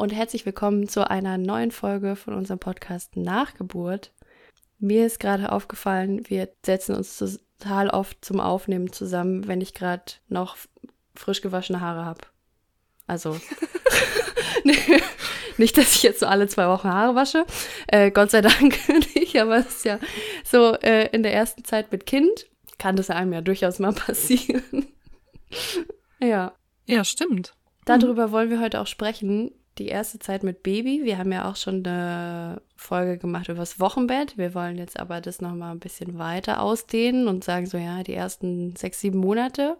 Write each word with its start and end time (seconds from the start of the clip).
Und 0.00 0.14
herzlich 0.14 0.46
willkommen 0.46 0.88
zu 0.88 1.10
einer 1.10 1.36
neuen 1.36 1.70
Folge 1.70 2.16
von 2.16 2.32
unserem 2.32 2.58
Podcast 2.58 3.16
Nachgeburt. 3.16 4.12
Mir 4.78 5.04
ist 5.04 5.20
gerade 5.20 5.52
aufgefallen, 5.52 6.22
wir 6.26 6.48
setzen 6.64 6.94
uns 6.94 7.18
total 7.18 7.90
oft 7.90 8.24
zum 8.24 8.40
Aufnehmen 8.40 8.94
zusammen, 8.94 9.46
wenn 9.46 9.60
ich 9.60 9.74
gerade 9.74 10.12
noch 10.26 10.56
frisch 11.14 11.42
gewaschene 11.42 11.82
Haare 11.82 12.06
habe. 12.06 12.20
Also 13.06 13.38
nicht, 15.58 15.76
dass 15.76 15.96
ich 15.96 16.02
jetzt 16.02 16.20
so 16.20 16.26
alle 16.26 16.48
zwei 16.48 16.66
Wochen 16.68 16.88
Haare 16.88 17.14
wasche. 17.14 17.44
Äh, 17.86 18.10
Gott 18.10 18.30
sei 18.30 18.40
Dank 18.40 18.78
nicht, 19.14 19.36
aber 19.38 19.58
es 19.58 19.66
ist 19.66 19.84
ja 19.84 19.98
so 20.44 20.76
äh, 20.76 21.10
in 21.14 21.22
der 21.22 21.34
ersten 21.34 21.62
Zeit 21.62 21.92
mit 21.92 22.06
Kind 22.06 22.46
kann 22.78 22.96
das 22.96 23.10
einem 23.10 23.34
ja 23.34 23.42
durchaus 23.42 23.78
mal 23.78 23.92
passieren. 23.92 24.86
ja. 26.20 26.54
Ja, 26.86 27.04
stimmt. 27.04 27.52
Darüber 27.84 28.28
mhm. 28.28 28.32
wollen 28.32 28.50
wir 28.50 28.60
heute 28.60 28.80
auch 28.80 28.86
sprechen. 28.86 29.50
Die 29.80 29.88
erste 29.88 30.18
Zeit 30.18 30.42
mit 30.42 30.62
Baby. 30.62 31.04
Wir 31.04 31.16
haben 31.16 31.32
ja 31.32 31.50
auch 31.50 31.56
schon 31.56 31.86
eine 31.86 32.60
Folge 32.76 33.16
gemacht 33.16 33.48
über 33.48 33.60
das 33.60 33.80
Wochenbett. 33.80 34.36
Wir 34.36 34.52
wollen 34.52 34.76
jetzt 34.76 35.00
aber 35.00 35.22
das 35.22 35.40
nochmal 35.40 35.72
ein 35.72 35.78
bisschen 35.78 36.18
weiter 36.18 36.60
ausdehnen 36.60 37.28
und 37.28 37.44
sagen 37.44 37.64
so, 37.64 37.78
ja, 37.78 38.02
die 38.02 38.12
ersten 38.12 38.76
sechs, 38.76 39.00
sieben 39.00 39.16
Monate. 39.16 39.78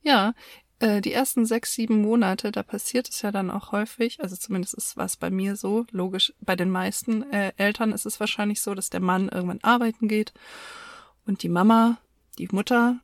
Ja, 0.00 0.34
äh, 0.78 1.00
die 1.00 1.12
ersten 1.12 1.44
sechs, 1.44 1.74
sieben 1.74 2.02
Monate, 2.02 2.52
da 2.52 2.62
passiert 2.62 3.08
es 3.08 3.20
ja 3.22 3.32
dann 3.32 3.50
auch 3.50 3.72
häufig, 3.72 4.22
also 4.22 4.36
zumindest 4.36 4.74
ist 4.74 4.96
was 4.96 5.16
bei 5.16 5.28
mir 5.28 5.56
so, 5.56 5.86
logisch, 5.90 6.32
bei 6.40 6.54
den 6.54 6.70
meisten 6.70 7.28
äh, 7.32 7.52
Eltern 7.56 7.90
ist 7.90 8.06
es 8.06 8.20
wahrscheinlich 8.20 8.60
so, 8.60 8.76
dass 8.76 8.90
der 8.90 9.00
Mann 9.00 9.28
irgendwann 9.28 9.58
arbeiten 9.62 10.06
geht 10.06 10.32
und 11.26 11.42
die 11.42 11.48
Mama, 11.48 11.98
die 12.38 12.48
Mutter, 12.52 13.00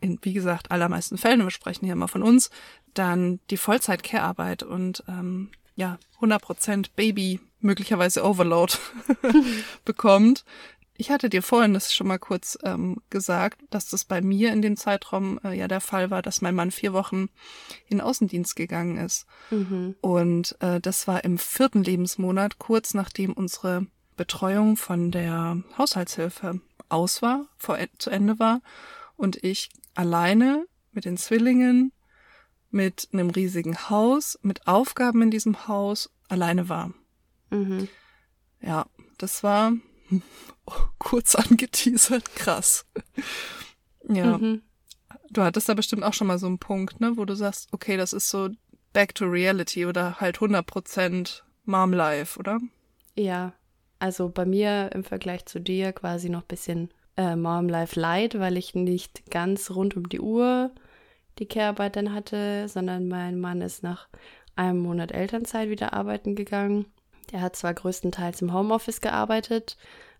in, 0.00 0.18
wie 0.20 0.34
gesagt, 0.34 0.70
allermeisten 0.70 1.16
Fällen, 1.16 1.42
wir 1.42 1.50
sprechen 1.50 1.86
hier 1.86 1.94
immer 1.94 2.08
von 2.08 2.22
uns, 2.22 2.50
dann 2.92 3.40
die 3.48 3.56
Vollzeit-Care-Arbeit 3.56 4.62
und 4.62 5.04
ähm, 5.08 5.50
ja, 5.80 5.98
100% 6.20 6.90
Baby, 6.94 7.40
möglicherweise 7.60 8.22
Overload 8.22 8.74
bekommt. 9.86 10.44
Ich 10.98 11.10
hatte 11.10 11.30
dir 11.30 11.42
vorhin 11.42 11.72
das 11.72 11.94
schon 11.94 12.06
mal 12.08 12.18
kurz 12.18 12.58
ähm, 12.62 12.98
gesagt, 13.08 13.62
dass 13.70 13.88
das 13.88 14.04
bei 14.04 14.20
mir 14.20 14.52
in 14.52 14.60
dem 14.60 14.76
Zeitraum 14.76 15.40
äh, 15.42 15.56
ja 15.56 15.66
der 15.66 15.80
Fall 15.80 16.10
war, 16.10 16.20
dass 16.20 16.42
mein 16.42 16.54
Mann 16.54 16.70
vier 16.70 16.92
Wochen 16.92 17.30
in 17.88 18.02
Außendienst 18.02 18.54
gegangen 18.54 18.98
ist. 18.98 19.24
Mhm. 19.50 19.94
Und 20.02 20.60
äh, 20.60 20.78
das 20.80 21.08
war 21.08 21.24
im 21.24 21.38
vierten 21.38 21.82
Lebensmonat, 21.82 22.58
kurz 22.58 22.92
nachdem 22.92 23.32
unsere 23.32 23.86
Betreuung 24.18 24.76
von 24.76 25.10
der 25.10 25.62
Haushaltshilfe 25.78 26.60
aus 26.90 27.22
war, 27.22 27.46
vor, 27.56 27.78
zu 27.96 28.10
Ende 28.10 28.38
war 28.38 28.60
und 29.16 29.42
ich 29.42 29.70
alleine 29.94 30.66
mit 30.92 31.06
den 31.06 31.16
Zwillingen 31.16 31.92
mit 32.70 33.08
einem 33.12 33.30
riesigen 33.30 33.90
Haus, 33.90 34.38
mit 34.42 34.66
Aufgaben 34.66 35.22
in 35.22 35.30
diesem 35.30 35.68
Haus 35.68 36.10
alleine 36.28 36.68
war. 36.68 36.92
Mhm. 37.50 37.88
Ja, 38.60 38.86
das 39.18 39.42
war 39.42 39.72
kurz 40.98 41.34
angeteasert, 41.34 42.34
krass. 42.34 42.86
ja. 44.08 44.38
Mhm. 44.38 44.62
Du 45.32 45.42
hattest 45.42 45.68
da 45.68 45.74
bestimmt 45.74 46.02
auch 46.02 46.14
schon 46.14 46.26
mal 46.26 46.38
so 46.38 46.46
einen 46.46 46.58
Punkt, 46.58 47.00
ne, 47.00 47.16
wo 47.16 47.24
du 47.24 47.34
sagst, 47.34 47.68
okay, 47.72 47.96
das 47.96 48.12
ist 48.12 48.28
so 48.28 48.48
back 48.92 49.14
to 49.14 49.26
reality 49.26 49.86
oder 49.86 50.20
halt 50.20 50.38
100% 50.38 51.42
Mom 51.64 51.92
Life, 51.92 52.38
oder? 52.38 52.60
Ja, 53.14 53.52
also 53.98 54.28
bei 54.28 54.44
mir 54.44 54.90
im 54.92 55.04
Vergleich 55.04 55.46
zu 55.46 55.60
dir 55.60 55.92
quasi 55.92 56.30
noch 56.30 56.42
bisschen 56.42 56.90
äh, 57.16 57.36
Mom 57.36 57.68
Life 57.68 57.98
Light, 57.98 58.38
weil 58.38 58.56
ich 58.56 58.74
nicht 58.74 59.30
ganz 59.30 59.70
rund 59.70 59.96
um 59.96 60.08
die 60.08 60.20
Uhr 60.20 60.72
die 61.40 61.46
Care-Arbeit 61.46 61.96
dann 61.96 62.14
hatte, 62.14 62.68
sondern 62.68 63.08
mein 63.08 63.40
Mann 63.40 63.62
ist 63.62 63.82
nach 63.82 64.08
einem 64.54 64.80
Monat 64.80 65.10
Elternzeit 65.10 65.70
wieder 65.70 65.94
arbeiten 65.94 66.36
gegangen. 66.36 66.86
Der 67.32 67.40
hat 67.40 67.56
zwar 67.56 67.74
größtenteils 67.74 68.42
im 68.42 68.52
Homeoffice 68.52 69.00
gearbeitet, 69.00 69.76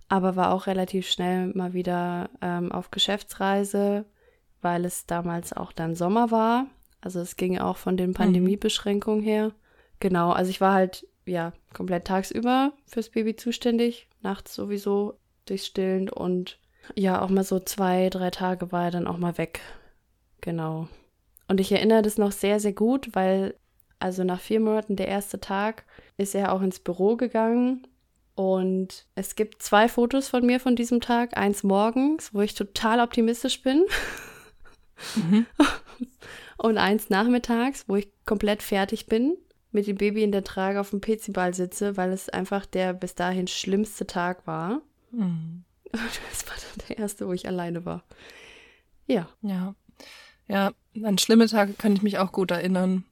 aber 0.09 0.35
war 0.35 0.53
auch 0.53 0.67
relativ 0.67 1.09
schnell 1.09 1.49
mal 1.49 1.75
wieder 1.75 2.31
ähm, 2.41 2.73
auf 2.73 2.91
Geschäftsreise, 2.91 4.07
weil 4.63 4.85
es 4.85 5.07
damals 5.07 5.53
auch 5.53 5.73
dann 5.73 5.95
Sommer 5.95 6.31
war. 6.31 6.67
Also 7.01 7.21
es 7.21 7.37
ging 7.37 7.59
auch 7.59 7.77
von 7.77 7.97
den 7.97 8.11
mhm. 8.11 8.15
Pandemiebeschränkungen 8.15 9.23
her. 9.23 9.53
Genau, 10.01 10.33
also 10.33 10.51
ich 10.51 10.61
war 10.61 10.75
halt 10.75 11.07
ja 11.27 11.53
komplett 11.75 12.07
tagsüber 12.07 12.73
fürs 12.87 13.11
Baby 13.11 13.37
zuständig, 13.37 14.09
nachts 14.23 14.55
sowieso 14.55 15.19
durchs 15.45 15.67
Stillen 15.67 16.09
und 16.09 16.59
ja 16.95 17.21
auch 17.21 17.29
mal 17.29 17.45
so 17.45 17.61
zwei, 17.61 18.09
drei 18.09 18.31
Tage 18.31 18.73
war 18.73 18.85
er 18.85 18.91
dann 18.91 19.07
auch 19.07 19.19
mal 19.19 19.37
weg. 19.37 19.61
Genau. 20.41 20.89
Und 21.51 21.59
ich 21.59 21.73
erinnere 21.73 22.03
das 22.03 22.17
noch 22.17 22.31
sehr, 22.31 22.61
sehr 22.61 22.73
gut, 22.73 23.09
weil 23.17 23.57
also 23.99 24.23
nach 24.23 24.39
vier 24.39 24.61
Monaten 24.61 24.95
der 24.95 25.09
erste 25.09 25.41
Tag 25.41 25.85
ist 26.17 26.37
er 26.37 26.53
auch 26.53 26.63
ins 26.63 26.79
Büro 26.79 27.17
gegangen. 27.17 27.89
Und 28.37 29.05
es 29.17 29.35
gibt 29.35 29.61
zwei 29.61 29.89
Fotos 29.89 30.29
von 30.29 30.47
mir 30.47 30.61
von 30.61 30.77
diesem 30.77 31.01
Tag. 31.01 31.37
Eins 31.37 31.65
morgens, 31.65 32.33
wo 32.33 32.41
ich 32.41 32.55
total 32.55 33.01
optimistisch 33.01 33.63
bin. 33.63 33.85
Mhm. 35.17 35.45
Und 36.57 36.79
eins 36.79 37.11
nachmittags, 37.11 37.89
wo 37.89 37.97
ich 37.97 38.13
komplett 38.27 38.63
fertig 38.63 39.07
bin, 39.07 39.37
mit 39.73 39.89
dem 39.89 39.97
Baby 39.97 40.23
in 40.23 40.31
der 40.31 40.45
Trage 40.45 40.79
auf 40.81 40.91
dem 40.91 41.01
PC-Ball 41.01 41.53
sitze, 41.53 41.97
weil 41.97 42.13
es 42.13 42.29
einfach 42.29 42.65
der 42.65 42.93
bis 42.93 43.17
dahin 43.17 43.49
schlimmste 43.49 44.07
Tag 44.07 44.47
war. 44.47 44.83
Mhm. 45.11 45.65
Das 46.31 46.47
war 46.47 46.55
dann 46.55 46.87
der 46.89 46.99
erste, 46.99 47.27
wo 47.27 47.33
ich 47.33 47.49
alleine 47.49 47.85
war. 47.85 48.05
Ja. 49.09 49.29
Ja. 49.43 49.75
Ja, 50.51 50.73
an 51.05 51.17
schlimme 51.19 51.47
Tage 51.47 51.75
kann 51.75 51.95
ich 51.95 52.03
mich 52.03 52.19
auch 52.19 52.33
gut 52.33 52.51
erinnern. 52.51 53.05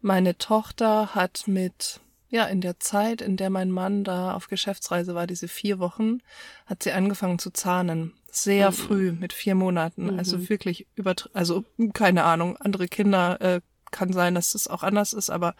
Meine 0.00 0.36
Tochter 0.36 1.14
hat 1.14 1.44
mit, 1.46 2.00
ja, 2.28 2.46
in 2.46 2.60
der 2.60 2.80
Zeit, 2.80 3.22
in 3.22 3.36
der 3.36 3.48
mein 3.48 3.70
Mann 3.70 4.02
da 4.02 4.34
auf 4.34 4.48
Geschäftsreise 4.48 5.14
war, 5.14 5.28
diese 5.28 5.46
vier 5.46 5.78
Wochen, 5.78 6.18
hat 6.66 6.82
sie 6.82 6.90
angefangen 6.90 7.38
zu 7.38 7.52
zahnen. 7.52 8.14
Sehr 8.32 8.70
mhm. 8.70 8.74
früh, 8.74 9.12
mit 9.12 9.32
vier 9.32 9.54
Monaten. 9.54 10.12
Mhm. 10.12 10.18
Also 10.18 10.48
wirklich 10.48 10.88
über, 10.96 11.14
also 11.32 11.64
keine 11.92 12.24
Ahnung, 12.24 12.56
andere 12.56 12.88
Kinder 12.88 13.40
äh, 13.40 13.60
kann 13.92 14.12
sein, 14.12 14.34
dass 14.34 14.52
das 14.52 14.66
auch 14.66 14.82
anders 14.82 15.12
ist, 15.12 15.30
aber 15.30 15.54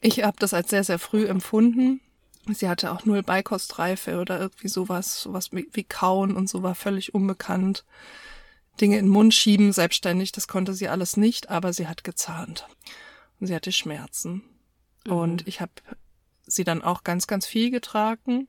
ich 0.00 0.22
habe 0.24 0.36
das 0.38 0.54
als 0.54 0.70
sehr, 0.70 0.84
sehr 0.84 0.98
früh 0.98 1.26
empfunden. 1.26 2.00
Sie 2.50 2.68
hatte 2.68 2.90
auch 2.90 3.04
null 3.04 3.22
Beikostreife 3.22 4.18
oder 4.18 4.40
irgendwie 4.40 4.68
sowas, 4.68 5.20
sowas 5.20 5.52
wie, 5.52 5.68
wie 5.72 5.84
Kauen 5.84 6.34
und 6.34 6.48
so 6.48 6.62
war 6.62 6.74
völlig 6.74 7.14
unbekannt. 7.14 7.84
Dinge 8.80 8.98
in 8.98 9.06
den 9.06 9.12
Mund 9.12 9.34
schieben, 9.34 9.72
selbstständig, 9.72 10.32
das 10.32 10.48
konnte 10.48 10.74
sie 10.74 10.88
alles 10.88 11.16
nicht, 11.16 11.50
aber 11.50 11.72
sie 11.72 11.86
hat 11.86 12.04
gezahnt. 12.04 12.66
Und 13.40 13.46
sie 13.46 13.54
hatte 13.54 13.72
Schmerzen. 13.72 14.42
Mhm. 15.06 15.12
Und 15.12 15.48
ich 15.48 15.60
habe 15.60 15.72
sie 16.46 16.64
dann 16.64 16.82
auch 16.82 17.04
ganz, 17.04 17.26
ganz 17.26 17.46
viel 17.46 17.70
getragen, 17.70 18.48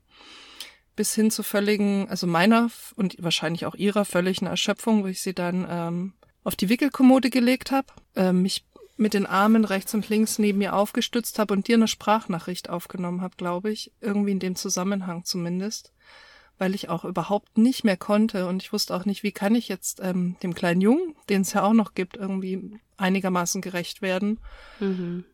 bis 0.96 1.14
hin 1.16 1.32
zu 1.32 1.44
völligen, 1.44 2.08
also 2.10 2.28
meiner 2.28 2.70
und 2.96 3.16
wahrscheinlich 3.20 3.66
auch 3.66 3.76
ihrer 3.76 4.06
völligen 4.06 4.48
Erschöpfung, 4.48 5.04
wo 5.04 5.08
ich 5.08 5.22
sie 5.22 5.34
dann 5.34 5.66
ähm, 5.70 6.14
auf 6.44 6.56
die 6.56 6.70
Wickelkommode 6.70 7.30
gelegt 7.30 7.72
habe, 7.72 7.88
äh, 8.16 8.32
mich 8.32 8.66
mit 8.96 9.14
den 9.14 9.26
Armen 9.26 9.66
rechts 9.66 9.94
und 9.94 10.10
links 10.10 10.38
neben 10.38 10.60
mir 10.60 10.76
aufgestützt 10.76 11.40
habe 11.40 11.54
und 11.54 11.68
dir 11.68 11.76
eine 11.76 11.88
Sprachnachricht 11.88 12.70
aufgenommen 12.70 13.22
habe, 13.22 13.36
glaube 13.38 13.72
ich, 13.72 13.92
irgendwie 14.02 14.32
in 14.32 14.40
dem 14.40 14.56
Zusammenhang 14.56 15.26
zumindest 15.26 15.92
weil 16.58 16.76
ich 16.76 16.90
auch 16.90 17.06
überhaupt 17.06 17.58
nicht 17.58 17.84
mehr 17.84 17.98
konnte 17.98 18.48
und 18.48 18.62
ich 18.62 18.72
wusste 18.74 18.96
auch 18.96 19.06
nicht, 19.06 19.24
wie 19.24 19.32
kann 19.32 19.56
ich 19.56 19.68
jetzt 19.68 20.00
ähm, 20.02 20.36
dem 20.44 20.54
kleinen 20.54 20.82
Jungen, 20.82 21.16
den 21.30 21.42
es 21.42 21.54
ja 21.54 21.64
auch 21.64 21.74
noch 21.74 21.94
gibt, 21.94 22.18
irgendwie 22.18 22.80
einigermaßen 22.98 23.62
gerecht 23.62 24.02
werden. 24.02 24.40
Mhm. 24.80 25.26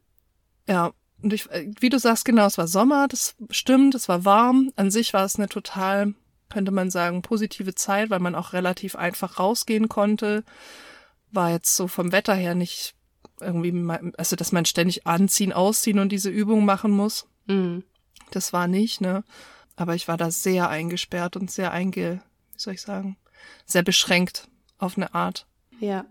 Ja, 0.68 0.92
und 1.22 1.34
ich, 1.34 1.50
äh, 1.52 1.70
wie 1.80 1.90
du 1.90 2.00
sagst, 2.00 2.26
genau, 2.26 2.46
es 2.46 2.58
war 2.58 2.68
Sommer, 2.68 3.08
das 3.08 3.36
stimmt, 3.50 3.96
es 3.96 4.08
war 4.08 4.26
warm. 4.26 4.72
An 4.76 4.92
sich 4.92 5.14
war 5.14 5.26
es 5.26 5.36
eine 5.36 5.50
total, 5.50 6.14
könnte 6.50 6.72
man 6.72 6.90
sagen, 6.90 7.22
positive 7.22 7.76
Zeit, 7.76 8.10
weil 8.10 8.20
man 8.20 8.36
auch 8.36 8.54
relativ 8.54 8.96
einfach 8.96 9.40
rausgehen 9.40 9.90
konnte. 9.90 10.44
War 11.32 11.52
jetzt 11.52 11.76
so 11.76 11.88
vom 11.88 12.12
Wetter 12.12 12.36
her 12.36 12.56
nicht 12.56 12.96
irgendwie, 13.42 13.74
also 14.18 14.36
dass 14.36 14.52
man 14.52 14.66
ständig 14.66 15.08
anziehen, 15.08 15.54
ausziehen 15.54 16.00
und 16.00 16.12
diese 16.12 16.30
Übung 16.30 16.66
machen 16.66 16.92
muss. 16.92 17.28
Mhm. 17.48 17.84
Das 18.32 18.54
war 18.54 18.68
nicht, 18.68 19.02
ne? 19.02 19.24
Aber 19.80 19.96
ich 19.96 20.10
war 20.10 20.18
da 20.18 20.30
sehr 20.30 20.70
eingesperrt 20.70 21.38
und 21.38 21.50
sehr 21.50 21.72
einge, 21.72 22.22
wie 22.54 22.60
soll 22.60 22.74
ich 22.74 22.82
sagen, 22.82 23.16
sehr 23.66 23.82
beschränkt 23.82 24.50
auf 24.78 24.98
eine 24.98 25.14
Art. 25.16 25.48
Ja. 25.80 26.06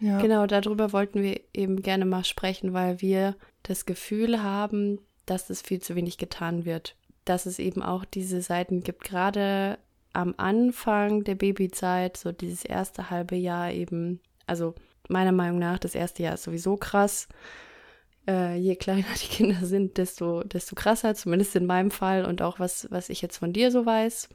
ja. 0.00 0.22
Genau, 0.22 0.46
darüber 0.46 0.94
wollten 0.94 1.22
wir 1.22 1.38
eben 1.52 1.82
gerne 1.82 2.06
mal 2.06 2.24
sprechen, 2.24 2.72
weil 2.72 3.02
wir 3.02 3.36
das 3.62 3.84
Gefühl 3.84 4.42
haben, 4.42 5.00
dass 5.26 5.50
es 5.50 5.60
viel 5.60 5.82
zu 5.82 5.96
wenig 5.96 6.16
getan 6.16 6.64
wird. 6.64 6.96
Dass 7.26 7.44
es 7.44 7.58
eben 7.58 7.82
auch 7.82 8.06
diese 8.06 8.40
Seiten 8.40 8.82
gibt, 8.82 9.04
gerade 9.04 9.78
am 10.14 10.32
Anfang 10.38 11.22
der 11.22 11.34
Babyzeit, 11.34 12.16
so 12.16 12.32
dieses 12.32 12.64
erste 12.64 13.10
halbe 13.10 13.36
Jahr 13.36 13.70
eben, 13.70 14.20
also 14.46 14.74
meiner 15.10 15.32
Meinung 15.32 15.58
nach, 15.58 15.78
das 15.78 15.94
erste 15.94 16.22
Jahr 16.22 16.34
ist 16.34 16.44
sowieso 16.44 16.78
krass 16.78 17.28
äh, 18.28 18.56
je 18.56 18.76
kleiner 18.76 19.06
die 19.22 19.28
Kinder 19.28 19.64
sind, 19.64 19.96
desto, 19.96 20.42
desto 20.42 20.74
krasser, 20.74 21.14
zumindest 21.14 21.56
in 21.56 21.66
meinem 21.66 21.90
Fall 21.90 22.24
und 22.24 22.42
auch 22.42 22.58
was, 22.58 22.88
was 22.90 23.08
ich 23.08 23.22
jetzt 23.22 23.38
von 23.38 23.52
dir 23.52 23.70
so 23.70 23.86
weiß 23.86 24.28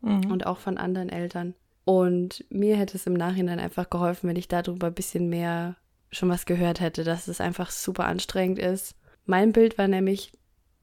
mhm. 0.00 0.30
und 0.30 0.46
auch 0.46 0.58
von 0.58 0.78
anderen 0.78 1.08
Eltern. 1.08 1.54
Und 1.84 2.44
mir 2.48 2.76
hätte 2.76 2.96
es 2.96 3.06
im 3.06 3.14
Nachhinein 3.14 3.60
einfach 3.60 3.90
geholfen, 3.90 4.28
wenn 4.28 4.36
ich 4.36 4.48
darüber 4.48 4.88
ein 4.88 4.94
bisschen 4.94 5.28
mehr 5.28 5.76
schon 6.10 6.28
was 6.28 6.46
gehört 6.46 6.80
hätte, 6.80 7.04
dass 7.04 7.28
es 7.28 7.40
einfach 7.40 7.70
super 7.70 8.06
anstrengend 8.06 8.58
ist. 8.58 8.94
Mein 9.26 9.52
Bild 9.52 9.78
war 9.78 9.88
nämlich, 9.88 10.32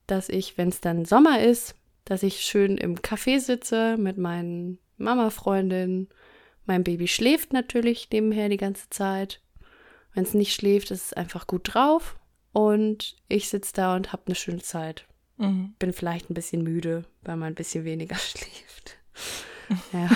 dass 0.07 0.29
ich, 0.29 0.57
wenn 0.57 0.69
es 0.69 0.81
dann 0.81 1.05
Sommer 1.05 1.41
ist, 1.41 1.75
dass 2.05 2.23
ich 2.23 2.41
schön 2.41 2.77
im 2.77 2.97
Café 2.97 3.39
sitze 3.39 3.97
mit 3.97 4.17
meinen 4.17 4.79
Mama-Freundinnen. 4.97 6.09
Mein 6.65 6.83
Baby 6.83 7.07
schläft 7.07 7.53
natürlich 7.53 8.09
nebenher 8.11 8.49
die 8.49 8.57
ganze 8.57 8.89
Zeit. 8.89 9.41
Wenn 10.13 10.23
es 10.23 10.33
nicht 10.33 10.53
schläft, 10.53 10.91
ist 10.91 11.05
es 11.05 11.13
einfach 11.13 11.47
gut 11.47 11.73
drauf. 11.73 12.17
Und 12.53 13.15
ich 13.27 13.49
sitze 13.49 13.73
da 13.73 13.95
und 13.95 14.11
habe 14.11 14.23
eine 14.25 14.35
schöne 14.35 14.61
Zeit. 14.61 15.05
Mhm. 15.37 15.73
Bin 15.79 15.93
vielleicht 15.93 16.29
ein 16.29 16.33
bisschen 16.33 16.63
müde, 16.63 17.05
weil 17.23 17.37
man 17.37 17.49
ein 17.49 17.55
bisschen 17.55 17.85
weniger 17.85 18.15
schläft. 18.17 18.97
Ja. 19.93 20.09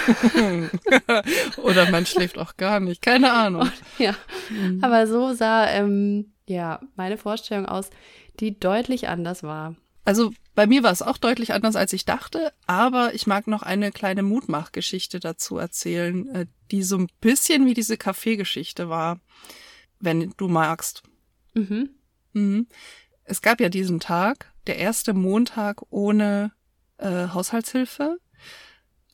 Oder 1.64 1.90
man 1.90 2.06
schläft 2.06 2.38
auch 2.38 2.58
gar 2.58 2.80
nicht, 2.80 3.02
keine 3.02 3.32
Ahnung. 3.32 3.70
ja, 3.98 4.16
mhm. 4.50 4.84
aber 4.84 5.08
so 5.08 5.34
sah 5.34 5.70
ähm, 5.70 6.34
ja 6.46 6.82
meine 6.96 7.18
Vorstellung 7.18 7.66
aus, 7.66 7.90
die 8.40 8.60
deutlich 8.60 9.08
anders 9.08 9.44
war. 9.44 9.76
Also 10.04 10.34
bei 10.54 10.68
mir 10.68 10.84
war 10.84 10.92
es 10.92 11.02
auch 11.02 11.18
deutlich 11.18 11.54
anders, 11.54 11.76
als 11.76 11.94
ich 11.94 12.06
dachte, 12.06 12.54
aber 12.68 13.14
ich 13.14 13.28
mag 13.28 13.48
noch 13.48 13.64
eine 13.64 13.92
kleine 13.92 14.24
Mutmachgeschichte 14.24 15.20
dazu 15.20 15.58
erzählen, 15.58 16.28
äh, 16.36 16.46
die 16.72 16.84
so 16.84 16.98
ein 16.98 17.08
bisschen 17.22 17.66
wie 17.66 17.74
diese 17.74 17.98
Kaffeegeschichte 17.98 18.90
war, 18.90 19.20
wenn 20.00 20.34
du 20.38 20.48
magst. 20.48 21.04
Mhm. 21.54 21.90
Mhm. 22.36 22.68
Es 23.24 23.42
gab 23.42 23.60
ja 23.60 23.70
diesen 23.70 24.00
Tag, 24.00 24.54
der 24.68 24.78
erste 24.78 25.14
Montag 25.14 25.82
ohne 25.90 26.52
äh, 26.98 27.30
Haushaltshilfe 27.30 28.20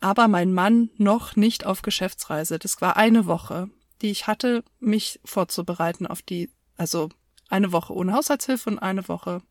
aber 0.01 0.27
mein 0.27 0.51
Mann 0.51 0.89
noch 0.97 1.35
nicht 1.35 1.65
auf 1.65 1.83
Geschäftsreise. 1.83 2.59
Das 2.59 2.81
war 2.81 2.97
eine 2.97 3.27
Woche, 3.27 3.69
die 4.01 4.09
ich 4.09 4.27
hatte, 4.27 4.63
mich 4.79 5.21
vorzubereiten 5.23 6.07
auf 6.07 6.23
die, 6.23 6.49
also 6.75 7.09
eine 7.49 7.71
Woche 7.71 7.93
ohne 7.93 8.13
Haushaltshilfe 8.13 8.69
und 8.69 8.79
eine 8.79 9.07
Woche, 9.07 9.41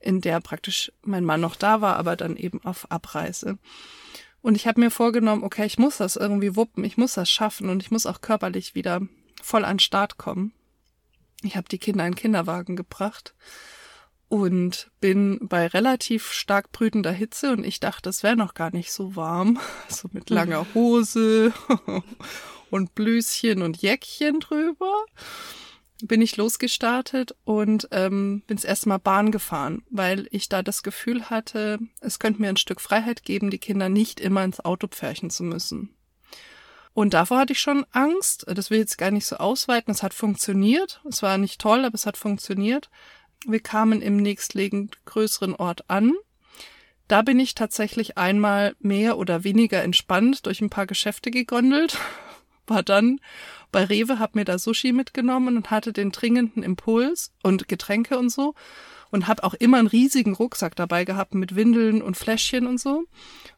in 0.00 0.20
der 0.20 0.40
praktisch 0.40 0.92
mein 1.02 1.24
Mann 1.24 1.40
noch 1.40 1.56
da 1.56 1.80
war, 1.80 1.96
aber 1.96 2.14
dann 2.14 2.36
eben 2.36 2.62
auf 2.64 2.90
Abreise. 2.90 3.58
Und 4.42 4.54
ich 4.54 4.68
habe 4.68 4.78
mir 4.78 4.90
vorgenommen, 4.90 5.42
okay, 5.42 5.64
ich 5.64 5.78
muss 5.78 5.96
das 5.96 6.16
irgendwie 6.16 6.54
wuppen, 6.54 6.84
ich 6.84 6.98
muss 6.98 7.14
das 7.14 7.30
schaffen 7.30 7.70
und 7.70 7.82
ich 7.82 7.90
muss 7.90 8.06
auch 8.06 8.20
körperlich 8.20 8.74
wieder 8.74 9.00
voll 9.42 9.64
an 9.64 9.78
Start 9.78 10.18
kommen. 10.18 10.52
Ich 11.42 11.56
habe 11.56 11.68
die 11.68 11.78
Kinder 11.78 12.04
in 12.06 12.12
den 12.12 12.18
Kinderwagen 12.18 12.76
gebracht 12.76 13.34
und 14.28 14.90
bin 15.00 15.38
bei 15.42 15.66
relativ 15.66 16.32
stark 16.32 16.72
brütender 16.72 17.12
Hitze 17.12 17.52
und 17.52 17.64
ich 17.64 17.80
dachte, 17.80 18.10
es 18.10 18.22
wäre 18.22 18.36
noch 18.36 18.54
gar 18.54 18.72
nicht 18.72 18.92
so 18.92 19.16
warm, 19.16 19.58
so 19.88 20.08
mit 20.12 20.30
langer 20.30 20.66
Hose 20.74 21.52
und 22.70 22.94
Blüschen 22.94 23.62
und 23.62 23.80
Jäckchen 23.80 24.40
drüber. 24.40 25.04
Bin 26.00 26.22
ich 26.22 26.36
losgestartet 26.36 27.34
und 27.44 27.88
ähm, 27.90 28.42
bin 28.46 28.56
erstmal 28.58 29.00
Bahn 29.00 29.32
gefahren, 29.32 29.82
weil 29.90 30.28
ich 30.30 30.48
da 30.48 30.62
das 30.62 30.84
Gefühl 30.84 31.28
hatte, 31.28 31.80
es 32.00 32.20
könnte 32.20 32.40
mir 32.40 32.50
ein 32.50 32.56
Stück 32.56 32.80
Freiheit 32.80 33.24
geben, 33.24 33.50
die 33.50 33.58
Kinder 33.58 33.88
nicht 33.88 34.20
immer 34.20 34.44
ins 34.44 34.64
Auto 34.64 34.86
pferchen 34.86 35.30
zu 35.30 35.42
müssen. 35.42 35.97
Und 36.98 37.14
davor 37.14 37.38
hatte 37.38 37.52
ich 37.52 37.60
schon 37.60 37.86
Angst. 37.92 38.44
Das 38.48 38.70
will 38.70 38.78
ich 38.78 38.82
jetzt 38.82 38.98
gar 38.98 39.12
nicht 39.12 39.24
so 39.24 39.36
ausweiten. 39.36 39.92
Es 39.92 40.02
hat 40.02 40.12
funktioniert. 40.12 41.00
Es 41.08 41.22
war 41.22 41.38
nicht 41.38 41.60
toll, 41.60 41.84
aber 41.84 41.94
es 41.94 42.06
hat 42.06 42.16
funktioniert. 42.16 42.90
Wir 43.46 43.60
kamen 43.60 44.02
im 44.02 44.16
nächstliegend 44.16 45.04
größeren 45.04 45.54
Ort 45.54 45.88
an. 45.88 46.14
Da 47.06 47.22
bin 47.22 47.38
ich 47.38 47.54
tatsächlich 47.54 48.18
einmal 48.18 48.74
mehr 48.80 49.16
oder 49.16 49.44
weniger 49.44 49.80
entspannt 49.80 50.44
durch 50.44 50.60
ein 50.60 50.70
paar 50.70 50.86
Geschäfte 50.88 51.30
gegondelt, 51.30 51.96
war 52.66 52.82
dann 52.82 53.20
bei 53.70 53.84
Rewe, 53.84 54.18
hab 54.18 54.34
mir 54.34 54.44
da 54.44 54.58
Sushi 54.58 54.90
mitgenommen 54.90 55.56
und 55.56 55.70
hatte 55.70 55.92
den 55.92 56.10
dringenden 56.10 56.64
Impuls 56.64 57.32
und 57.44 57.68
Getränke 57.68 58.18
und 58.18 58.30
so 58.30 58.56
und 59.10 59.26
hab 59.26 59.42
auch 59.42 59.54
immer 59.54 59.78
einen 59.78 59.88
riesigen 59.88 60.34
Rucksack 60.34 60.76
dabei 60.76 61.04
gehabt 61.04 61.34
mit 61.34 61.56
Windeln 61.56 62.02
und 62.02 62.16
Fläschchen 62.16 62.66
und 62.66 62.80
so 62.80 63.04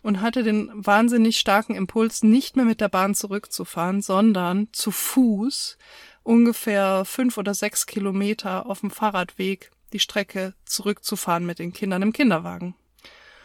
und 0.02 0.20
hatte 0.20 0.42
den 0.42 0.70
wahnsinnig 0.74 1.38
starken 1.38 1.74
Impuls, 1.74 2.22
nicht 2.22 2.56
mehr 2.56 2.64
mit 2.64 2.80
der 2.80 2.88
Bahn 2.88 3.14
zurückzufahren, 3.14 4.02
sondern 4.02 4.68
zu 4.72 4.90
Fuß 4.90 5.78
ungefähr 6.22 7.04
fünf 7.04 7.38
oder 7.38 7.54
sechs 7.54 7.86
Kilometer 7.86 8.66
auf 8.66 8.80
dem 8.80 8.90
Fahrradweg 8.90 9.70
die 9.92 10.00
Strecke 10.00 10.54
zurückzufahren 10.64 11.44
mit 11.44 11.58
den 11.58 11.72
Kindern 11.72 12.02
im 12.02 12.12
Kinderwagen. 12.12 12.74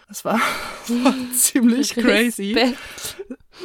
Das 0.08 0.24
war, 0.24 0.40
war 0.88 1.16
ziemlich 1.34 1.96
crazy. 1.96 2.56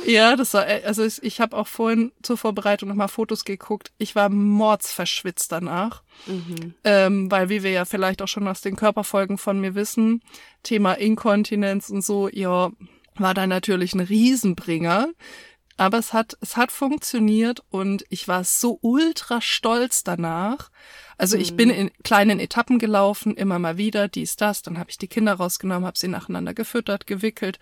Ja, 0.07 0.37
das 0.37 0.55
war, 0.55 0.65
also 0.65 1.05
ich, 1.05 1.23
ich 1.23 1.41
habe 1.41 1.57
auch 1.57 1.67
vorhin 1.67 2.13
zur 2.23 2.37
Vorbereitung 2.37 2.89
nochmal 2.89 3.09
Fotos 3.09 3.45
geguckt. 3.45 3.93
Ich 3.99 4.15
war 4.15 4.29
mordsverschwitzt 4.29 5.51
danach. 5.53 6.03
Mhm. 6.27 6.75
Ähm, 6.85 7.31
weil, 7.31 7.49
wie 7.49 7.63
wir 7.63 7.71
ja 7.71 7.85
vielleicht 7.85 8.23
auch 8.23 8.29
schon 8.29 8.47
aus 8.49 8.61
den 8.61 8.77
Körperfolgen 8.77 9.37
von 9.37 9.61
mir 9.61 9.75
wissen, 9.75 10.23
Thema 10.63 10.95
Inkontinenz 10.95 11.91
und 11.91 12.05
so, 12.05 12.29
ja, 12.29 12.71
war 13.17 13.35
da 13.35 13.47
natürlich 13.47 13.95
ein 13.95 14.01
Riesenbringer. 14.01 15.09
Aber 15.81 15.97
es 15.97 16.13
hat, 16.13 16.37
es 16.43 16.59
hat 16.59 16.73
funktioniert 16.73 17.63
und 17.71 18.05
ich 18.11 18.29
war 18.29 18.45
so 18.45 18.79
ultra 18.83 19.41
stolz 19.41 20.05
danach. 20.05 20.71
Also 21.17 21.39
ich 21.39 21.57
bin 21.57 21.71
mhm. 21.71 21.75
in 21.75 21.91
kleinen 22.03 22.39
Etappen 22.39 22.79
gelaufen, 22.79 23.35
immer 23.35 23.59
mal 23.59 23.79
wieder, 23.79 24.07
dies, 24.07 24.37
das. 24.37 24.61
Dann 24.61 24.79
habe 24.79 24.91
ich 24.91 24.99
die 24.99 25.09
Kinder 25.09 25.33
rausgenommen, 25.33 25.87
habe 25.87 25.99
sie 25.99 26.09
nacheinander 26.09 26.53
gefüttert, 26.53 27.07
gewickelt. 27.07 27.59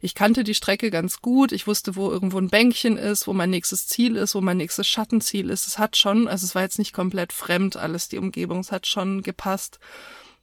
Ich 0.00 0.14
kannte 0.14 0.42
die 0.42 0.54
Strecke 0.54 0.90
ganz 0.90 1.20
gut. 1.20 1.52
Ich 1.52 1.66
wusste, 1.66 1.96
wo 1.96 2.10
irgendwo 2.10 2.38
ein 2.38 2.48
Bänkchen 2.48 2.96
ist, 2.96 3.26
wo 3.26 3.34
mein 3.34 3.50
nächstes 3.50 3.86
Ziel 3.86 4.16
ist, 4.16 4.34
wo 4.34 4.40
mein 4.40 4.56
nächstes 4.56 4.88
Schattenziel 4.88 5.50
ist. 5.50 5.66
Es 5.66 5.78
hat 5.78 5.98
schon, 5.98 6.28
also 6.28 6.46
es 6.46 6.54
war 6.54 6.62
jetzt 6.62 6.78
nicht 6.78 6.94
komplett 6.94 7.30
fremd 7.30 7.76
alles, 7.76 8.08
die 8.08 8.16
Umgebung, 8.16 8.60
es 8.60 8.72
hat 8.72 8.86
schon 8.86 9.20
gepasst. 9.20 9.80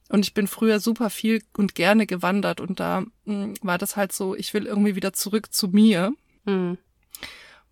Und 0.08 0.24
ich 0.24 0.34
bin 0.34 0.46
früher 0.46 0.78
super 0.78 1.10
viel 1.10 1.42
und 1.56 1.74
gerne 1.74 2.06
gewandert 2.06 2.60
und 2.60 2.78
da 2.78 3.00
mh, 3.00 3.06
hm, 3.24 3.54
war 3.60 3.76
das 3.76 3.96
halt 3.96 4.12
so, 4.12 4.36
ich 4.36 4.54
will 4.54 4.66
irgendwie 4.66 4.94
wieder 4.94 5.12
zurück 5.14 5.52
zu 5.52 5.66
mir. 5.66 6.12
Mhm 6.44 6.78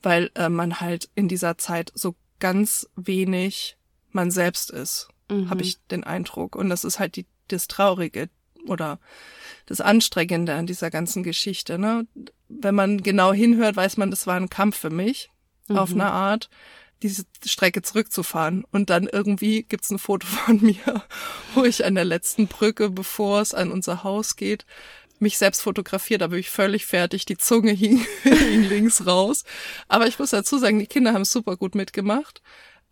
weil 0.06 0.31
äh, 0.37 0.49
man 0.49 0.81
halt 0.81 1.11
in 1.17 1.26
dieser 1.26 1.58
Zeit 1.58 1.91
so 1.97 2.14
ganz 2.38 2.88
wenig 2.94 3.76
man 4.12 4.31
selbst 4.31 4.70
ist, 4.70 5.08
mhm. 5.29 5.50
habe 5.50 5.62
ich 5.62 5.85
den 5.88 6.05
Eindruck. 6.05 6.55
Und 6.55 6.70
das 6.70 6.85
ist 6.85 7.00
halt 7.00 7.17
die, 7.17 7.27
das 7.48 7.67
Traurige 7.67 8.31
oder 8.69 9.01
das 9.67 9.81
Anstrengende 9.81 10.55
an 10.55 10.69
dieser 10.69 10.93
ganzen 10.93 11.25
Geschichte. 11.25 11.77
Ne? 11.77 12.06
Wenn 12.48 12.77
man 12.77 13.03
genau 13.03 13.32
hinhört, 13.32 13.75
weiß 13.75 13.96
man, 13.96 14.13
das 14.13 14.29
war 14.29 14.36
ein 14.36 14.48
Kampf 14.48 14.77
für 14.79 14.91
mich, 14.91 15.29
mhm. 15.67 15.77
auf 15.77 15.91
eine 15.91 16.06
Art 16.06 16.51
diese 17.03 17.25
Strecke 17.44 17.82
zurückzufahren. 17.82 18.65
Und 18.70 18.91
dann 18.91 19.08
irgendwie 19.08 19.65
gibt's 19.65 19.91
ein 19.91 19.98
Foto 19.98 20.25
von 20.46 20.63
mir, 20.63 21.03
wo 21.56 21.65
ich 21.65 21.84
an 21.84 21.96
der 21.96 22.05
letzten 22.05 22.46
Brücke, 22.46 22.91
bevor 22.91 23.41
es 23.41 23.55
an 23.55 23.72
unser 23.72 24.05
Haus 24.05 24.36
geht, 24.36 24.67
mich 25.20 25.39
selbst 25.39 25.63
fotografiert, 25.63 26.20
da 26.20 26.29
bin 26.29 26.39
ich 26.39 26.51
völlig 26.51 26.87
fertig, 26.87 27.25
die 27.25 27.37
Zunge 27.37 27.73
hing, 27.73 28.05
hing 28.23 28.69
links 28.69 29.06
raus. 29.06 29.44
Aber 29.89 30.06
ich 30.06 30.19
muss 30.19 30.31
dazu 30.31 30.58
sagen, 30.58 30.79
die 30.79 30.87
Kinder 30.87 31.13
haben 31.13 31.25
super 31.25 31.56
gut 31.56 31.75
mitgemacht. 31.75 32.43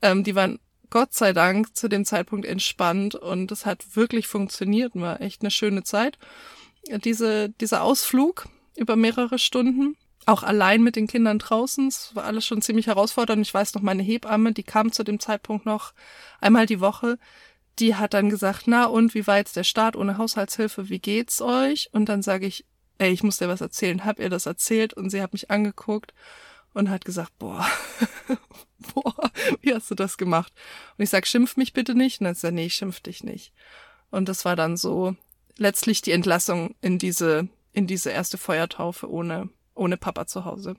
Ähm, 0.02 0.24
die 0.24 0.34
waren 0.34 0.58
Gott 0.90 1.12
sei 1.12 1.32
Dank 1.32 1.74
zu 1.76 1.88
dem 1.88 2.04
Zeitpunkt 2.04 2.46
entspannt 2.46 3.14
und 3.14 3.50
es 3.50 3.66
hat 3.66 3.96
wirklich 3.96 4.28
funktioniert, 4.28 4.92
war 4.94 5.20
echt 5.20 5.42
eine 5.42 5.50
schöne 5.50 5.82
Zeit. 5.82 6.18
Diese, 6.86 7.48
dieser 7.48 7.82
Ausflug 7.82 8.46
über 8.76 8.94
mehrere 8.94 9.38
Stunden, 9.38 9.96
auch 10.26 10.42
allein 10.42 10.82
mit 10.82 10.96
den 10.96 11.06
Kindern 11.06 11.38
draußen, 11.38 11.88
es 11.88 12.14
war 12.14 12.24
alles 12.24 12.46
schon 12.46 12.62
ziemlich 12.62 12.86
herausfordernd. 12.86 13.44
Ich 13.44 13.52
weiß 13.52 13.74
noch, 13.74 13.82
meine 13.82 14.02
Hebamme, 14.02 14.52
die 14.52 14.62
kam 14.62 14.92
zu 14.92 15.02
dem 15.02 15.20
Zeitpunkt 15.20 15.66
noch 15.66 15.92
einmal 16.40 16.66
die 16.66 16.80
Woche, 16.80 17.18
die 17.78 17.94
hat 17.94 18.14
dann 18.14 18.30
gesagt, 18.30 18.64
na 18.66 18.86
und 18.86 19.14
wie 19.14 19.26
war 19.26 19.38
jetzt 19.38 19.56
der 19.56 19.64
Start 19.64 19.96
ohne 19.96 20.18
Haushaltshilfe, 20.18 20.88
wie 20.88 20.98
geht's 20.98 21.40
euch? 21.40 21.88
Und 21.92 22.08
dann 22.08 22.22
sage 22.22 22.46
ich, 22.46 22.64
ey, 22.98 23.12
ich 23.12 23.22
muss 23.22 23.38
dir 23.38 23.48
was 23.48 23.60
erzählen. 23.60 24.04
Hab 24.04 24.18
ihr 24.18 24.30
das 24.30 24.46
erzählt? 24.46 24.94
Und 24.94 25.10
sie 25.10 25.20
hat 25.20 25.32
mich 25.32 25.50
angeguckt 25.50 26.14
und 26.72 26.90
hat 26.90 27.04
gesagt, 27.04 27.32
boah, 27.38 27.66
boah, 28.94 29.30
wie 29.60 29.74
hast 29.74 29.90
du 29.90 29.94
das 29.94 30.16
gemacht? 30.16 30.52
Und 30.96 31.04
ich 31.04 31.10
sag, 31.10 31.26
schimpf 31.26 31.56
mich 31.56 31.72
bitte 31.72 31.94
nicht. 31.94 32.20
Und 32.20 32.26
dann 32.26 32.34
sagt 32.34 32.54
nee, 32.54 32.66
ich 32.66 32.74
schimpf 32.74 33.00
dich 33.00 33.24
nicht. 33.24 33.52
Und 34.10 34.28
das 34.28 34.44
war 34.44 34.56
dann 34.56 34.76
so 34.76 35.16
letztlich 35.56 36.02
die 36.02 36.12
Entlassung 36.12 36.74
in 36.80 36.98
diese, 36.98 37.48
in 37.72 37.86
diese 37.86 38.10
erste 38.10 38.38
Feuertaufe 38.38 39.10
ohne, 39.10 39.48
ohne 39.74 39.96
Papa 39.96 40.26
zu 40.26 40.44
Hause. 40.44 40.76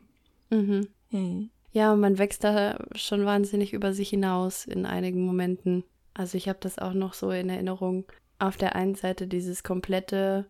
Mhm. 0.50 0.88
Mhm. 1.10 1.50
Ja, 1.72 1.94
man 1.96 2.18
wächst 2.18 2.46
da 2.46 2.80
schon 2.96 3.26
wahnsinnig 3.26 3.74
über 3.74 3.94
sich 3.94 4.10
hinaus 4.10 4.66
in 4.66 4.86
einigen 4.86 5.26
Momenten. 5.26 5.84
Also 6.16 6.38
ich 6.38 6.50
habe 6.50 6.58
das 6.62 6.80
auch 6.80 6.94
noch 6.94 7.14
so 7.14 7.30
in 7.30 7.50
Erinnerung. 7.50 8.06
Auf 8.40 8.58
der 8.58 8.76
einen 8.76 8.96
Seite 8.96 9.28
dieses 9.28 9.64
komplette, 9.64 10.46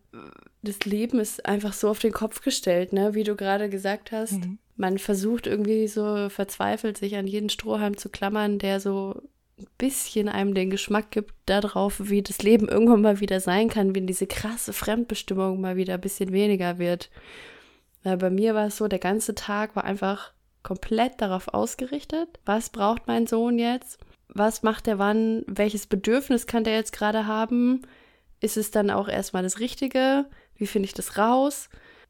das 0.62 0.80
Leben 0.80 1.20
ist 1.20 1.44
einfach 1.46 1.72
so 1.72 1.90
auf 1.90 1.98
den 1.98 2.12
Kopf 2.12 2.40
gestellt, 2.40 2.92
ne? 2.92 3.14
Wie 3.14 3.22
du 3.24 3.36
gerade 3.36 3.68
gesagt 3.68 4.10
hast. 4.10 4.32
Mhm. 4.32 4.58
Man 4.76 4.98
versucht 4.98 5.46
irgendwie 5.46 5.86
so 5.86 6.28
verzweifelt, 6.28 6.98
sich 6.98 7.16
an 7.16 7.26
jeden 7.26 7.48
Strohhalm 7.48 7.96
zu 7.96 8.08
klammern, 8.08 8.58
der 8.58 8.80
so 8.80 9.22
ein 9.58 9.66
bisschen 9.78 10.28
einem 10.28 10.54
den 10.54 10.70
Geschmack 10.70 11.10
gibt 11.10 11.32
darauf, 11.46 12.10
wie 12.10 12.22
das 12.22 12.42
Leben 12.42 12.68
irgendwann 12.68 13.02
mal 13.02 13.20
wieder 13.20 13.40
sein 13.40 13.68
kann, 13.68 13.94
wenn 13.94 14.06
diese 14.06 14.26
krasse 14.26 14.72
Fremdbestimmung 14.72 15.60
mal 15.60 15.76
wieder 15.76 15.94
ein 15.94 16.00
bisschen 16.00 16.32
weniger 16.32 16.78
wird. 16.78 17.10
Weil 18.02 18.18
bei 18.18 18.30
mir 18.30 18.54
war 18.54 18.66
es 18.66 18.76
so, 18.76 18.86
der 18.86 18.98
ganze 18.98 19.34
Tag 19.34 19.74
war 19.74 19.84
einfach 19.84 20.32
komplett 20.62 21.20
darauf 21.20 21.48
ausgerichtet, 21.54 22.28
was 22.44 22.70
braucht 22.70 23.06
mein 23.06 23.26
Sohn 23.26 23.58
jetzt? 23.58 23.98
Was 24.28 24.62
macht 24.62 24.86
der 24.86 24.98
wann, 24.98 25.44
welches 25.46 25.86
Bedürfnis 25.86 26.46
kann 26.46 26.64
der 26.64 26.74
jetzt 26.74 26.92
gerade 26.92 27.26
haben? 27.26 27.82
Ist 28.40 28.56
es 28.56 28.70
dann 28.70 28.90
auch 28.90 29.08
erstmal 29.08 29.42
das 29.42 29.60
Richtige? 29.60 30.26
Wie 30.56 30.66
finde 30.66 30.86
ich 30.86 30.94
das 30.94 31.18
raus? 31.18 31.68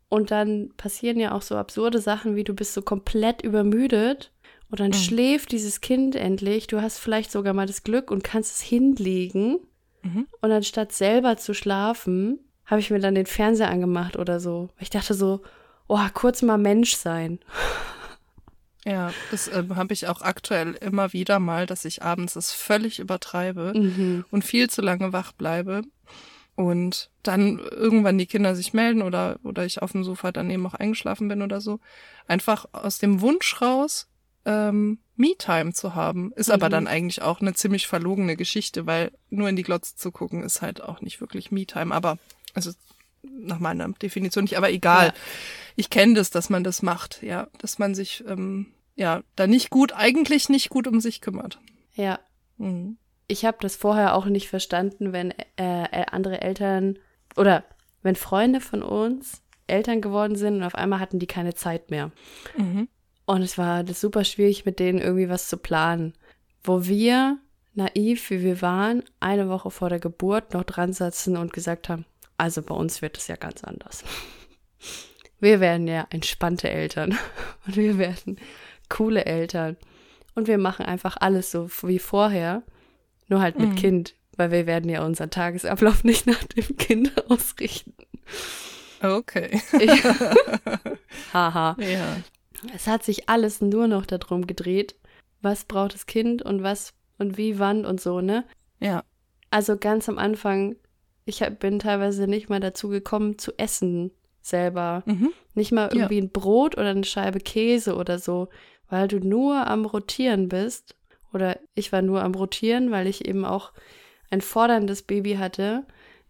Und 0.09 0.31
dann 0.31 0.71
passieren 0.77 1.19
ja 1.19 1.33
auch 1.33 1.43
so 1.43 1.57
absurde 1.57 2.01
Sachen, 2.01 2.37
wie 2.37 2.45
du 2.45 2.55
bist 2.55 2.75
so 2.75 2.83
komplett 2.83 3.43
übermüdet 3.43 4.33
und 4.71 4.81
dann 4.81 4.89
mhm. 4.89 4.95
schläft 4.95 5.53
dieses 5.53 5.81
Kind 5.81 6.17
endlich. 6.17 6.67
Du 6.67 6.81
hast 6.81 6.99
vielleicht 6.99 7.31
sogar 7.31 7.55
mal 7.55 7.67
das 7.67 7.83
Glück 7.83 8.11
und 8.11 8.25
kannst 8.25 8.57
es 8.57 8.61
hinlegen. 8.61 9.59
Mhm. 10.03 10.27
Und 10.41 10.53
anstatt 10.53 10.93
selber 10.93 11.37
zu 11.37 11.55
schlafen, 11.55 12.41
habe 12.65 12.81
ich 12.81 12.91
mir 12.91 12.99
dann 12.99 13.15
den 13.15 13.27
Fernseher 13.27 13.71
angemacht 13.71 14.17
oder 14.17 14.41
so. 14.41 14.71
Ich 14.79 14.91
dachte 14.91 15.15
so, 15.15 15.43
oh, 15.87 15.99
kurz 16.15 16.43
mal 16.43 16.59
Mensch 16.59 16.97
sein. 16.97 17.39
Ja, 18.87 19.13
das 19.33 19.49
äh, 19.49 19.65
habe 19.75 19.93
ich 19.93 20.07
auch 20.07 20.23
aktuell 20.23 20.75
immer 20.75 21.13
wieder 21.13 21.41
mal, 21.41 21.67
dass 21.67 21.85
ich 21.85 22.05
abends 22.05 22.37
es 22.37 22.53
völlig 22.53 23.01
übertreibe 23.01 23.73
mhm. 23.75 24.25
und 24.31 24.45
viel 24.45 24.71
zu 24.71 24.81
lange 24.81 25.13
wach 25.13 25.33
bleibe. 25.33 25.83
Und 26.55 27.11
dann 27.23 27.59
irgendwann 27.59 28.17
die 28.17 28.27
Kinder 28.27 28.55
sich 28.55 28.73
melden 28.73 29.03
oder, 29.03 29.41
oder 29.43 29.67
ich 29.67 29.83
auf 29.83 29.93
dem 29.93 30.05
Sofa 30.05 30.31
dann 30.31 30.49
eben 30.51 30.65
auch 30.67 30.75
eingeschlafen 30.75 31.27
bin 31.27 31.43
oder 31.43 31.61
so. 31.61 31.81
Einfach 32.29 32.65
aus 32.73 32.99
dem 32.99 33.21
Wunsch 33.21 33.61
raus, 33.61 34.07
ähm, 34.47 34.99
Me-Time 35.17 35.73
zu 35.73 35.97
haben. 35.97 36.33
Ist 36.37 36.49
mhm. 36.49 36.55
aber 36.55 36.69
dann 36.69 36.87
eigentlich 36.87 37.23
auch 37.23 37.41
eine 37.41 37.55
ziemlich 37.55 37.89
verlogene 37.89 38.37
Geschichte, 38.37 38.87
weil 38.87 39.11
nur 39.31 39.49
in 39.49 39.57
die 39.57 39.65
Glotze 39.65 39.97
zu 39.97 40.13
gucken 40.13 40.45
ist 40.45 40.63
halt 40.63 40.81
auch 40.81 41.01
nicht 41.01 41.21
wirklich 41.21 41.51
Me-Time. 41.51 41.93
Aber, 41.93 42.19
also 42.55 42.71
nach 43.23 43.59
meiner 43.59 43.89
Definition 43.89 44.45
nicht, 44.45 44.57
aber 44.57 44.71
egal. 44.71 45.09
Ja. 45.09 45.15
Ich 45.75 45.91
kenne 45.91 46.15
das, 46.15 46.31
dass 46.31 46.51
man 46.51 46.63
das 46.63 46.83
macht, 46.83 47.23
ja, 47.23 47.49
dass 47.59 47.81
man 47.81 47.97
sich 47.97 48.25
ähm, 48.29 48.67
ja, 48.97 49.23
da 49.37 49.47
nicht 49.47 49.71
gut, 49.71 49.93
eigentlich 49.95 50.49
nicht 50.49 50.71
gut 50.71 50.89
um 50.89 51.01
sich 51.01 51.21
kümmert. 51.21 51.61
Ja. 51.95 52.19
Mhm. 52.57 52.97
Ich 53.29 53.45
habe 53.45 53.59
das 53.61 53.77
vorher 53.77 54.15
auch 54.15 54.27
nicht 54.27 54.49
verstanden, 54.49 55.13
wenn 55.13 55.33
äh, 55.57 56.07
andere 56.11 56.41
Eltern 56.41 56.99
oder 57.37 57.65
wenn 58.03 58.17
Freunde 58.17 58.61
von 58.61 58.83
uns 58.83 59.43
Eltern 59.67 60.01
geworden 60.01 60.37
sind 60.37 60.57
und 60.57 60.63
auf 60.63 60.75
einmal 60.75 61.01
hatten 61.01 61.19
die 61.19 61.27
keine 61.27 61.55
Zeit 61.55 61.91
mehr. 61.91 62.13
Mhm. 62.57 62.89
Und 63.27 63.43
es 63.43 63.59
war 63.59 63.83
das 63.83 64.01
super 64.01 64.25
schwierig, 64.25 64.65
mit 64.65 64.79
denen 64.79 65.01
irgendwie 65.01 65.29
was 65.29 65.49
zu 65.49 65.57
planen. 65.57 66.15
Wo 66.63 66.87
wir, 66.87 67.39
naiv 67.75 68.31
wie 68.31 68.43
wir 68.43 68.63
waren, 68.63 69.03
eine 69.19 69.49
Woche 69.49 69.71
vor 69.71 69.89
der 69.91 69.99
Geburt 69.99 70.55
noch 70.55 70.63
dran 70.63 70.93
saßen 70.93 71.37
und 71.37 71.53
gesagt 71.53 71.89
haben, 71.89 72.07
also 72.39 72.63
bei 72.63 72.75
uns 72.75 73.03
wird 73.03 73.19
es 73.19 73.27
ja 73.27 73.37
ganz 73.37 73.65
anders. 73.65 74.05
Wir 75.41 75.61
werden 75.61 75.89
ja 75.89 76.07
entspannte 76.11 76.71
Eltern 76.71 77.19
und 77.67 77.77
wir 77.77 77.99
werden 77.99 78.39
coole 78.89 79.25
Eltern. 79.25 79.77
Und 80.35 80.49
wir 80.49 80.59
machen 80.59 80.85
einfach 80.85 81.17
alles 81.19 81.51
so 81.51 81.69
wie 81.83 81.99
vorher, 81.99 82.63
nur 83.29 83.41
halt 83.41 83.59
mit 83.59 83.71
mhm. 83.71 83.77
Kind, 83.77 84.15
weil 84.37 84.51
wir 84.51 84.67
werden 84.67 84.91
ja 84.91 85.05
unseren 85.05 85.31
Tagesablauf 85.31 86.05
nicht 86.05 86.27
nach 86.27 86.45
dem 86.45 86.77
Kind 86.77 87.13
ausrichten. 87.31 87.95
Okay. 89.03 89.61
Haha. 91.33 91.77
ja. 91.79 92.17
Es 92.75 92.87
hat 92.87 93.03
sich 93.03 93.29
alles 93.29 93.61
nur 93.61 93.87
noch 93.87 94.07
darum 94.07 94.47
gedreht, 94.47 94.97
was 95.43 95.65
braucht 95.65 95.95
das 95.95 96.07
Kind 96.07 96.43
und 96.43 96.63
was 96.63 96.95
und 97.19 97.37
wie, 97.37 97.59
wann 97.59 97.85
und 97.85 98.01
so, 98.01 98.21
ne? 98.21 98.45
Ja. 98.81 99.05
Also 99.51 99.77
ganz 99.77 100.09
am 100.09 100.19
Anfang, 100.19 100.77
ich 101.25 101.43
hab, 101.43 101.61
bin 101.61 101.79
teilweise 101.79 102.27
nicht 102.27 102.49
mal 102.49 102.61
dazu 102.61 102.89
gekommen 102.89 103.39
zu 103.39 103.53
essen 103.59 104.11
selber. 104.41 105.03
Mhm. 105.07 105.33
Nicht 105.55 105.73
mal 105.73 105.89
irgendwie 105.93 106.19
ja. 106.19 106.23
ein 106.23 106.31
Brot 106.31 106.77
oder 106.77 106.91
eine 106.91 107.05
Scheibe 107.05 107.41
Käse 107.41 107.97
oder 107.97 108.19
so 108.19 108.49
weil 108.89 109.09
du 109.09 109.19
nur 109.19 109.67
am 109.67 109.85
Rotieren 109.85 110.49
bist. 110.49 110.95
Oder 111.33 111.59
ich 111.75 111.93
war 111.93 112.03
nur 112.03 112.23
am 112.23 112.35
Rotieren, 112.35 112.91
weil 112.91 113.07
ich 113.07 113.27
eben 113.27 113.45
auch 113.45 113.73
ein 114.31 114.41
forderndes 114.41 115.03
Baby 115.03 115.35
hatte, 115.35 115.85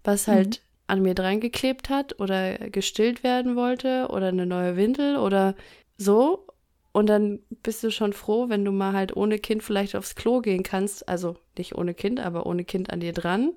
was 0.05 0.27
mhm. 0.27 0.33
halt 0.33 0.49
mhm. 0.49 0.85
an 0.89 1.03
mir 1.03 1.15
dran 1.15 1.41
geklebt 1.41 1.89
hat 1.89 2.19
oder 2.21 2.57
gestillt 2.71 3.23
werden 3.23 3.57
wollte 3.57 4.09
oder 4.11 4.29
eine 4.29 4.47
neue 4.47 4.77
Windel 4.77 5.17
oder 5.17 5.55
so. 5.97 6.47
Und 6.93 7.09
dann 7.09 7.41
bist 7.63 7.85
du 7.85 7.91
schon 7.91 8.15
froh, 8.15 8.49
wenn 8.49 8.65
du 8.65 8.73
mal 8.73 8.95
halt 8.95 9.15
ohne 9.15 9.39
Kind 9.39 9.63
vielleicht 9.63 9.95
aufs 9.95 10.15
Klo 10.15 10.41
gehen 10.41 10.63
kannst. 10.63 11.09
Also 11.09 11.37
nicht 11.59 11.77
ohne 11.77 11.93
Kind, 11.93 12.21
aber 12.21 12.47
ohne 12.47 12.65
Kind 12.65 12.91
an 12.91 13.01
dir 13.01 13.13
dran. 13.13 13.53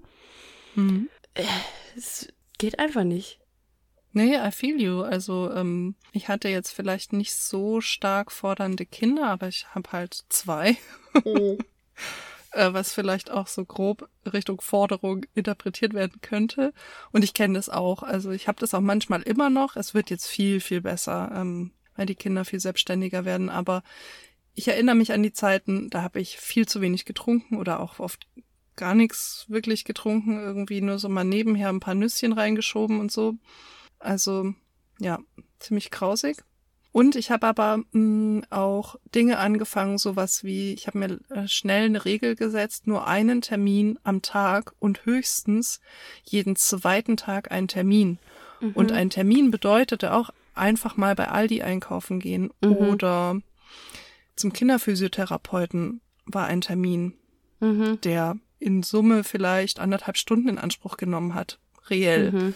Mhm. 0.76 1.10
Es 1.96 2.28
geht 2.58 2.80
einfach 2.80 3.06
nicht. 3.06 3.40
Nee, 4.12 4.38
I 4.38 4.52
feel 4.52 4.82
you. 4.82 5.02
Also 5.02 5.52
ähm, 5.54 5.96
ich 6.12 6.28
hatte 6.28 6.50
jetzt 6.50 6.72
vielleicht 6.72 7.14
nicht 7.14 7.36
so 7.36 7.80
stark 7.82 8.32
fordernde 8.32 8.86
Kinder, 8.86 9.28
aber 9.28 9.48
ich 9.48 9.68
habe 9.76 9.92
halt 9.92 10.26
zwei. 10.30 10.78
Mhm. 11.24 11.60
äh, 12.52 12.74
was 12.74 12.94
vielleicht 12.94 13.32
auch 13.32 13.48
so 13.48 13.66
grob 13.66 14.10
Richtung 14.32 14.62
Forderung 14.62 15.26
interpretiert 15.36 15.94
werden 15.94 16.22
könnte. 16.22 16.74
Und 17.12 17.24
ich 17.24 17.34
kenne 17.34 17.54
das 17.56 17.70
auch. 17.70 18.04
Also 18.04 18.32
ich 18.32 18.48
habe 18.48 18.60
das 18.60 18.74
auch 18.74 18.82
manchmal 18.82 19.22
immer 19.22 19.50
noch. 19.50 19.76
Es 19.76 19.94
wird 19.94 20.10
jetzt 20.10 20.28
viel, 20.28 20.60
viel 20.60 20.82
besser, 20.82 21.32
ähm, 21.36 21.72
weil 21.96 22.06
die 22.06 22.16
Kinder 22.16 22.46
viel 22.46 22.60
selbstständiger 22.60 23.26
werden. 23.26 23.50
Aber 23.50 23.84
ich 24.56 24.68
erinnere 24.68 24.96
mich 24.96 25.14
an 25.14 25.24
die 25.24 25.34
Zeiten, 25.34 25.90
da 25.90 26.02
habe 26.02 26.20
ich 26.20 26.38
viel 26.38 26.68
zu 26.68 26.82
wenig 26.82 27.06
getrunken 27.06 27.58
oder 27.58 27.80
auch 27.80 28.00
oft 28.00 28.28
gar 28.76 28.96
nichts 28.96 29.46
wirklich 29.50 29.84
getrunken, 29.84 30.40
irgendwie 30.40 30.82
nur 30.82 31.00
so 31.00 31.10
mal 31.10 31.26
nebenher 31.26 31.70
ein 31.70 31.82
paar 31.82 31.96
Nüsschen 31.96 32.34
reingeschoben 32.34 33.00
und 33.00 33.12
so. 33.12 33.36
Also 34.00 34.54
ja, 35.00 35.20
ziemlich 35.60 35.92
grausig. 35.92 36.44
Und 36.92 37.16
ich 37.16 37.30
habe 37.30 37.46
aber 37.46 37.78
mh, 37.92 38.00
mm, 38.00 38.44
auch 38.50 38.96
Dinge 39.14 39.38
angefangen, 39.38 39.98
sowas 39.98 40.44
wie, 40.44 40.74
ich 40.74 40.88
habe 40.88 40.98
mir 40.98 41.20
äh, 41.30 41.48
schnell 41.48 41.86
eine 41.86 42.04
Regel 42.04 42.36
gesetzt, 42.36 42.88
nur 42.88 43.08
einen 43.08 43.42
Termin 43.42 44.00
am 44.04 44.22
Tag 44.22 44.74
und 44.80 45.06
höchstens 45.06 45.82
jeden 46.24 46.56
zweiten 46.56 47.16
Tag 47.16 47.52
einen 47.52 47.68
Termin. 47.68 48.18
Mhm. 48.60 48.72
Und 48.74 48.92
ein 48.92 49.12
Termin 49.12 49.52
bedeutete 49.52 50.14
auch 50.14 50.32
einfach 50.56 50.98
mal 50.98 51.16
bei 51.16 51.28
Aldi 51.30 51.62
einkaufen 51.62 52.20
gehen 52.20 52.52
mhm. 52.62 52.72
oder 52.76 53.42
zum 54.36 54.52
Kinderphysiotherapeuten 54.52 56.02
war 56.26 56.48
ein 56.48 56.62
Termin, 56.62 57.14
mhm. 57.60 58.02
der 58.02 58.38
in 58.58 58.84
Summe 58.84 59.24
vielleicht 59.24 59.80
anderthalb 59.80 60.18
Stunden 60.18 60.50
in 60.50 60.58
Anspruch 60.58 60.98
genommen 60.98 61.36
hat, 61.36 61.60
reell. 61.90 62.54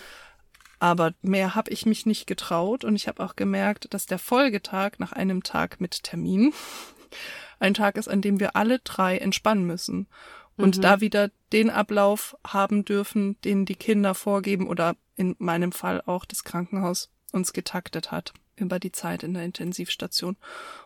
Aber 0.83 1.13
mehr 1.21 1.55
habe 1.55 1.71
ich 1.71 1.85
mich 1.85 2.05
nicht 2.05 2.27
getraut 2.27 2.83
und 2.83 2.97
ich 2.97 3.07
habe 3.07 3.23
auch 3.23 3.37
gemerkt, 3.37 3.93
dass 3.93 4.05
der 4.05 4.19
Folgetag 4.19 4.99
nach 4.99 5.13
einem 5.13 5.41
Tag 5.41 5.79
mit 5.79 6.03
Termin 6.03 6.51
ein 7.61 7.73
Tag 7.73 7.95
ist, 7.95 8.09
an 8.09 8.21
dem 8.21 8.41
wir 8.41 8.57
alle 8.57 8.79
drei 8.79 9.17
entspannen 9.17 9.65
müssen 9.65 10.07
und 10.57 10.75
mhm. 10.75 10.81
da 10.81 10.99
wieder 10.99 11.31
den 11.53 11.69
Ablauf 11.69 12.35
haben 12.45 12.83
dürfen, 12.83 13.39
den 13.43 13.65
die 13.65 13.77
Kinder 13.77 14.13
vorgeben 14.13 14.67
oder 14.67 14.97
in 15.15 15.37
meinem 15.39 15.71
Fall 15.71 16.03
auch 16.05 16.25
das 16.25 16.43
Krankenhaus 16.43 17.09
uns 17.31 17.53
getaktet 17.53 18.11
hat 18.11 18.33
über 18.57 18.77
die 18.77 18.91
Zeit 18.91 19.23
in 19.23 19.33
der 19.35 19.45
Intensivstation. 19.45 20.35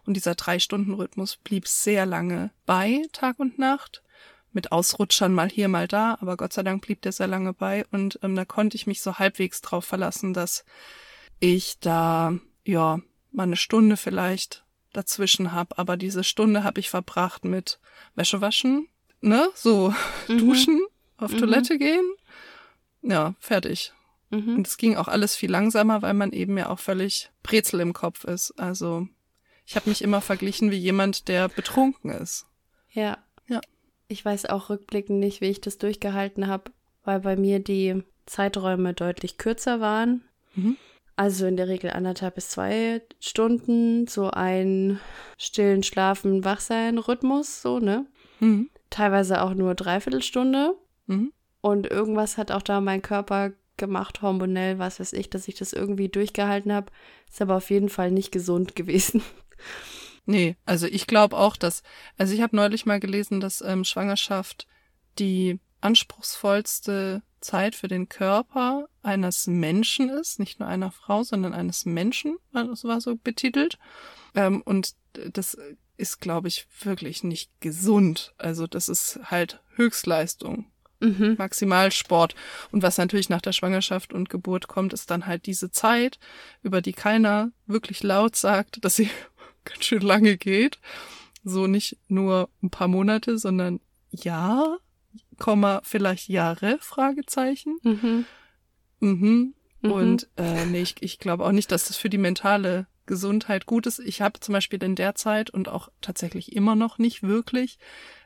Und 0.06 0.14
dieser 0.14 0.36
Drei-Stunden-Rhythmus 0.36 1.38
blieb 1.38 1.68
sehr 1.68 2.06
lange 2.06 2.52
bei 2.68 3.02
Tag 3.14 3.40
und 3.40 3.58
Nacht 3.58 4.04
mit 4.54 4.72
Ausrutschern 4.72 5.34
mal 5.34 5.50
hier, 5.50 5.68
mal 5.68 5.88
da, 5.88 6.18
aber 6.22 6.38
Gott 6.38 6.54
sei 6.54 6.64
Dank 6.64 6.82
blieb 6.82 7.02
der 7.02 7.12
sehr 7.12 7.28
lange 7.28 7.54
bei 7.54 7.86
und 7.92 8.20
ähm, 8.24 8.36
da 8.36 8.46
konnte 8.46 8.76
ich 8.76 8.88
mich 8.88 9.02
so 9.02 9.20
halbwegs 9.20 9.62
drauf 9.62 9.86
verlassen, 9.86 10.34
dass 10.34 10.66
ich 11.40 11.80
da, 11.80 12.34
ja, 12.66 13.00
mal 13.32 13.44
eine 13.44 13.58
Stunde 13.58 13.98
vielleicht 13.98 14.64
dazwischen 14.94 15.52
hab, 15.52 15.78
aber 15.78 15.98
diese 15.98 16.24
Stunde 16.24 16.64
habe 16.64 16.80
ich 16.80 16.90
verbracht 16.90 17.46
mit 17.46 17.80
Wäsche 18.16 18.42
waschen, 18.42 18.88
ne, 19.22 19.50
so 19.54 19.94
mhm. 20.28 20.38
duschen, 20.40 20.82
auf 21.18 21.32
mhm. 21.34 21.38
Toilette 21.38 21.78
gehen, 21.78 22.06
ja, 23.02 23.36
fertig. 23.40 23.94
Mhm. 24.30 24.58
Und 24.58 24.68
es 24.68 24.78
ging 24.78 24.98
auch 24.98 25.08
alles 25.08 25.36
viel 25.36 25.52
langsamer, 25.52 26.02
weil 26.02 26.14
man 26.14 26.32
eben 26.32 26.58
ja 26.58 26.70
auch 26.70 26.80
völlig 26.80 27.32
Brezel 27.44 27.80
im 27.80 27.94
Kopf 27.94 28.24
ist. 28.24 28.52
Also 28.60 29.08
ich 29.66 29.76
habe 29.76 29.90
mich 29.90 30.02
immer 30.02 30.22
verglichen 30.22 30.72
wie 30.72 30.78
jemand, 30.78 31.28
der 31.28 31.48
betrunken 31.50 32.12
ist. 32.12 32.46
Ja. 32.92 33.18
Ich 34.08 34.24
weiß 34.24 34.46
auch 34.48 34.70
rückblickend 34.70 35.20
nicht, 35.20 35.42
wie 35.42 35.48
ich 35.48 35.62
das 35.62 35.78
durchgehalten 35.78 36.48
habe, 36.48 36.72
weil 37.04 37.20
bei 37.20 37.36
mir 37.36 37.60
die 37.60 38.04
Zeiträume 38.26 38.94
deutlich 38.94 39.38
kürzer 39.38 39.80
waren. 39.80 40.24
Mhm. 40.56 40.78
Also 41.16 41.48
in 41.48 41.58
der 41.58 41.68
Regel 41.68 41.90
anderthalb 41.90 42.36
bis 42.36 42.50
zwei 42.50 43.02
Stunden, 43.20 44.06
so 44.08 44.30
ein 44.30 45.00
stillen 45.38 45.82
Schlafen, 45.82 46.46
Wachsein 46.46 47.00
Rhythmus, 47.00 47.62
so, 47.62 47.80
ne? 47.80 48.06
Mhm. 48.40 48.70
Teilweise 48.92 49.42
auch 49.42 49.56
nur 49.56 49.74
dreiviertel 49.74 50.22
Stunde. 50.22 50.76
Mhm. 51.08 51.34
Und 51.62 51.90
irgendwas 51.90 52.38
hat 52.38 52.52
auch 52.52 52.62
da 52.62 52.82
mein 52.82 53.02
Körper 53.02 53.52
gemacht, 53.78 54.22
hormonell, 54.22 54.80
was 54.80 55.00
weiß 55.00 55.14
ich, 55.14 55.30
dass 55.30 55.48
ich 55.48 55.56
das 55.56 55.74
irgendwie 55.74 56.08
durchgehalten 56.08 56.72
habe. 56.72 56.92
Ist 57.30 57.42
aber 57.42 57.56
auf 57.56 57.70
jeden 57.72 57.90
Fall 57.90 58.12
nicht 58.12 58.32
gesund 58.32 58.76
gewesen. 58.76 59.24
Nee, 60.28 60.58
also 60.66 60.88
ich 60.88 61.08
glaube 61.08 61.38
auch, 61.38 61.56
dass, 61.56 61.84
also 62.18 62.34
ich 62.34 62.42
habe 62.42 62.56
neulich 62.56 62.86
mal 62.86 63.00
gelesen, 63.00 63.40
dass 63.40 63.62
ähm, 63.62 63.86
Schwangerschaft 63.86 64.68
die 65.20 65.60
anspruchsvollste 65.80 67.22
Zeit 67.40 67.76
für 67.76 67.88
den 67.88 68.10
Körper 68.10 68.90
eines 69.04 69.48
Menschen 69.48 70.10
ist, 70.10 70.38
nicht 70.38 70.60
nur 70.60 70.68
einer 70.68 70.92
Frau, 70.92 71.24
sondern 71.24 71.54
eines 71.54 71.86
Menschen, 71.86 72.38
das 72.52 72.84
war 72.84 73.00
so 73.00 73.16
betitelt. 73.16 73.80
Ähm, 74.36 74.62
und 74.64 74.96
das 75.14 75.58
ist, 75.96 76.20
glaube 76.20 76.50
ich, 76.50 76.68
wirklich 76.82 77.24
nicht 77.24 77.50
gesund. 77.62 78.34
Also 78.38 78.68
das 78.68 78.90
ist 78.90 79.20
halt 79.24 79.62
Höchstleistung. 79.76 80.66
Mhm. 81.00 81.36
Maximalsport. 81.38 82.36
Und 82.72 82.82
was 82.84 82.98
natürlich 82.98 83.30
nach 83.30 83.42
der 83.42 83.54
Schwangerschaft 83.54 84.14
und 84.14 84.30
Geburt 84.30 84.68
kommt, 84.68 84.94
ist 84.94 85.10
dann 85.10 85.26
halt 85.26 85.46
diese 85.46 85.72
Zeit, 85.72 86.20
über 86.64 86.82
die 86.82 86.94
keiner 86.94 87.52
wirklich 87.66 88.04
laut 88.04 88.36
sagt, 88.36 88.84
dass 88.84 88.96
sie 88.96 89.10
ganz 89.68 89.86
schön 89.86 90.02
lange 90.02 90.38
geht. 90.38 90.80
So 91.44 91.68
nicht 91.68 91.98
nur 92.08 92.50
ein 92.62 92.70
paar 92.70 92.88
Monate, 92.88 93.38
sondern 93.38 93.80
Jahr, 94.12 94.80
Komma, 95.38 95.82
vielleicht 95.84 96.30
Jahre, 96.30 96.78
Fragezeichen. 96.82 97.78
Mhm. 97.84 98.26
Mhm. 99.00 99.54
Mhm. 99.82 99.92
Und 99.92 100.30
äh, 100.38 100.66
nee, 100.66 100.82
ich, 100.82 100.96
ich 101.02 101.20
glaube 101.20 101.46
auch 101.46 101.52
nicht, 101.52 101.72
dass 101.72 101.88
das 101.88 101.98
für 101.98 102.10
die 102.10 102.18
mentale 102.18 102.88
Gesundheit 103.06 103.66
gut 103.66 103.86
ist. 103.86 104.00
Ich 104.00 104.22
habe 104.22 104.40
zum 104.40 104.54
Beispiel 104.54 104.84
in 104.84 104.96
der 104.96 105.16
Zeit 105.16 105.50
und 105.50 105.70
auch 105.70 105.90
tatsächlich 106.02 106.56
immer 106.56 106.76
noch 106.76 106.98
nicht 106.98 107.24
wirklich, 107.24 107.80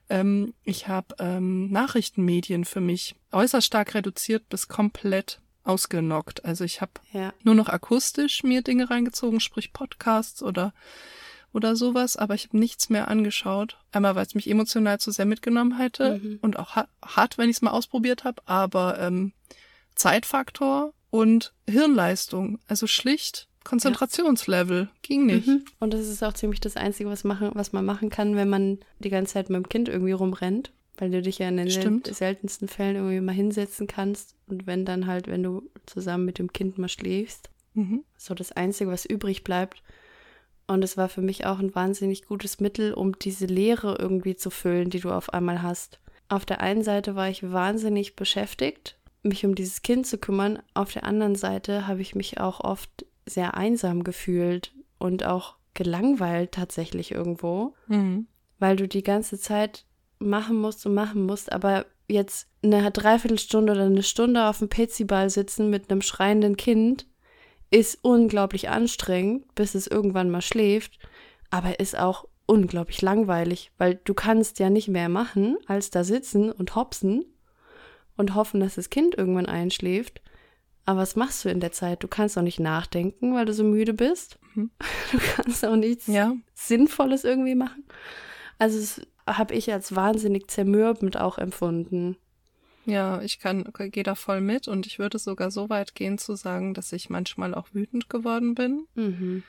ähm, 0.10 0.54
ich 0.64 0.88
habe 0.88 1.16
ähm, 1.20 1.70
Nachrichtenmedien 1.72 2.66
für 2.66 2.82
mich 2.82 3.16
äußerst 3.32 3.68
stark 3.68 3.94
reduziert 3.94 4.50
bis 4.50 4.68
komplett 4.68 5.40
ausgenockt. 5.64 6.44
Also 6.44 6.64
ich 6.64 6.82
habe 6.82 6.94
Ja. 7.12 7.34
nur 7.44 7.54
noch 7.56 7.70
akustisch 7.70 8.44
mir 8.44 8.62
Dinge 8.64 8.90
reingezogen, 8.90 9.40
sprich 9.40 9.74
Podcasts 9.74 10.42
oder 10.42 10.74
oder 11.53 11.75
sowas, 11.75 12.15
aber 12.17 12.34
ich 12.36 12.46
habe 12.48 12.58
nichts 12.58 12.89
mehr 12.89 13.08
angeschaut. 13.10 13.77
Einmal, 13.91 14.15
weil 14.15 14.25
es 14.25 14.36
mich 14.36 14.50
emotional 14.50 15.00
zu 15.00 15.12
sehr 15.12 15.25
mitgenommen 15.25 15.77
hätte 15.77 16.20
Mhm. 16.20 16.39
und 16.41 16.58
auch 16.58 16.75
ha 16.75 16.88
hart, 17.05 17.38
wenn 17.38 17.50
ich 17.50 17.58
es 17.58 17.62
mal 17.62 17.72
ausprobiert 17.72 18.24
habe, 18.24 18.41
aber 18.46 19.00
ähm, 19.00 19.34
Zeitfaktor 19.96 20.93
und 21.10 21.53
Hirnleistung, 21.70 22.60
also 22.67 22.88
schlicht 22.88 23.48
Konzentrationslevel, 23.63 24.89
ging 25.03 25.27
nicht. 25.27 25.48
Mhm. 25.48 25.65
Und 25.79 25.93
das 25.93 26.08
ist 26.08 26.24
auch 26.24 26.34
ziemlich 26.34 26.60
das 26.62 26.77
Einzige, 26.77 27.10
was, 27.10 27.24
machen, 27.24 27.51
was 27.53 27.74
man 27.74 27.86
machen 27.86 28.10
kann, 28.10 28.36
wenn 28.36 28.50
man 28.50 28.79
die 29.00 29.10
ganze 29.12 29.34
Zeit 29.34 29.50
mit 29.50 29.58
dem 29.63 29.70
Kind 29.70 29.88
irgendwie 29.89 30.13
rumrennt. 30.13 30.72
Weil 30.98 31.12
du 31.12 31.22
dich 31.22 31.38
ja 31.39 31.48
in 31.48 31.58
den 31.58 31.70
Stimmt. 31.72 32.08
seltensten 32.08 32.67
Fällen 32.67 32.96
irgendwie 32.96 33.22
mal 33.22 33.31
hinsetzen 33.34 33.88
kannst. 33.88 34.36
Und 34.48 34.67
wenn 34.67 34.86
dann 34.86 35.08
halt, 35.08 35.27
wenn 35.27 35.41
du 35.43 35.63
zusammen 35.86 36.25
mit 36.25 36.38
dem 36.39 36.51
Kind 36.53 36.77
mal 36.77 36.89
schläfst, 36.89 37.50
Mhm. 37.74 38.03
so 38.17 38.34
das 38.34 38.51
Einzige, 38.51 38.89
was 38.91 39.05
übrig 39.05 39.43
bleibt. 39.43 39.81
Und 40.72 40.84
es 40.84 40.96
war 40.98 41.10
für 41.10 41.22
mich 41.22 41.46
auch 41.46 41.60
ein 41.60 41.75
wahnsinnig 41.75 42.25
gutes 42.25 42.60
Mittel, 42.60 42.94
um 42.94 43.18
diese 43.20 43.46
Leere 43.46 43.98
irgendwie 44.00 44.36
zu 44.36 44.50
füllen, 44.50 44.90
die 44.90 45.00
du 45.01 45.12
auf 45.12 45.34
einmal 45.34 45.62
hast. 45.62 46.00
Auf 46.30 46.46
der 46.46 46.62
einen 46.62 46.84
Seite 46.84 47.16
war 47.16 47.30
ich 47.30 47.51
wahnsinnig 47.51 48.16
beschäftigt, 48.16 48.98
mich 49.22 49.46
um 49.46 49.54
dieses 49.54 49.82
Kind 49.82 50.08
zu 50.08 50.18
kümmern. 50.18 50.60
Auf 50.74 50.94
der 50.94 51.04
anderen 51.04 51.36
Seite 51.36 51.88
habe 51.88 52.01
ich 52.01 52.16
mich 52.16 52.40
auch 52.40 52.62
oft 52.62 52.90
sehr 53.25 53.56
einsam 53.56 54.04
gefühlt 54.04 54.74
und 54.98 55.25
auch 55.25 55.56
gelangweilt 55.74 56.54
tatsächlich 56.54 57.12
irgendwo, 57.12 57.74
Mhm. 57.88 58.28
weil 58.60 58.75
du 58.78 58.88
die 58.88 59.04
ganze 59.04 59.38
Zeit 59.40 59.86
machen 60.20 60.58
musst 60.58 60.86
und 60.86 60.94
machen 60.94 61.25
musst, 61.25 61.51
aber 61.51 61.86
jetzt 62.08 62.48
eine 62.63 62.92
Dreiviertelstunde 62.92 63.74
oder 63.74 63.86
eine 63.86 64.04
Stunde 64.04 64.46
auf 64.48 64.60
dem 64.60 64.70
Petsyball 64.70 65.30
sitzen 65.30 65.70
mit 65.70 65.90
einem 65.92 66.01
schreienden 66.01 66.56
Kind 66.58 67.08
ist 67.72 68.00
unglaublich 68.04 68.70
anstrengend, 68.70 69.56
bis 69.56 69.75
es 69.75 69.88
irgendwann 69.88 70.30
mal 70.30 70.42
schläft, 70.42 71.00
aber 71.50 71.80
ist 71.80 71.98
auch 71.98 72.28
unglaublich 72.46 73.01
langweilig, 73.01 73.72
weil 73.78 73.96
du 74.04 74.13
kannst 74.13 74.60
ja 74.60 74.70
nicht 74.70 74.90
mehr 74.90 75.10
machen, 75.10 75.58
als 75.68 75.90
da 75.90 76.04
sitzen 76.04 76.51
und 76.51 76.75
hopsen 76.75 77.25
und 78.18 78.36
hoffen, 78.36 78.60
dass 78.60 78.75
das 78.75 78.90
Kind 78.90 79.16
irgendwann 79.18 79.46
einschläft. 79.46 80.22
Aber 80.86 81.01
was 81.01 81.16
machst 81.16 81.46
du 81.46 81.50
in 81.50 81.62
der 81.62 81.72
Zeit? 81.72 82.03
Du 82.03 82.07
kannst 82.07 82.38
auch 82.38 82.42
nicht 82.42 82.60
nachdenken, 82.60 83.34
weil 83.34 83.46
du 83.46 83.53
so 83.53 83.64
müde 83.64 83.94
bist. 83.94 84.38
Mhm. 84.53 84.72
Du 85.12 85.20
kannst 85.36 85.66
auch 85.66 85.75
nichts 85.75 86.07
Ja, 86.07 86.34
Sinnvolles 86.53 87.24
irgendwie 87.24 87.55
machen. 87.55 87.86
Also 88.60 88.79
das 88.79 89.01
habe 89.27 89.53
ich 89.53 89.72
als 89.72 89.96
wahnsinnig 89.96 90.50
zermürbend 90.50 91.18
auch 91.18 91.38
empfunden. 91.38 92.18
Ja, 92.92 93.22
ich 93.22 93.40
kann, 93.40 93.72
gehe 93.74 94.04
da 94.04 94.16
voll 94.16 94.42
mit 94.42 94.68
und 94.68 94.86
ich 94.86 95.00
würde 95.00 95.18
sogar 95.18 95.50
so 95.50 95.70
weit 95.70 95.96
gehen 95.96 96.18
zu 96.18 96.36
sagen, 96.36 96.74
dass 96.74 96.92
ich 96.92 97.10
manchmal 97.10 97.56
auch 97.56 97.70
wütend 97.74 98.10
geworden 98.10 98.54
bin. 98.54 98.86
Mhm. 98.96 99.44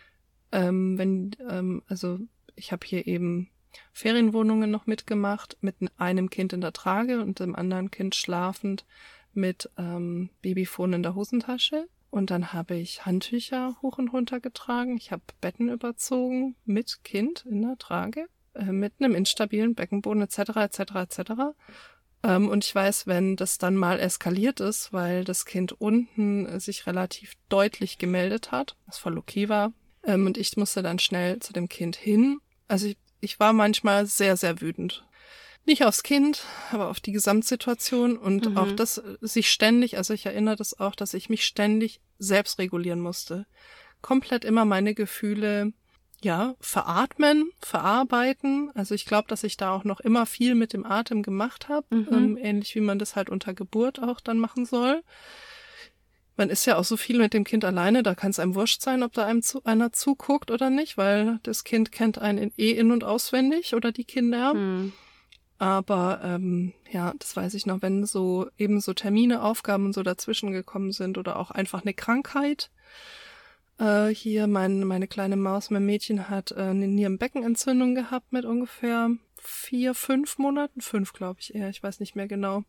Ähm, 0.53 0.99
wenn, 0.99 1.37
ähm, 1.49 1.83
also 1.89 2.21
ich 2.55 2.73
habe 2.73 2.87
hier 2.87 3.07
eben 3.07 3.51
Ferienwohnungen 3.93 4.71
noch 4.71 4.87
mitgemacht, 4.87 5.57
mit 5.61 5.77
einem 5.97 6.31
Kind 6.31 6.53
in 6.53 6.61
der 6.61 6.73
Trage 6.73 7.21
und 7.21 7.41
dem 7.41 7.57
anderen 7.57 7.91
Kind 7.91 8.15
schlafend 8.15 8.85
mit 9.35 9.71
ähm, 9.79 10.31
Babyfon 10.43 10.93
in 10.93 11.03
der 11.03 11.15
Hosentasche. 11.15 11.89
Und 12.11 12.31
dann 12.31 12.53
habe 12.53 12.75
ich 12.75 13.07
Handtücher 13.07 13.77
hoch 13.81 13.99
und 13.99 14.09
runter 14.09 14.39
getragen. 14.39 14.97
Ich 14.99 15.11
habe 15.11 15.23
Betten 15.41 15.71
überzogen 15.71 16.55
mit 16.67 17.03
Kind 17.05 17.47
in 17.49 17.63
der 17.63 17.79
Trage, 17.79 18.27
äh, 18.55 18.65
mit 18.67 18.93
einem 19.01 19.15
instabilen 19.15 19.75
Beckenboden 19.75 20.23
etc. 20.23 20.39
etc. 20.57 20.81
etc. 20.95 21.33
Ähm, 22.25 22.49
und 22.49 22.65
ich 22.65 22.75
weiß, 22.75 23.07
wenn 23.07 23.37
das 23.37 23.59
dann 23.59 23.77
mal 23.77 23.99
eskaliert 23.99 24.61
ist, 24.61 24.93
weil 24.93 25.25
das 25.25 25.45
Kind 25.45 25.73
unten 25.81 26.61
sich 26.61 26.87
relativ 26.87 27.35
deutlich 27.49 27.99
gemeldet 27.99 28.53
hat, 28.53 28.77
was 28.87 28.99
voll 28.99 29.19
okay 29.19 29.49
war, 29.49 29.73
ähm, 30.05 30.27
und 30.27 30.39
ich 30.39 30.57
musste 30.57 30.83
dann 30.83 30.99
schnell 30.99 31.41
zu 31.41 31.53
dem 31.53 31.69
Kind 31.69 31.97
hin. 31.97 32.39
Also 32.69 32.87
ich, 32.87 32.97
ich 33.21 33.41
war 33.41 33.53
manchmal 33.53 34.07
sehr, 34.07 34.37
sehr 34.37 34.61
wütend. 34.61 35.05
Nicht 35.65 35.85
aufs 35.85 36.03
Kind, 36.03 36.45
aber 36.73 36.89
auf 36.89 36.99
die 36.99 37.13
Gesamtsituation 37.13 38.17
und 38.17 38.49
Mhm. 38.49 38.59
auch 38.59 38.73
das 38.73 38.99
äh, 38.99 39.17
sich 39.21 39.51
ständig, 39.51 39.97
also 39.97 40.13
ich 40.13 40.27
erinnere 40.27 40.57
das 40.57 40.79
auch, 40.79 40.95
dass 40.97 41.15
ich 41.15 41.29
mich 41.29 41.45
ständig 41.45 42.01
selbst 42.19 42.59
regulieren 42.59 43.01
musste. 43.01 43.47
Komplett 44.01 44.45
immer 44.45 44.65
meine 44.65 44.95
Gefühle, 44.95 45.73
ja, 46.23 46.55
veratmen, 46.61 47.51
verarbeiten. 47.61 48.71
Also 48.75 48.95
ich 48.95 49.07
glaube, 49.07 49.29
dass 49.29 49.43
ich 49.45 49.57
da 49.57 49.73
auch 49.73 49.85
noch 49.85 50.01
immer 50.01 50.25
viel 50.25 50.55
mit 50.55 50.73
dem 50.73 50.87
Atem 50.87 51.23
gemacht 51.23 51.69
habe, 51.69 51.87
Mhm. 51.91 52.09
ähm, 52.13 52.37
ähnlich 52.41 52.75
wie 52.75 52.81
man 52.81 52.99
das 52.99 53.17
halt 53.17 53.29
unter 53.29 53.55
Geburt 53.55 54.01
auch 54.03 54.21
dann 54.21 54.39
machen 54.39 54.65
soll. 54.65 55.03
Man 56.37 56.49
ist 56.49 56.65
ja 56.65 56.79
auch 56.79 56.85
so 56.85 56.97
viel 56.97 57.19
mit 57.19 57.35
dem 57.35 57.45
Kind 57.45 57.65
alleine, 57.65 58.03
da 58.03 58.15
kann 58.15 58.31
es 58.31 58.39
einem 58.39 58.55
wurscht 58.55 58.81
sein, 58.81 59.03
ob 59.03 59.13
da 59.13 59.27
einem 59.27 59.43
zu, 59.43 59.63
einer 59.65 59.93
zuguckt 59.93 60.51
oder 60.51 60.71
nicht, 60.71 60.97
weil 60.97 61.41
das 61.43 61.63
Kind 61.65 61.93
kennt 61.93 62.19
einen 62.19 62.39
in, 62.39 62.53
eh 62.57 62.71
in- 62.71 62.91
und 62.93 63.05
auswendig 63.05 63.75
oder 63.75 63.93
die 63.93 64.05
Kinder. 64.05 64.55
Mhm. 64.55 64.93
Aber 65.59 66.21
ähm, 66.25 66.73
ja, 66.91 67.13
das 67.19 67.37
weiß 67.37 67.55
ich 67.55 67.67
noch, 67.67 67.83
wenn 67.83 68.05
so 68.07 68.49
eben 68.59 68.81
so 68.81 68.95
Termine, 68.95 69.43
Aufgaben 69.43 69.87
und 69.87 69.93
so 69.93 70.03
dazwischen 70.03 70.53
gekommen 70.53 70.93
sind 70.93 71.19
oder 71.19 71.37
auch 71.39 71.51
einfach 71.51 71.83
eine 71.83 71.95
Krankheit. 71.95 72.71
Äh, 73.83 74.15
hier 74.15 74.47
mein, 74.47 74.85
meine 74.85 75.09
kleine 75.09 75.37
Maus, 75.37 75.71
mein 75.71 75.85
Mädchen 75.85 76.31
hat 76.31 76.53
äh, 76.53 76.61
eine 76.61 76.87
Nierenbeckenentzündung 76.87 77.97
gehabt 77.97 78.33
mit 78.33 78.45
ungefähr 78.45 79.11
vier, 79.41 79.95
fünf 79.95 80.39
Monaten, 80.39 80.81
fünf 80.81 81.13
glaube 81.13 81.41
ich 81.41 81.53
eher, 81.53 81.69
ich 81.69 81.83
weiß 81.83 81.99
nicht 81.99 82.15
mehr 82.15 82.29
genau. 82.29 82.63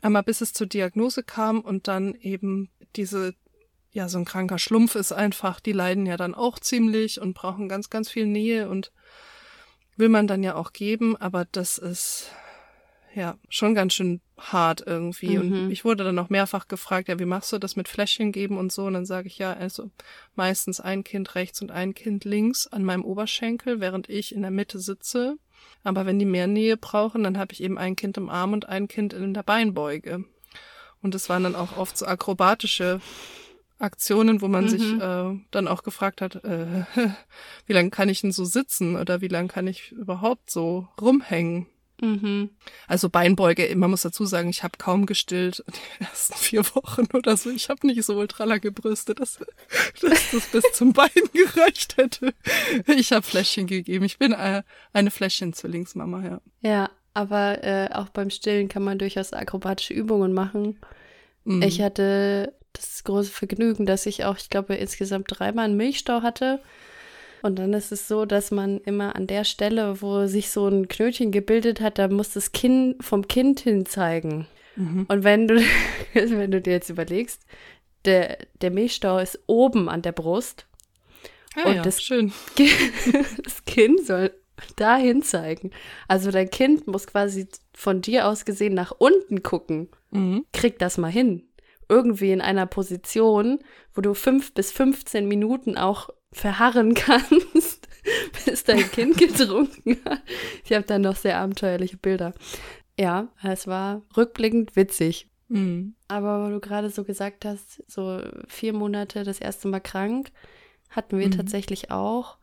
Einmal 0.00 0.22
bis 0.22 0.40
es 0.40 0.52
zur 0.52 0.68
Diagnose 0.68 1.24
kam 1.24 1.60
und 1.60 1.88
dann 1.88 2.14
eben 2.14 2.70
diese, 2.94 3.34
ja, 3.90 4.08
so 4.08 4.18
ein 4.18 4.24
kranker 4.24 4.60
Schlumpf 4.60 4.94
ist 4.94 5.10
einfach, 5.10 5.58
die 5.58 5.72
leiden 5.72 6.06
ja 6.06 6.16
dann 6.16 6.36
auch 6.36 6.60
ziemlich 6.60 7.20
und 7.20 7.34
brauchen 7.34 7.68
ganz, 7.68 7.90
ganz 7.90 8.08
viel 8.08 8.26
Nähe 8.26 8.68
und 8.68 8.92
will 9.96 10.08
man 10.08 10.28
dann 10.28 10.44
ja 10.44 10.54
auch 10.54 10.72
geben, 10.72 11.16
aber 11.16 11.46
das 11.50 11.78
ist 11.78 12.30
ja 13.12 13.36
schon 13.48 13.74
ganz 13.74 13.94
schön 13.94 14.20
hart 14.38 14.82
irgendwie. 14.86 15.36
Mhm. 15.36 15.64
Und 15.64 15.70
ich 15.70 15.84
wurde 15.84 16.04
dann 16.04 16.18
auch 16.18 16.28
mehrfach 16.30 16.68
gefragt, 16.68 17.08
ja, 17.08 17.18
wie 17.18 17.24
machst 17.24 17.52
du 17.52 17.58
das 17.58 17.76
mit 17.76 17.88
Fläschchen 17.88 18.32
geben 18.32 18.56
und 18.56 18.72
so? 18.72 18.84
Und 18.84 18.94
dann 18.94 19.06
sage 19.06 19.26
ich 19.28 19.38
ja, 19.38 19.52
also 19.52 19.90
meistens 20.34 20.80
ein 20.80 21.04
Kind 21.04 21.34
rechts 21.34 21.60
und 21.60 21.70
ein 21.70 21.94
Kind 21.94 22.24
links 22.24 22.66
an 22.66 22.84
meinem 22.84 23.04
Oberschenkel, 23.04 23.80
während 23.80 24.08
ich 24.08 24.34
in 24.34 24.42
der 24.42 24.50
Mitte 24.50 24.78
sitze. 24.78 25.36
Aber 25.84 26.06
wenn 26.06 26.18
die 26.18 26.24
mehr 26.24 26.46
Nähe 26.46 26.76
brauchen, 26.76 27.24
dann 27.24 27.38
habe 27.38 27.52
ich 27.52 27.62
eben 27.62 27.78
ein 27.78 27.96
Kind 27.96 28.16
im 28.16 28.30
Arm 28.30 28.52
und 28.52 28.68
ein 28.68 28.88
Kind 28.88 29.12
in 29.12 29.34
der 29.34 29.42
Beinbeuge. 29.42 30.24
Und 31.02 31.14
das 31.14 31.28
waren 31.28 31.44
dann 31.44 31.54
auch 31.56 31.76
oft 31.76 31.96
so 31.96 32.06
akrobatische 32.06 33.00
Aktionen, 33.78 34.40
wo 34.40 34.48
man 34.48 34.64
Mhm. 34.64 34.68
sich 34.68 34.92
äh, 35.00 35.38
dann 35.52 35.68
auch 35.68 35.82
gefragt 35.84 36.20
hat, 36.20 36.44
äh, 36.44 36.84
wie 37.66 37.72
lange 37.72 37.90
kann 37.90 38.08
ich 38.08 38.20
denn 38.22 38.32
so 38.32 38.44
sitzen 38.44 38.96
oder 38.96 39.20
wie 39.20 39.28
lange 39.28 39.48
kann 39.48 39.66
ich 39.68 39.92
überhaupt 39.92 40.50
so 40.50 40.88
rumhängen? 41.00 41.66
Mhm. 42.00 42.50
Also 42.86 43.08
Beinbeuge, 43.08 43.74
man 43.74 43.90
muss 43.90 44.02
dazu 44.02 44.24
sagen, 44.24 44.48
ich 44.48 44.62
habe 44.62 44.78
kaum 44.78 45.06
gestillt 45.06 45.64
die 45.68 46.04
ersten 46.04 46.34
vier 46.38 46.64
Wochen 46.74 47.06
oder 47.12 47.36
so. 47.36 47.50
Ich 47.50 47.68
habe 47.68 47.86
nicht 47.86 48.02
so 48.04 48.16
ultralange 48.16 48.70
Brüste, 48.70 49.14
dass, 49.14 49.38
dass 50.00 50.30
das 50.30 50.46
bis 50.46 50.64
zum 50.72 50.92
Bein 50.92 51.10
gereicht 51.32 51.96
hätte. 51.96 52.34
Ich 52.86 53.12
habe 53.12 53.22
Fläschchen 53.22 53.66
gegeben. 53.66 54.04
Ich 54.04 54.18
bin 54.18 54.32
äh, 54.32 54.62
eine 54.92 55.10
Fläschchen-Zwillingsmama, 55.10 56.24
ja. 56.24 56.40
Ja, 56.60 56.90
aber 57.14 57.64
äh, 57.64 57.88
auch 57.92 58.10
beim 58.10 58.30
Stillen 58.30 58.68
kann 58.68 58.84
man 58.84 58.98
durchaus 58.98 59.32
akrobatische 59.32 59.94
Übungen 59.94 60.32
machen. 60.32 60.78
Mhm. 61.44 61.62
Ich 61.62 61.80
hatte 61.80 62.54
das 62.72 63.02
große 63.04 63.30
Vergnügen, 63.30 63.86
dass 63.86 64.06
ich 64.06 64.24
auch, 64.24 64.36
ich 64.36 64.50
glaube, 64.50 64.74
insgesamt 64.76 65.26
dreimal 65.28 65.64
einen 65.64 65.76
Milchstau 65.76 66.22
hatte. 66.22 66.60
Und 67.42 67.58
dann 67.58 67.72
ist 67.72 67.92
es 67.92 68.08
so, 68.08 68.24
dass 68.24 68.50
man 68.50 68.78
immer 68.78 69.14
an 69.16 69.26
der 69.26 69.44
Stelle, 69.44 70.00
wo 70.02 70.26
sich 70.26 70.50
so 70.50 70.66
ein 70.68 70.88
Knötchen 70.88 71.30
gebildet 71.32 71.80
hat, 71.80 71.98
da 71.98 72.08
muss 72.08 72.32
das 72.32 72.52
Kinn 72.52 72.96
vom 73.00 73.28
Kind 73.28 73.60
hin 73.60 73.86
zeigen. 73.86 74.46
Mhm. 74.76 75.06
Und 75.08 75.24
wenn 75.24 75.48
du, 75.48 75.60
wenn 76.14 76.50
du 76.50 76.60
dir 76.60 76.72
jetzt 76.72 76.90
überlegst, 76.90 77.42
der, 78.04 78.38
der 78.60 78.70
Milchstau 78.70 79.18
ist 79.18 79.38
oben 79.46 79.88
an 79.88 80.02
der 80.02 80.12
Brust. 80.12 80.66
Ah, 81.56 81.68
und 81.68 81.74
ja, 81.76 81.82
das- 81.82 82.02
schön. 82.02 82.32
das 83.44 83.64
Kind 83.64 84.04
soll 84.06 84.32
dahin 84.76 85.22
zeigen. 85.22 85.70
Also 86.08 86.30
dein 86.30 86.50
Kind 86.50 86.86
muss 86.86 87.06
quasi 87.06 87.46
von 87.72 88.00
dir 88.00 88.26
aus 88.26 88.44
gesehen 88.44 88.74
nach 88.74 88.92
unten 88.98 89.42
gucken. 89.42 89.88
Mhm. 90.10 90.44
Krieg 90.52 90.78
das 90.78 90.98
mal 90.98 91.10
hin. 91.10 91.44
Irgendwie 91.88 92.32
in 92.32 92.40
einer 92.40 92.66
Position, 92.66 93.60
wo 93.94 94.00
du 94.00 94.14
fünf 94.14 94.52
bis 94.52 94.72
15 94.72 95.26
Minuten 95.26 95.78
auch 95.78 96.10
verharren 96.32 96.94
kannst, 96.94 97.88
bis 98.44 98.64
dein 98.64 98.90
Kind 98.90 99.18
getrunken 99.18 99.98
hat. 100.04 100.22
Ich 100.64 100.72
habe 100.72 100.84
dann 100.84 101.02
noch 101.02 101.16
sehr 101.16 101.38
abenteuerliche 101.38 101.96
Bilder. 101.96 102.34
Ja, 102.98 103.28
es 103.42 103.66
war 103.66 104.02
rückblickend 104.16 104.76
witzig. 104.76 105.30
Mhm. 105.48 105.94
Aber 106.08 106.44
wo 106.46 106.50
du 106.50 106.60
gerade 106.60 106.90
so 106.90 107.04
gesagt 107.04 107.44
hast, 107.44 107.82
so 107.90 108.20
vier 108.48 108.72
Monate 108.72 109.24
das 109.24 109.40
erste 109.40 109.68
Mal 109.68 109.80
krank, 109.80 110.30
hatten 110.90 111.18
wir 111.18 111.26
Mhm. 111.28 111.32
tatsächlich 111.36 111.90
auch. 111.90 112.38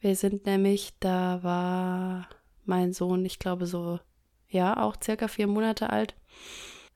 Wir 0.00 0.16
sind 0.16 0.46
nämlich, 0.46 0.94
da 1.00 1.42
war 1.42 2.28
mein 2.64 2.92
Sohn, 2.92 3.24
ich 3.24 3.38
glaube 3.38 3.66
so, 3.66 3.98
ja, 4.48 4.82
auch 4.82 4.96
circa 5.02 5.28
vier 5.28 5.46
Monate 5.48 5.90
alt, 5.90 6.14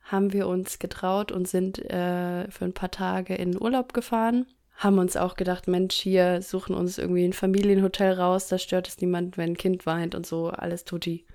haben 0.03 0.33
wir 0.33 0.47
uns 0.47 0.79
getraut 0.79 1.31
und 1.33 1.47
sind 1.49 1.79
äh, 1.91 2.51
für 2.51 2.65
ein 2.65 2.73
paar 2.75 2.91
Tage 2.91 3.35
in 3.35 3.61
Urlaub 3.61 3.93
gefahren. 3.93 4.47
Haben 4.81 4.99
uns 4.99 5.15
auch 5.15 5.37
gedacht, 5.37 5.69
Mensch, 5.69 5.95
hier 5.95 6.41
suchen 6.41 6.75
uns 6.75 6.97
irgendwie 6.97 7.27
ein 7.27 7.35
Familienhotel 7.35 8.15
raus, 8.15 8.49
da 8.49 8.57
stört 8.57 8.89
es 8.89 8.99
niemand, 9.03 9.37
wenn 9.37 9.51
ein 9.51 9.57
Kind 9.59 9.85
weint 9.85 10.15
und 10.15 10.25
so, 10.25 10.49
alles 10.49 10.87
tutti. 10.87 11.27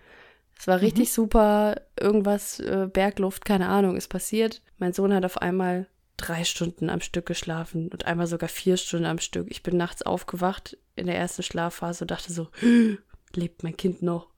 Es 0.58 0.68
war 0.68 0.82
richtig 0.82 1.14
super, 1.14 1.76
irgendwas, 2.00 2.60
äh, 2.60 2.90
Bergluft, 2.92 3.46
keine 3.46 3.68
Ahnung, 3.68 3.98
ist 3.98 4.08
passiert. 4.08 4.64
Mein 4.80 4.94
Sohn 4.94 5.14
hat 5.14 5.26
auf 5.26 5.38
einmal 5.44 5.86
drei 6.18 6.44
Stunden 6.44 6.90
am 6.90 7.02
Stück 7.02 7.28
geschlafen 7.28 7.90
und 7.90 8.08
einmal 8.08 8.26
sogar 8.26 8.50
vier 8.50 8.78
Stunden 8.78 9.06
am 9.06 9.20
Stück. 9.20 9.46
Ich 9.52 9.62
bin 9.62 9.78
nachts 9.78 10.02
aufgewacht 10.02 10.76
in 10.96 11.06
der 11.06 11.16
ersten 11.16 11.44
Schlafphase 11.44 12.06
und 12.06 12.10
dachte 12.10 12.34
so, 12.34 12.48
lebt 13.36 13.62
mein 13.62 13.78
Kind 13.78 14.02
noch? 14.02 14.30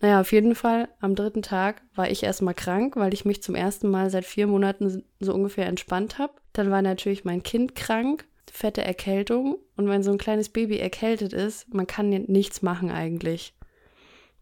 Naja, 0.00 0.20
auf 0.20 0.30
jeden 0.30 0.54
Fall, 0.54 0.90
am 1.00 1.16
dritten 1.16 1.42
Tag 1.42 1.82
war 1.96 2.08
ich 2.08 2.22
erstmal 2.22 2.54
krank, 2.54 2.94
weil 2.94 3.14
ich 3.14 3.24
mich 3.24 3.42
zum 3.42 3.56
ersten 3.56 3.90
Mal 3.90 4.10
seit 4.10 4.24
vier 4.24 4.46
Monaten 4.46 5.02
so 5.18 5.34
ungefähr 5.34 5.66
entspannt 5.66 6.18
habe. 6.18 6.34
Dann 6.52 6.70
war 6.70 6.82
natürlich 6.82 7.24
mein 7.24 7.42
Kind 7.42 7.74
krank, 7.74 8.26
fette 8.50 8.82
Erkältung. 8.82 9.58
Und 9.76 9.88
wenn 9.88 10.02
so 10.02 10.12
ein 10.12 10.18
kleines 10.18 10.48
Baby 10.48 10.78
erkältet 10.78 11.32
ist, 11.32 11.72
man 11.72 11.86
kann 11.86 12.08
nichts 12.08 12.62
machen 12.62 12.90
eigentlich. 12.90 13.54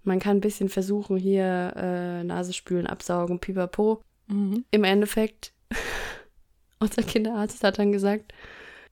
Man 0.05 0.19
kann 0.19 0.39
ein 0.39 0.43
bisschen 0.43 0.69
versuchen, 0.69 1.17
hier 1.17 1.75
äh, 1.77 2.25
Nase 2.25 2.53
spülen, 2.53 2.87
absaugen, 2.87 3.39
pipapo. 3.39 4.03
Mhm. 4.27 4.65
Im 4.71 4.85
Endeffekt, 4.85 5.53
unser 6.81 7.03
Kinderarzt 7.03 7.63
hat 7.63 7.79
dann 7.79 7.93
gesagt, 7.93 8.33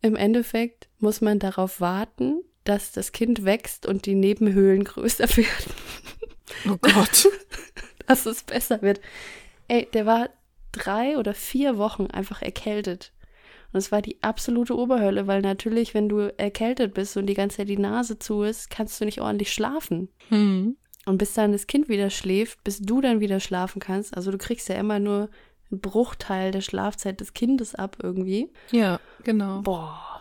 im 0.02 0.16
Endeffekt 0.16 0.88
muss 0.98 1.20
man 1.20 1.38
darauf 1.38 1.80
warten, 1.80 2.42
dass 2.64 2.92
das 2.92 3.12
Kind 3.12 3.44
wächst 3.44 3.86
und 3.86 4.06
die 4.06 4.14
Nebenhöhlen 4.14 4.84
größer 4.84 5.28
werden, 5.36 5.74
Oh 6.68 6.76
Gott. 6.80 7.28
dass 8.06 8.26
es 8.26 8.42
besser 8.42 8.82
wird. 8.82 9.00
Ey, 9.68 9.88
der 9.92 10.04
war 10.06 10.30
drei 10.72 11.16
oder 11.16 11.34
vier 11.34 11.78
Wochen 11.78 12.06
einfach 12.06 12.42
erkältet. 12.42 13.12
Und 13.72 13.78
es 13.78 13.92
war 13.92 14.02
die 14.02 14.22
absolute 14.22 14.76
Oberhölle, 14.76 15.26
weil 15.26 15.42
natürlich, 15.42 15.94
wenn 15.94 16.08
du 16.08 16.32
erkältet 16.38 16.94
bist 16.94 17.16
und 17.16 17.26
die 17.26 17.34
ganze 17.34 17.58
Zeit 17.58 17.68
die 17.68 17.78
Nase 17.78 18.18
zu 18.18 18.42
ist, 18.42 18.70
kannst 18.70 19.00
du 19.00 19.04
nicht 19.04 19.20
ordentlich 19.20 19.52
schlafen. 19.52 20.08
Mhm. 20.30 20.76
Und 21.06 21.18
bis 21.18 21.34
dann 21.34 21.52
das 21.52 21.66
Kind 21.66 21.88
wieder 21.88 22.10
schläft, 22.10 22.62
bis 22.64 22.80
du 22.80 23.00
dann 23.00 23.20
wieder 23.20 23.40
schlafen 23.40 23.80
kannst, 23.80 24.16
also 24.16 24.30
du 24.30 24.38
kriegst 24.38 24.68
ja 24.68 24.76
immer 24.76 24.98
nur 24.98 25.30
einen 25.70 25.80
Bruchteil 25.80 26.50
der 26.50 26.60
Schlafzeit 26.60 27.20
des 27.20 27.32
Kindes 27.32 27.74
ab 27.74 27.98
irgendwie. 28.02 28.50
Ja, 28.70 29.00
genau. 29.22 29.62
Boah. 29.62 30.20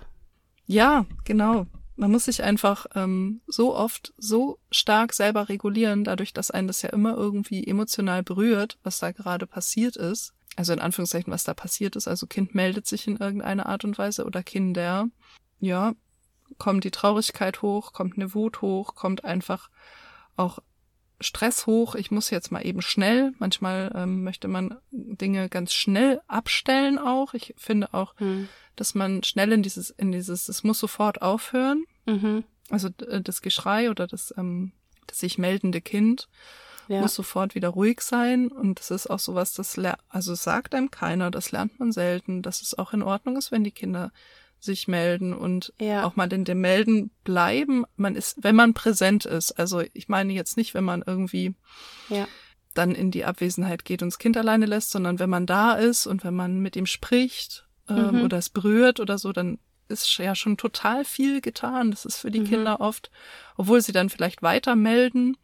Ja, 0.65 1.05
genau. 1.25 1.65
Man 1.95 2.11
muss 2.11 2.25
sich 2.25 2.43
einfach 2.43 2.85
ähm, 2.95 3.41
so 3.47 3.75
oft 3.75 4.13
so 4.17 4.59
stark 4.71 5.13
selber 5.13 5.49
regulieren, 5.49 6.05
dadurch, 6.05 6.31
dass 6.31 6.51
einen 6.51 6.67
das 6.67 6.81
ja 6.81 6.89
immer 6.89 7.17
irgendwie 7.17 7.67
emotional 7.67 8.23
berührt, 8.23 8.77
was 8.83 8.99
da 8.99 9.11
gerade 9.11 9.47
passiert 9.47 9.97
ist. 9.97 10.33
Also 10.55 10.73
in 10.73 10.79
Anführungszeichen, 10.79 11.31
was 11.31 11.43
da 11.43 11.53
passiert 11.53 11.95
ist. 11.95 12.07
Also 12.07 12.27
Kind 12.27 12.53
meldet 12.55 12.85
sich 12.87 13.07
in 13.07 13.17
irgendeiner 13.17 13.67
Art 13.67 13.83
und 13.85 13.97
Weise 13.97 14.25
oder 14.25 14.43
Kinder. 14.43 15.07
Ja, 15.59 15.93
kommt 16.57 16.83
die 16.83 16.91
Traurigkeit 16.91 17.61
hoch, 17.61 17.93
kommt 17.93 18.15
eine 18.17 18.33
Wut 18.33 18.61
hoch, 18.61 18.95
kommt 18.95 19.23
einfach 19.23 19.69
auch 20.35 20.59
Stress 21.21 21.65
hoch. 21.65 21.95
Ich 21.95 22.11
muss 22.11 22.29
jetzt 22.29 22.51
mal 22.51 22.65
eben 22.65 22.81
schnell. 22.81 23.33
Manchmal 23.39 23.91
ähm, 23.93 24.23
möchte 24.23 24.47
man 24.47 24.77
Dinge 24.91 25.49
ganz 25.49 25.73
schnell 25.73 26.21
abstellen 26.27 26.97
auch. 26.97 27.33
Ich 27.33 27.53
finde 27.57 27.93
auch, 27.93 28.15
Hm. 28.19 28.47
dass 28.75 28.95
man 28.95 29.23
schnell 29.23 29.51
in 29.51 29.61
dieses, 29.63 29.89
in 29.89 30.11
dieses, 30.11 30.47
es 30.47 30.63
muss 30.63 30.79
sofort 30.79 31.21
aufhören. 31.21 31.83
Mhm. 32.05 32.45
Also 32.69 32.89
äh, 33.07 33.21
das 33.21 33.41
Geschrei 33.41 33.89
oder 33.89 34.07
das, 34.07 34.33
ähm, 34.37 34.71
das 35.07 35.19
sich 35.19 35.37
meldende 35.37 35.81
Kind 35.81 36.29
Ja. 36.89 36.99
muss 37.01 37.15
sofort 37.15 37.55
wieder 37.55 37.69
ruhig 37.69 38.01
sein. 38.01 38.49
Und 38.49 38.79
das 38.79 38.91
ist 38.91 39.07
auch 39.09 39.19
sowas, 39.19 39.53
das 39.53 39.79
also 40.09 40.35
sagt 40.35 40.75
einem 40.75 40.91
keiner, 40.91 41.31
das 41.31 41.51
lernt 41.51 41.79
man 41.79 41.91
selten, 41.93 42.41
dass 42.41 42.61
es 42.61 42.77
auch 42.77 42.91
in 42.93 43.01
Ordnung 43.03 43.37
ist, 43.37 43.51
wenn 43.51 43.63
die 43.63 43.71
Kinder 43.71 44.11
sich 44.59 44.89
melden 44.89 45.33
und 45.33 45.71
Ja. 45.79 46.03
auch 46.03 46.17
mal 46.17 46.31
in 46.33 46.43
dem 46.43 46.59
Melden 46.59 47.11
bleiben. 47.23 47.85
Man 47.95 48.15
ist, 48.15 48.43
wenn 48.43 48.55
man 48.55 48.73
präsent 48.73 49.25
ist. 49.25 49.53
Also 49.53 49.83
ich 49.93 50.09
meine 50.09 50.33
jetzt 50.33 50.57
nicht, 50.57 50.73
wenn 50.73 50.83
man 50.83 51.01
irgendwie 51.05 51.53
ja. 52.09 52.27
dann 52.73 52.93
in 52.93 53.11
die 53.11 53.23
Abwesenheit 53.23 53.85
geht 53.85 54.01
und 54.01 54.09
das 54.09 54.19
Kind 54.19 54.35
alleine 54.35 54.65
lässt, 54.65 54.89
sondern 54.91 55.19
wenn 55.19 55.29
man 55.29 55.45
da 55.45 55.73
ist 55.75 56.07
und 56.07 56.23
wenn 56.25 56.35
man 56.35 56.59
mit 56.59 56.75
ihm 56.75 56.87
spricht 56.87 57.67
ähm, 57.87 58.17
Mhm. 58.17 58.21
oder 58.23 58.37
es 58.37 58.49
berührt 58.49 58.99
oder 58.99 59.17
so, 59.17 59.31
dann 59.31 59.59
ist 59.87 60.17
ja 60.17 60.35
schon 60.35 60.57
total 60.57 61.05
viel 61.05 61.39
getan. 61.41 61.91
Das 61.91 62.03
ist 62.05 62.17
für 62.17 62.29
die 62.31 62.41
Mhm. 62.41 62.45
Kinder 62.49 62.81
oft, 62.81 63.09
obwohl 63.57 63.81
sie 63.81 63.91
dann 63.93 64.09
vielleicht 64.09 64.41
weiter 64.43 64.75
melden, 64.75 65.37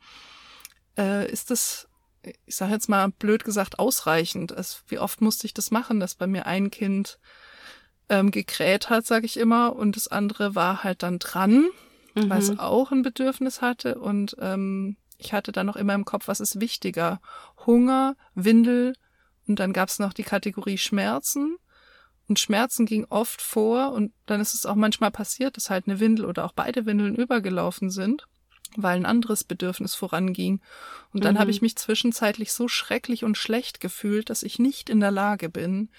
äh, 0.97 1.29
ist 1.31 1.51
das, 1.51 1.87
ich 2.45 2.55
sage 2.55 2.73
jetzt 2.73 2.89
mal 2.89 3.09
blöd 3.09 3.43
gesagt, 3.43 3.79
ausreichend. 3.79 4.51
Es, 4.51 4.83
wie 4.87 4.99
oft 4.99 5.21
musste 5.21 5.47
ich 5.47 5.53
das 5.53 5.71
machen, 5.71 5.99
dass 5.99 6.15
bei 6.15 6.27
mir 6.27 6.45
ein 6.45 6.71
Kind 6.71 7.19
ähm, 8.09 8.31
gekräht 8.31 8.89
hat, 8.89 9.05
sage 9.05 9.25
ich 9.25 9.37
immer, 9.37 9.75
und 9.75 9.95
das 9.95 10.07
andere 10.07 10.55
war 10.55 10.83
halt 10.83 11.03
dann 11.03 11.19
dran 11.19 11.67
weil 12.29 12.39
es 12.39 12.49
Mhm. 12.49 12.59
auch 12.59 12.91
ein 12.91 13.01
Bedürfnis 13.01 13.61
hatte 13.61 13.99
und 13.99 14.37
ähm, 14.39 14.95
ich 15.17 15.33
hatte 15.33 15.51
dann 15.51 15.65
noch 15.65 15.75
immer 15.75 15.93
im 15.93 16.05
Kopf, 16.05 16.27
was 16.29 16.39
ist 16.39 16.59
wichtiger? 16.61 17.19
Hunger, 17.65 18.15
Windel 18.35 18.95
und 19.47 19.59
dann 19.59 19.73
gab 19.73 19.89
es 19.89 19.99
noch 19.99 20.13
die 20.13 20.23
Kategorie 20.23 20.77
Schmerzen 20.77 21.57
und 22.29 22.39
Schmerzen 22.39 22.85
ging 22.85 23.05
oft 23.09 23.41
vor 23.41 23.91
und 23.91 24.13
dann 24.27 24.39
ist 24.39 24.53
es 24.53 24.65
auch 24.65 24.75
manchmal 24.75 25.11
passiert, 25.11 25.57
dass 25.57 25.69
halt 25.69 25.87
eine 25.87 25.99
Windel 25.99 26.25
oder 26.25 26.45
auch 26.45 26.53
beide 26.53 26.85
Windeln 26.85 27.15
übergelaufen 27.15 27.89
sind, 27.89 28.27
weil 28.77 28.97
ein 28.97 29.05
anderes 29.05 29.43
Bedürfnis 29.43 29.95
voranging 29.95 30.61
und 31.13 31.23
dann 31.23 31.35
Mhm. 31.35 31.39
habe 31.39 31.51
ich 31.51 31.61
mich 31.61 31.75
zwischenzeitlich 31.75 32.51
so 32.53 32.67
schrecklich 32.67 33.23
und 33.23 33.37
schlecht 33.37 33.79
gefühlt, 33.79 34.29
dass 34.29 34.43
ich 34.43 34.59
nicht 34.59 34.89
in 34.89 34.99
der 34.99 35.11
Lage 35.11 35.49
bin, 35.49 35.89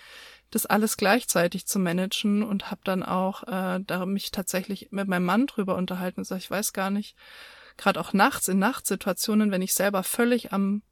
das 0.50 0.66
alles 0.66 0.96
gleichzeitig 0.96 1.66
zu 1.66 1.78
managen 1.78 2.42
und 2.42 2.70
habe 2.70 2.80
dann 2.84 3.02
auch 3.02 3.42
äh, 3.44 3.80
da 3.84 4.06
mich 4.06 4.30
tatsächlich 4.30 4.88
mit 4.92 5.08
meinem 5.08 5.24
Mann 5.24 5.46
drüber 5.46 5.74
unterhalten 5.76 6.20
und 6.20 6.24
sag, 6.24 6.38
ich 6.38 6.50
weiß 6.50 6.72
gar 6.72 6.90
nicht, 6.90 7.16
gerade 7.76 8.00
auch 8.00 8.12
nachts 8.12 8.48
in 8.48 8.58
Nachtsituationen, 8.58 9.50
wenn 9.50 9.62
ich 9.62 9.74
selber 9.74 10.02
völlig 10.02 10.52
am 10.52 10.82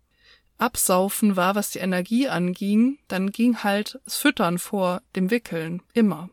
Absaufen 0.59 1.37
war, 1.37 1.55
was 1.55 1.71
die 1.71 1.81
Energie 1.81 2.29
anging, 2.29 2.99
dann 3.09 3.31
ging 3.33 3.63
halt 3.65 3.99
das 4.05 4.17
Füttern 4.17 4.59
vor 4.59 5.03
dem 5.17 5.31
Wickeln 5.31 5.83
immer. 5.95 6.31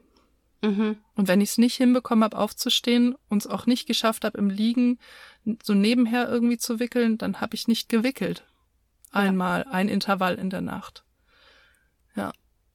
Mhm. 0.62 0.98
Und 1.16 1.28
wenn 1.28 1.42
ich 1.42 1.50
es 1.50 1.58
nicht 1.58 1.76
hinbekommen 1.76 2.24
habe, 2.24 2.38
aufzustehen 2.38 3.16
und 3.30 3.44
es 3.44 3.48
auch 3.48 3.66
nicht 3.66 3.88
geschafft 3.88 4.24
habe, 4.24 4.38
im 4.38 4.50
Liegen 4.50 5.00
so 5.64 5.74
nebenher 5.74 6.30
irgendwie 6.30 6.58
zu 6.58 6.80
wickeln, 6.80 7.18
dann 7.18 7.42
habe 7.42 7.56
ich 7.56 7.68
nicht 7.68 7.90
gewickelt. 7.90 8.46
Einmal, 9.12 9.66
ein 9.70 9.90
Intervall 9.90 10.36
in 10.36 10.50
der 10.50 10.62
Nacht. 10.62 11.04
Ja. 12.16 12.32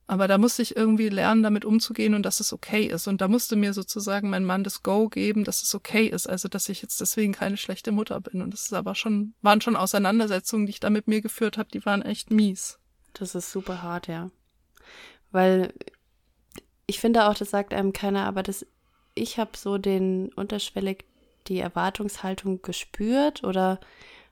Aber 0.08 0.28
da 0.28 0.38
musste 0.38 0.62
ich 0.62 0.76
irgendwie 0.76 1.08
lernen, 1.08 1.42
damit 1.42 1.64
umzugehen 1.64 2.14
und 2.14 2.22
dass 2.22 2.38
es 2.38 2.52
okay 2.52 2.84
ist. 2.84 3.08
Und 3.08 3.20
da 3.20 3.26
musste 3.26 3.56
mir 3.56 3.72
sozusagen 3.72 4.30
mein 4.30 4.44
Mann 4.44 4.62
das 4.62 4.84
Go 4.84 5.08
geben, 5.08 5.42
dass 5.42 5.62
es 5.62 5.74
okay 5.74 6.06
ist. 6.06 6.28
Also, 6.28 6.48
dass 6.48 6.68
ich 6.68 6.80
jetzt 6.80 7.00
deswegen 7.00 7.32
keine 7.32 7.56
schlechte 7.56 7.90
Mutter 7.90 8.20
bin. 8.20 8.40
Und 8.40 8.52
das 8.52 8.62
ist 8.62 8.72
aber 8.72 8.94
schon, 8.94 9.34
waren 9.42 9.60
schon 9.60 9.74
Auseinandersetzungen, 9.74 10.66
die 10.66 10.70
ich 10.70 10.80
da 10.80 10.90
mit 10.90 11.08
mir 11.08 11.22
geführt 11.22 11.58
habe, 11.58 11.70
die 11.72 11.84
waren 11.84 12.02
echt 12.02 12.30
mies. 12.30 12.78
Das 13.14 13.34
ist 13.34 13.50
super 13.50 13.82
hart, 13.82 14.06
ja. 14.06 14.30
Weil 15.32 15.72
ich 16.86 17.00
finde 17.00 17.28
auch, 17.28 17.34
das 17.34 17.50
sagt 17.50 17.74
einem 17.74 17.92
keiner, 17.92 18.26
aber 18.26 18.44
das, 18.44 18.64
ich 19.14 19.38
habe 19.38 19.56
so 19.56 19.76
den 19.76 20.32
unterschwellig 20.34 21.04
die 21.48 21.60
Erwartungshaltung 21.60 22.62
gespürt 22.62 23.44
oder 23.44 23.80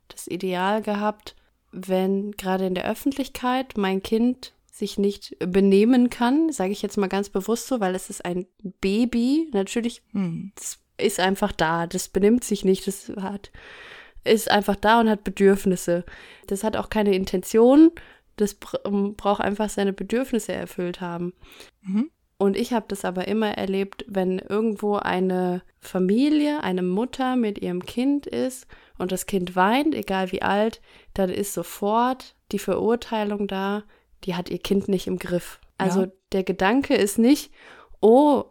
das 0.08 0.26
Ideal 0.26 0.82
gehabt, 0.82 1.34
wenn 1.72 2.32
gerade 2.32 2.66
in 2.66 2.74
der 2.74 2.88
Öffentlichkeit 2.88 3.76
mein 3.76 4.02
Kind 4.02 4.52
sich 4.70 4.98
nicht 4.98 5.36
benehmen 5.38 6.10
kann, 6.10 6.50
sage 6.50 6.72
ich 6.72 6.82
jetzt 6.82 6.96
mal 6.96 7.08
ganz 7.08 7.28
bewusst 7.28 7.68
so, 7.68 7.80
weil 7.80 7.94
es 7.94 8.10
ist 8.10 8.24
ein 8.24 8.46
Baby, 8.80 9.48
natürlich 9.52 10.02
Hm. 10.12 10.52
ist 10.96 11.20
einfach 11.20 11.52
da, 11.52 11.86
das 11.86 12.08
benimmt 12.08 12.44
sich 12.44 12.64
nicht, 12.64 12.86
das 12.86 13.12
hat, 13.20 13.52
ist 14.24 14.50
einfach 14.50 14.76
da 14.76 15.00
und 15.00 15.08
hat 15.08 15.22
Bedürfnisse. 15.22 16.04
Das 16.48 16.64
hat 16.64 16.76
auch 16.76 16.90
keine 16.90 17.14
Intention, 17.14 17.92
das 18.36 18.54
br 18.54 18.78
braucht 19.16 19.42
einfach 19.42 19.68
seine 19.68 19.92
Bedürfnisse 19.92 20.52
erfüllt 20.52 21.00
haben. 21.00 21.34
Mhm. 21.82 22.10
Und 22.44 22.58
ich 22.58 22.74
habe 22.74 22.84
das 22.88 23.06
aber 23.06 23.26
immer 23.26 23.52
erlebt, 23.56 24.04
wenn 24.06 24.38
irgendwo 24.38 24.96
eine 24.96 25.62
Familie, 25.80 26.62
eine 26.62 26.82
Mutter 26.82 27.36
mit 27.36 27.58
ihrem 27.58 27.86
Kind 27.86 28.26
ist 28.26 28.66
und 28.98 29.12
das 29.12 29.24
Kind 29.24 29.56
weint, 29.56 29.94
egal 29.94 30.30
wie 30.30 30.42
alt, 30.42 30.82
dann 31.14 31.30
ist 31.30 31.54
sofort 31.54 32.36
die 32.52 32.58
Verurteilung 32.58 33.48
da, 33.48 33.84
die 34.24 34.34
hat 34.34 34.50
ihr 34.50 34.58
Kind 34.58 34.88
nicht 34.88 35.06
im 35.06 35.18
Griff. 35.18 35.58
Also 35.78 36.02
ja. 36.02 36.08
der 36.32 36.44
Gedanke 36.44 36.94
ist 36.94 37.18
nicht, 37.18 37.50
oh, 38.02 38.44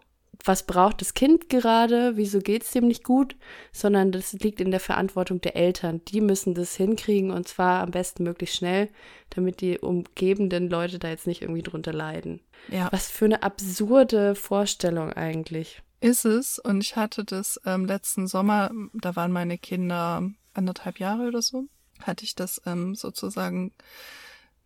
was 0.43 0.63
braucht 0.63 0.99
das 0.99 1.13
Kind 1.13 1.49
gerade, 1.49 2.17
wieso 2.17 2.39
geht 2.39 2.63
es 2.63 2.71
dem 2.71 2.87
nicht 2.87 3.03
gut, 3.03 3.35
sondern 3.71 4.11
das 4.11 4.33
liegt 4.33 4.59
in 4.59 4.71
der 4.71 4.81
Verantwortung 4.81 5.39
der 5.39 5.55
Eltern. 5.55 6.01
Die 6.09 6.19
müssen 6.19 6.53
das 6.53 6.75
hinkriegen 6.75 7.31
und 7.31 7.47
zwar 7.47 7.81
am 7.81 7.91
besten 7.91 8.23
möglichst 8.23 8.57
schnell, 8.57 8.89
damit 9.29 9.61
die 9.61 9.79
umgebenden 9.79 10.69
Leute 10.69 10.99
da 10.99 11.07
jetzt 11.09 11.27
nicht 11.27 11.41
irgendwie 11.41 11.63
drunter 11.63 11.93
leiden. 11.93 12.41
Ja. 12.69 12.89
Was 12.91 13.09
für 13.09 13.25
eine 13.25 13.41
absurde 13.41 14.35
Vorstellung 14.35 15.13
eigentlich. 15.13 15.81
Ist 16.01 16.25
es 16.25 16.59
und 16.59 16.81
ich 16.81 16.97
hatte 16.97 17.23
das 17.23 17.61
ähm, 17.65 17.85
letzten 17.85 18.27
Sommer, 18.27 18.71
da 18.93 19.15
waren 19.15 19.31
meine 19.31 19.57
Kinder 19.57 20.29
anderthalb 20.53 20.99
Jahre 20.99 21.29
oder 21.29 21.41
so, 21.41 21.67
hatte 22.01 22.25
ich 22.25 22.35
das 22.35 22.61
ähm, 22.65 22.95
sozusagen 22.95 23.71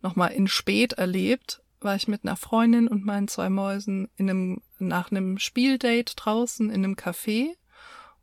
nochmal 0.02 0.32
in 0.32 0.48
spät 0.48 0.94
erlebt 0.94 1.62
war 1.80 1.96
ich 1.96 2.08
mit 2.08 2.24
einer 2.24 2.36
Freundin 2.36 2.88
und 2.88 3.04
meinen 3.04 3.28
zwei 3.28 3.50
Mäusen 3.50 4.08
in 4.16 4.28
einem, 4.28 4.62
nach 4.78 5.10
einem 5.10 5.38
Spieldate 5.38 6.14
draußen 6.16 6.70
in 6.70 6.84
einem 6.84 6.94
Café 6.94 7.50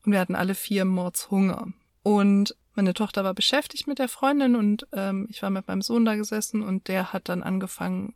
und 0.06 0.12
wir 0.12 0.20
hatten 0.20 0.36
alle 0.36 0.56
vier 0.56 0.86
Mordshunger. 0.86 1.68
Und 2.04 2.56
meine 2.76 2.94
Tochter 2.94 3.24
war 3.24 3.34
beschäftigt 3.34 3.88
mit 3.88 4.00
der 4.00 4.10
Freundin 4.10 4.56
und 4.56 4.86
ähm, 4.92 5.28
ich 5.30 5.42
war 5.42 5.50
mit 5.50 5.68
meinem 5.68 5.82
Sohn 5.82 6.06
da 6.06 6.16
gesessen 6.16 6.62
und 6.62 6.88
der 6.88 7.14
hat 7.14 7.30
dann 7.30 7.42
angefangen, 7.42 8.14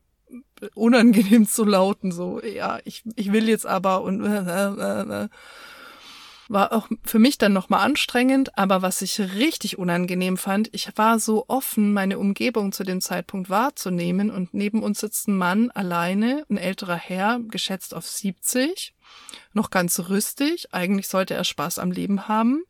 unangenehm 0.75 1.47
zu 1.47 1.63
lauten, 1.63 2.11
so, 2.11 2.41
ja, 2.43 2.79
ich, 2.83 3.03
ich 3.15 3.31
will 3.31 3.49
jetzt 3.49 3.65
aber 3.65 4.01
und 4.01 4.23
äh, 4.23 4.67
äh, 4.67 5.23
äh. 5.23 5.29
War 6.49 6.73
auch 6.73 6.89
für 7.03 7.19
mich 7.19 7.37
dann 7.37 7.53
nochmal 7.53 7.85
anstrengend, 7.85 8.57
aber 8.57 8.81
was 8.81 9.03
ich 9.03 9.19
richtig 9.19 9.77
unangenehm 9.77 10.35
fand, 10.35 10.73
ich 10.73 10.89
war 10.95 11.19
so 11.19 11.45
offen, 11.47 11.93
meine 11.93 12.17
Umgebung 12.17 12.71
zu 12.71 12.83
dem 12.83 13.01
Zeitpunkt 13.01 13.51
wahrzunehmen 13.51 14.31
und 14.31 14.51
neben 14.55 14.81
uns 14.81 14.99
sitzt 14.99 15.27
ein 15.27 15.37
Mann 15.37 15.69
alleine, 15.69 16.47
ein 16.49 16.57
älterer 16.57 16.95
Herr, 16.95 17.39
geschätzt 17.39 17.93
auf 17.93 18.07
70, 18.07 18.95
noch 19.53 19.69
ganz 19.69 19.99
rüstig, 20.09 20.73
eigentlich 20.73 21.07
sollte 21.07 21.35
er 21.35 21.43
Spaß 21.43 21.77
am 21.77 21.91
Leben 21.91 22.27
haben 22.27 22.63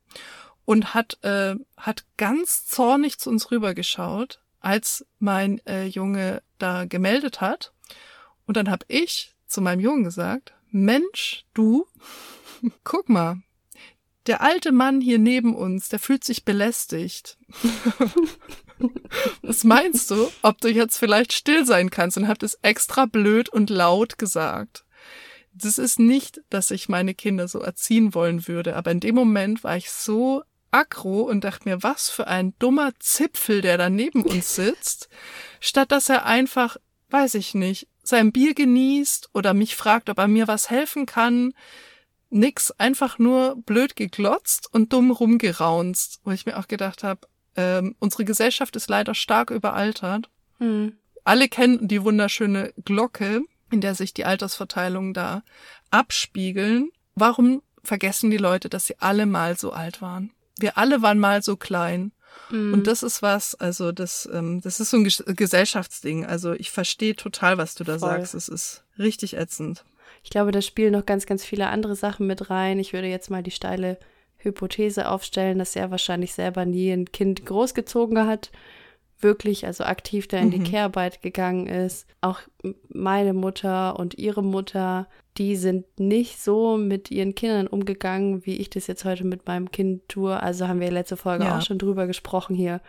und 0.65 0.93
hat, 0.93 1.17
äh, 1.23 1.55
hat 1.77 2.03
ganz 2.17 2.67
zornig 2.67 3.17
zu 3.17 3.29
uns 3.29 3.49
rübergeschaut, 3.49 4.41
als 4.59 5.05
mein 5.19 5.65
äh, 5.65 5.85
Junge 5.85 6.43
da 6.57 6.83
gemeldet 6.83 7.39
hat. 7.39 7.71
Und 8.45 8.57
dann 8.57 8.69
hab 8.69 8.83
ich 8.89 9.37
zu 9.47 9.61
meinem 9.61 9.79
Jungen 9.79 10.03
gesagt, 10.03 10.53
Mensch, 10.69 11.45
du, 11.53 11.87
guck 12.83 13.07
mal, 13.07 13.41
der 14.29 14.41
alte 14.41 14.71
Mann 14.71 15.01
hier 15.01 15.17
neben 15.17 15.55
uns, 15.55 15.89
der 15.89 15.99
fühlt 15.99 16.23
sich 16.23 16.45
belästigt. 16.45 17.37
Was 19.41 19.63
meinst 19.63 20.11
du, 20.11 20.31
ob 20.43 20.61
du 20.61 20.69
jetzt 20.69 20.97
vielleicht 20.97 21.33
still 21.33 21.65
sein 21.65 21.89
kannst 21.89 22.15
und 22.17 22.27
habt 22.27 22.43
es 22.43 22.53
extra 22.61 23.07
blöd 23.07 23.49
und 23.49 23.69
laut 23.69 24.17
gesagt? 24.17 24.85
Das 25.51 25.79
ist 25.79 25.99
nicht, 25.99 26.41
dass 26.49 26.71
ich 26.71 26.89
meine 26.89 27.15
Kinder 27.15 27.47
so 27.47 27.59
erziehen 27.59 28.13
wollen 28.13 28.47
würde, 28.47 28.75
aber 28.75 28.91
in 28.91 28.99
dem 28.99 29.15
Moment 29.15 29.63
war 29.63 29.75
ich 29.75 29.89
so 29.89 30.43
aggro 30.71 31.21
und 31.21 31.43
dachte 31.43 31.67
mir, 31.67 31.81
was 31.81 32.11
für 32.11 32.27
ein 32.27 32.53
dummer 32.59 32.91
Zipfel, 32.99 33.61
der 33.61 33.77
da 33.79 33.89
neben 33.89 34.23
uns 34.23 34.55
sitzt, 34.55 35.09
statt 35.59 35.91
dass 35.91 36.07
er 36.07 36.25
einfach, 36.25 36.77
weiß 37.09 37.33
ich 37.33 37.55
nicht, 37.55 37.87
sein 38.03 38.31
Bier 38.31 38.53
genießt 38.53 39.31
oder 39.33 39.55
mich 39.55 39.75
fragt, 39.75 40.09
ob 40.09 40.19
er 40.19 40.27
mir 40.27 40.47
was 40.47 40.69
helfen 40.69 41.07
kann, 41.07 41.53
nix, 42.29 42.71
einfach 42.71 43.19
nur 43.19 43.55
blöd 43.63 43.95
geglotzt 43.95 44.71
und 44.71 44.93
dumm 44.93 45.11
rumgeraunzt, 45.11 46.21
wo 46.23 46.31
ich 46.31 46.45
mir 46.45 46.57
auch 46.57 46.67
gedacht 46.67 47.03
habe, 47.03 47.27
ähm, 47.55 47.95
unsere 47.99 48.25
Gesellschaft 48.25 48.75
ist 48.75 48.89
leider 48.89 49.15
stark 49.15 49.51
überaltert. 49.51 50.29
Hm. 50.59 50.93
Alle 51.23 51.49
kennen 51.49 51.87
die 51.87 52.03
wunderschöne 52.03 52.73
Glocke, 52.85 53.41
in 53.71 53.81
der 53.81 53.95
sich 53.95 54.13
die 54.13 54.25
Altersverteilungen 54.25 55.13
da 55.13 55.43
abspiegeln. 55.91 56.91
Warum 57.15 57.61
vergessen 57.83 58.31
die 58.31 58.37
Leute, 58.37 58.69
dass 58.69 58.85
sie 58.85 58.95
alle 58.99 59.25
mal 59.25 59.57
so 59.57 59.71
alt 59.71 60.01
waren? 60.01 60.31
Wir 60.57 60.77
alle 60.77 61.01
waren 61.01 61.19
mal 61.19 61.41
so 61.41 61.55
klein. 61.55 62.11
Mhm. 62.49 62.73
Und 62.73 62.87
das 62.87 63.03
ist 63.03 63.21
was, 63.21 63.55
also 63.55 63.91
das, 63.91 64.27
ähm, 64.31 64.61
das 64.61 64.79
ist 64.79 64.91
so 64.91 64.97
ein 64.97 65.03
Gesellschaftsding. 65.03 66.25
Also 66.25 66.53
ich 66.53 66.71
verstehe 66.71 67.15
total, 67.15 67.57
was 67.57 67.75
du 67.75 67.83
da 67.83 67.99
Voll. 67.99 68.09
sagst. 68.09 68.33
Es 68.33 68.47
ist 68.47 68.83
richtig 68.97 69.35
ätzend. 69.35 69.83
Ich 70.23 70.29
glaube, 70.29 70.51
da 70.51 70.61
spielen 70.61 70.93
noch 70.93 71.05
ganz, 71.05 71.25
ganz 71.25 71.45
viele 71.45 71.67
andere 71.67 71.95
Sachen 71.95 72.27
mit 72.27 72.49
rein. 72.49 72.79
Ich 72.79 72.93
würde 72.93 73.07
jetzt 73.07 73.29
mal 73.29 73.43
die 73.43 73.51
steile 73.51 73.97
Hypothese 74.37 75.09
aufstellen, 75.09 75.59
dass 75.59 75.75
er 75.75 75.91
wahrscheinlich 75.91 76.33
selber 76.33 76.65
nie 76.65 76.91
ein 76.91 77.11
Kind 77.11 77.45
großgezogen 77.45 78.25
hat, 78.25 78.51
wirklich 79.19 79.65
also 79.65 79.83
aktiv 79.83 80.27
da 80.27 80.37
in 80.37 80.47
mhm. 80.47 80.51
die 80.51 80.71
Care-Arbeit 80.71 81.21
gegangen 81.21 81.67
ist. 81.67 82.07
Auch 82.21 82.39
meine 82.87 83.33
Mutter 83.33 83.99
und 83.99 84.17
ihre 84.17 84.43
Mutter, 84.43 85.07
die 85.37 85.57
sind 85.57 85.85
nicht 85.99 86.39
so 86.41 86.77
mit 86.77 87.11
ihren 87.11 87.35
Kindern 87.35 87.67
umgegangen, 87.67 88.45
wie 88.45 88.57
ich 88.57 88.69
das 88.69 88.87
jetzt 88.87 89.03
heute 89.03 89.25
mit 89.25 89.45
meinem 89.45 89.71
Kind 89.71 90.07
tue. 90.07 90.41
Also 90.41 90.67
haben 90.67 90.79
wir 90.79 90.89
letzte 90.89 91.17
Folge 91.17 91.45
ja. 91.45 91.57
auch 91.57 91.61
schon 91.61 91.77
drüber 91.77 92.07
gesprochen 92.07 92.55
hier. 92.55 92.79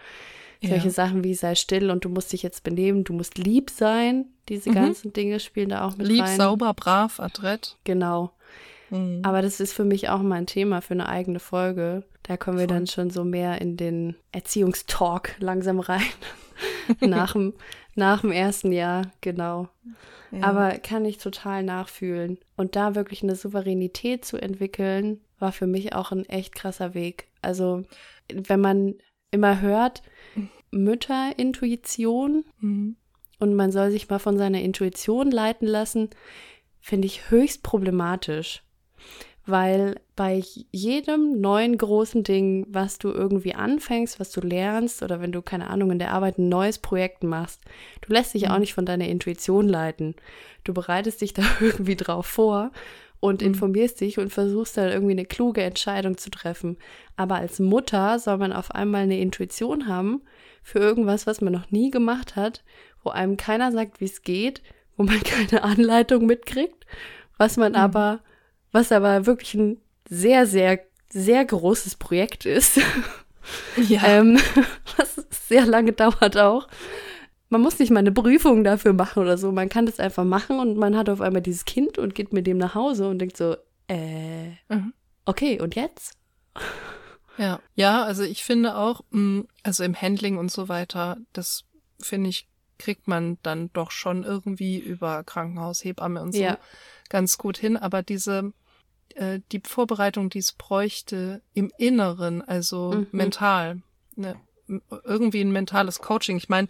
Solche 0.63 0.89
ja. 0.89 0.91
Sachen 0.91 1.25
wie 1.25 1.35
sei 1.35 1.55
still 1.55 1.91
und 1.91 2.05
du 2.05 2.11
musst 2.11 2.33
dich 2.33 2.43
jetzt 2.43 2.63
benehmen, 2.65 3.05
du 3.05 3.15
musst 3.15 3.39
lieb 3.39 3.71
sein. 3.71 4.27
Diese 4.49 4.71
mhm. 4.71 4.75
ganzen 4.75 5.13
Dinge 5.13 5.41
spielen 5.41 5.71
da 5.71 5.87
auch 5.87 5.97
mit 5.97 6.07
lieb, 6.07 6.23
rein. 6.23 6.29
Lieb, 6.29 6.37
sauber, 6.37 6.75
brav, 6.75 7.19
adrett. 7.19 7.77
Genau. 7.85 8.33
Mhm. 8.91 9.21
Aber 9.23 9.41
das 9.41 9.61
ist 9.61 9.73
für 9.73 9.85
mich 9.85 10.11
auch 10.11 10.21
mal 10.21 10.37
ein 10.37 10.47
Thema 10.47 10.83
für 10.83 10.95
eine 10.95 11.09
eigene 11.09 11.41
Folge. 11.41 12.05
Da 12.25 12.37
kommen 12.37 12.59
wir 12.59 12.69
Voll. 12.69 12.77
dann 12.77 12.87
schon 12.87 13.11
so 13.11 13.25
mehr 13.25 13.61
in 13.61 13.77
den 13.77 14.17
Erziehungstalk 14.33 15.37
langsam 15.39 15.81
rein. 15.81 16.03
nach, 17.01 17.33
dem, 17.33 17.55
nach 17.95 18.21
dem 18.21 18.33
ersten 18.33 18.73
Jahr, 18.73 19.11
genau. 19.23 19.69
Ja. 20.31 20.45
Aber 20.45 20.79
kann 20.79 21.05
ich 21.05 21.19
total 21.19 21.63
nachfühlen. 21.63 22.39
Und 22.57 22.77
da 22.77 22.95
wirklich 22.95 23.23
eine 23.23 23.35
Souveränität 23.35 24.25
zu 24.25 24.37
entwickeln, 24.37 25.21
war 25.39 25.53
für 25.53 25.67
mich 25.67 25.95
auch 25.95 26.13
ein 26.13 26.29
echt 26.29 26.55
krasser 26.55 26.95
Weg. 26.95 27.29
Also, 27.43 27.85
wenn 28.33 28.61
man 28.61 28.95
immer 29.31 29.61
hört, 29.61 30.03
Mütterintuition 30.71 32.45
mhm. 32.61 32.97
und 33.39 33.55
man 33.55 33.73
soll 33.73 33.91
sich 33.91 34.09
mal 34.09 34.19
von 34.19 34.39
seiner 34.39 34.61
Intuition 34.61 35.31
leiten 35.31 35.67
lassen, 35.67 36.11
finde 36.81 37.07
ich 37.07 37.31
höchst 37.31 37.63
problematisch. 37.63 38.63
Weil 39.47 40.01
bei 40.17 40.43
jedem 40.71 41.41
neuen 41.41 41.77
großen 41.77 42.23
Ding, 42.23 42.67
was 42.69 42.99
du 42.99 43.11
irgendwie 43.11 43.55
anfängst, 43.55 44.21
was 44.21 44.31
du 44.31 44.41
lernst 44.43 45.03
oder 45.03 45.21
wenn 45.21 45.33
du, 45.33 45.43
keine 45.43 45.71
Ahnung, 45.71 45.91
in 45.91 45.99
der 45.99 46.13
Arbeit 46.13 46.39
ein 46.39 46.49
neues 46.49 46.79
Projekt 46.79 47.25
machst, 47.25 47.61
du 48.03 48.13
lässt 48.13 48.35
dich 48.35 48.45
mhm. 48.45 48.51
auch 48.51 48.59
nicht 48.59 48.75
von 48.75 48.87
deiner 48.87 49.09
Intuition 49.09 49.67
leiten. 49.69 50.15
Du 50.63 50.75
bereitest 50.75 51.21
dich 51.23 51.33
da 51.33 51.43
irgendwie 51.61 51.97
drauf 51.97 52.27
vor 52.27 52.71
und 53.21 53.43
mhm. 53.43 53.49
informierst 53.49 54.01
dich 54.01 54.19
und 54.19 54.33
versuchst 54.33 54.77
dann 54.77 54.91
irgendwie 54.91 55.13
eine 55.13 55.27
kluge 55.27 55.63
Entscheidung 55.63 56.17
zu 56.19 56.31
treffen. 56.31 56.79
Aber 57.17 57.37
als 57.37 57.61
Mutter 57.61 58.19
soll 58.19 58.39
man 58.39 58.53
auf 58.53 58.75
einmal 58.75 59.03
eine 59.03 59.21
Intuition 59.21 59.87
haben 59.87 60.23
für 60.63 60.79
irgendwas, 60.79 61.27
was 61.27 61.41
man 61.41 61.53
noch 61.53 61.71
nie 61.71 61.91
gemacht 61.91 62.37
hat, 62.37 62.65
wo 63.03 63.11
einem 63.11 63.37
keiner 63.37 63.73
sagt, 63.73 64.01
wie 64.01 64.07
es 64.07 64.23
geht, 64.23 64.63
wo 64.97 65.05
man 65.05 65.21
keine 65.25 65.63
Anleitung 65.63 66.27
mitkriegt, 66.27 66.87
was 67.37 67.57
man 67.57 67.73
mhm. 67.73 67.79
aber, 67.79 68.21
was 68.73 68.91
aber 68.91 69.27
wirklich 69.27 69.55
ein 69.55 69.79
sehr, 70.09 70.47
sehr, 70.47 70.81
sehr 71.09 71.45
großes 71.45 71.97
Projekt 71.97 72.47
ist. 72.47 72.81
Ja. 73.77 74.03
ähm, 74.07 74.39
was 74.97 75.17
sehr 75.31 75.67
lange 75.67 75.93
dauert 75.93 76.37
auch 76.37 76.69
man 77.51 77.61
muss 77.61 77.79
nicht 77.79 77.91
mal 77.91 77.99
eine 77.99 78.13
Prüfung 78.13 78.65
dafür 78.65 78.93
machen 78.93 79.21
oder 79.21 79.37
so. 79.37 79.53
Man 79.53 79.69
kann 79.69 79.85
das 79.85 80.01
einfach 80.01 80.25
machen 80.25 80.61
und 80.61 80.77
man 80.77 80.97
hat 80.97 81.09
auf 81.09 81.21
einmal 81.21 81.43
dieses 81.43 81.65
Kind 81.65 81.99
und 81.99 82.15
geht 82.15 82.33
mit 82.33 82.47
dem 82.47 82.59
nach 82.59 82.75
Hause 82.75 83.09
und 83.09 83.19
denkt 83.19 83.37
so, 83.37 83.57
äh, 83.89 84.51
mhm. 84.69 84.95
okay, 85.25 85.61
und 85.61 85.75
jetzt? 85.75 86.17
Ja, 87.37 87.61
ja, 87.75 88.05
also 88.05 88.23
ich 88.23 88.45
finde 88.45 88.77
auch, 88.77 89.03
mm, 89.11 89.41
also 89.65 89.83
im 89.83 90.01
Handling 90.01 90.39
und 90.39 90.51
so 90.51 90.69
weiter, 90.69 91.19
das 91.33 91.65
finde 92.01 92.31
ich, 92.31 92.49
kriegt 92.79 93.09
man 93.09 93.39
dann 93.43 93.71
doch 93.73 93.91
schon 93.91 94.23
irgendwie 94.25 94.79
über 94.79 95.25
Krankenhaus, 95.25 95.85
Hebamme 95.85 96.23
und 96.23 96.33
so 96.33 96.41
ja. 96.41 96.59
ganz 97.09 97.37
gut 97.37 97.59
hin. 97.59 97.77
Aber 97.77 98.03
diese, 98.03 98.53
äh, 99.17 99.41
die 99.51 99.61
Vorbereitung, 99.65 100.31
die 100.31 100.39
es 100.39 100.53
bräuchte 100.53 101.43
im 101.53 101.73
Inneren, 101.79 102.43
also 102.43 102.93
mhm. 102.93 103.07
mental, 103.11 103.83
ne, 104.15 104.37
irgendwie 105.05 105.41
ein 105.41 105.51
mentales 105.51 105.99
Coaching. 105.99 106.37
Ich 106.37 106.49
meine, 106.49 106.69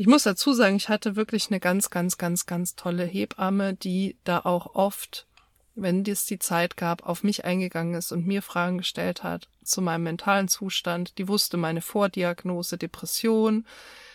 ich 0.00 0.06
muss 0.06 0.22
dazu 0.22 0.54
sagen, 0.54 0.76
ich 0.76 0.88
hatte 0.88 1.14
wirklich 1.14 1.50
eine 1.50 1.60
ganz, 1.60 1.90
ganz, 1.90 2.16
ganz, 2.16 2.46
ganz 2.46 2.74
tolle 2.74 3.04
Hebamme, 3.04 3.74
die 3.74 4.16
da 4.24 4.38
auch 4.38 4.74
oft, 4.74 5.26
wenn 5.74 6.06
es 6.06 6.24
die 6.24 6.38
Zeit 6.38 6.78
gab, 6.78 7.06
auf 7.06 7.22
mich 7.22 7.44
eingegangen 7.44 7.92
ist 7.92 8.10
und 8.10 8.26
mir 8.26 8.40
Fragen 8.40 8.78
gestellt 8.78 9.22
hat 9.22 9.50
zu 9.62 9.82
meinem 9.82 10.04
mentalen 10.04 10.48
Zustand. 10.48 11.18
Die 11.18 11.28
wusste 11.28 11.58
meine 11.58 11.82
Vordiagnose 11.82 12.78
Depression, 12.78 13.66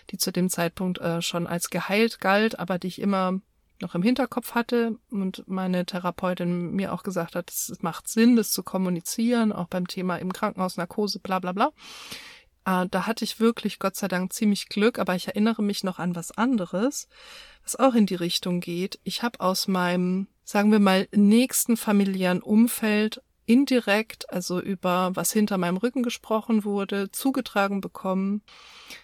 die 0.10 0.17
zu 0.17 0.32
dem 0.32 0.50
Zeitpunkt 0.50 0.98
äh, 0.98 1.21
schon 1.21 1.45
als 1.45 1.69
geheilt 1.69 2.19
galt, 2.19 2.58
aber 2.58 2.80
die 2.80 2.88
ich 2.88 3.00
immer 3.00 3.39
noch 3.80 3.93
im 3.93 4.02
Hinterkopf 4.02 4.56
hatte 4.56 4.98
und 5.12 5.43
meine 5.48 5.86
Therapeutin 5.86 6.71
mir 6.71 6.93
auch 6.93 7.04
gesagt 7.04 7.36
hat, 7.36 7.52
es 7.52 7.78
macht 7.82 8.08
Sinn, 8.08 8.36
das 8.36 8.52
zu 8.52 8.63
kommunizieren, 8.63 9.52
auch 9.52 9.67
beim 9.67 9.86
Thema 9.86 10.17
im 10.17 10.34
Krankenhaus, 10.34 10.78
Narkose, 10.78 11.19
bla 11.19 11.38
bla 11.38 11.52
bla. 11.52 11.69
Äh, 12.65 12.88
da 12.89 13.06
hatte 13.06 13.23
ich 13.23 13.39
wirklich, 13.39 13.80
Gott 13.80 13.95
sei 13.95 14.08
Dank, 14.08 14.34
ziemlich 14.34 14.67
Glück, 14.69 14.99
aber 14.99 15.15
ich 15.15 15.28
erinnere 15.28 15.62
mich 15.63 15.84
noch 15.84 15.99
an 15.99 16.15
was 16.15 16.32
anderes, 16.32 17.08
was 17.63 17.75
auch 17.75 17.93
in 17.93 18.06
die 18.06 18.15
Richtung 18.15 18.60
geht. 18.60 18.99
Ich 19.04 19.23
habe 19.23 19.39
aus 19.39 19.67
meinem, 19.67 20.28
sagen 20.43 20.71
wir 20.71 20.80
mal, 20.80 21.08
nächsten 21.12 21.78
familiären 21.78 22.41
Umfeld 22.41 23.21
indirekt, 23.45 24.30
also 24.32 24.60
über 24.60 25.12
was 25.15 25.32
hinter 25.32 25.58
meinem 25.58 25.78
Rücken 25.78 26.01
gesprochen 26.01 26.63
wurde, 26.63 27.12
zugetragen 27.12 27.80
bekommen, 27.80 28.41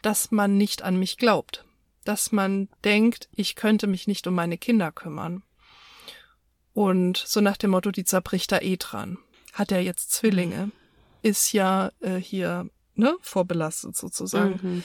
dass 0.02 0.32
man 0.32 0.58
nicht 0.58 0.82
an 0.82 0.98
mich 0.98 1.18
glaubt, 1.18 1.64
dass 2.04 2.32
man 2.32 2.68
denkt, 2.84 3.30
ich 3.36 3.56
könnte 3.56 3.86
mich 3.86 4.08
nicht 4.08 4.26
um 4.26 4.34
meine 4.34 4.58
Kinder 4.58 4.92
kümmern. 4.92 5.44
Und 6.74 7.18
so 7.18 7.42
nach 7.42 7.58
dem 7.58 7.72
Motto, 7.72 7.92
die 7.92 8.06
zerbricht 8.06 8.52
da 8.52 8.60
eh 8.60 8.78
dran. 8.78 9.20
Hat 9.54 9.72
er 9.72 9.82
jetzt 9.82 10.12
Zwillinge? 10.12 10.72
Ist 11.22 11.52
ja 11.52 11.92
äh, 12.00 12.16
hier 12.16 12.70
ne, 12.96 13.16
vorbelastet 13.22 13.96
sozusagen. 13.96 14.60
Mhm. 14.62 14.84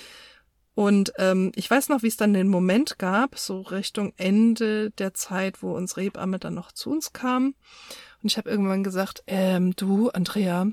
Und 0.74 1.14
ähm, 1.16 1.52
ich 1.54 1.70
weiß 1.70 1.88
noch, 1.88 2.02
wie 2.02 2.08
es 2.08 2.18
dann 2.18 2.34
den 2.34 2.48
Moment 2.48 2.98
gab, 2.98 3.38
so 3.38 3.62
Richtung 3.62 4.12
Ende 4.18 4.90
der 4.90 5.14
Zeit, 5.14 5.62
wo 5.62 5.74
unsere 5.74 6.02
Hebamme 6.02 6.38
dann 6.38 6.52
noch 6.52 6.70
zu 6.70 6.90
uns 6.90 7.14
kam. 7.14 7.54
Und 8.22 8.30
ich 8.30 8.36
habe 8.36 8.50
irgendwann 8.50 8.84
gesagt, 8.84 9.22
ähm, 9.26 9.74
du, 9.74 10.10
Andrea, 10.10 10.66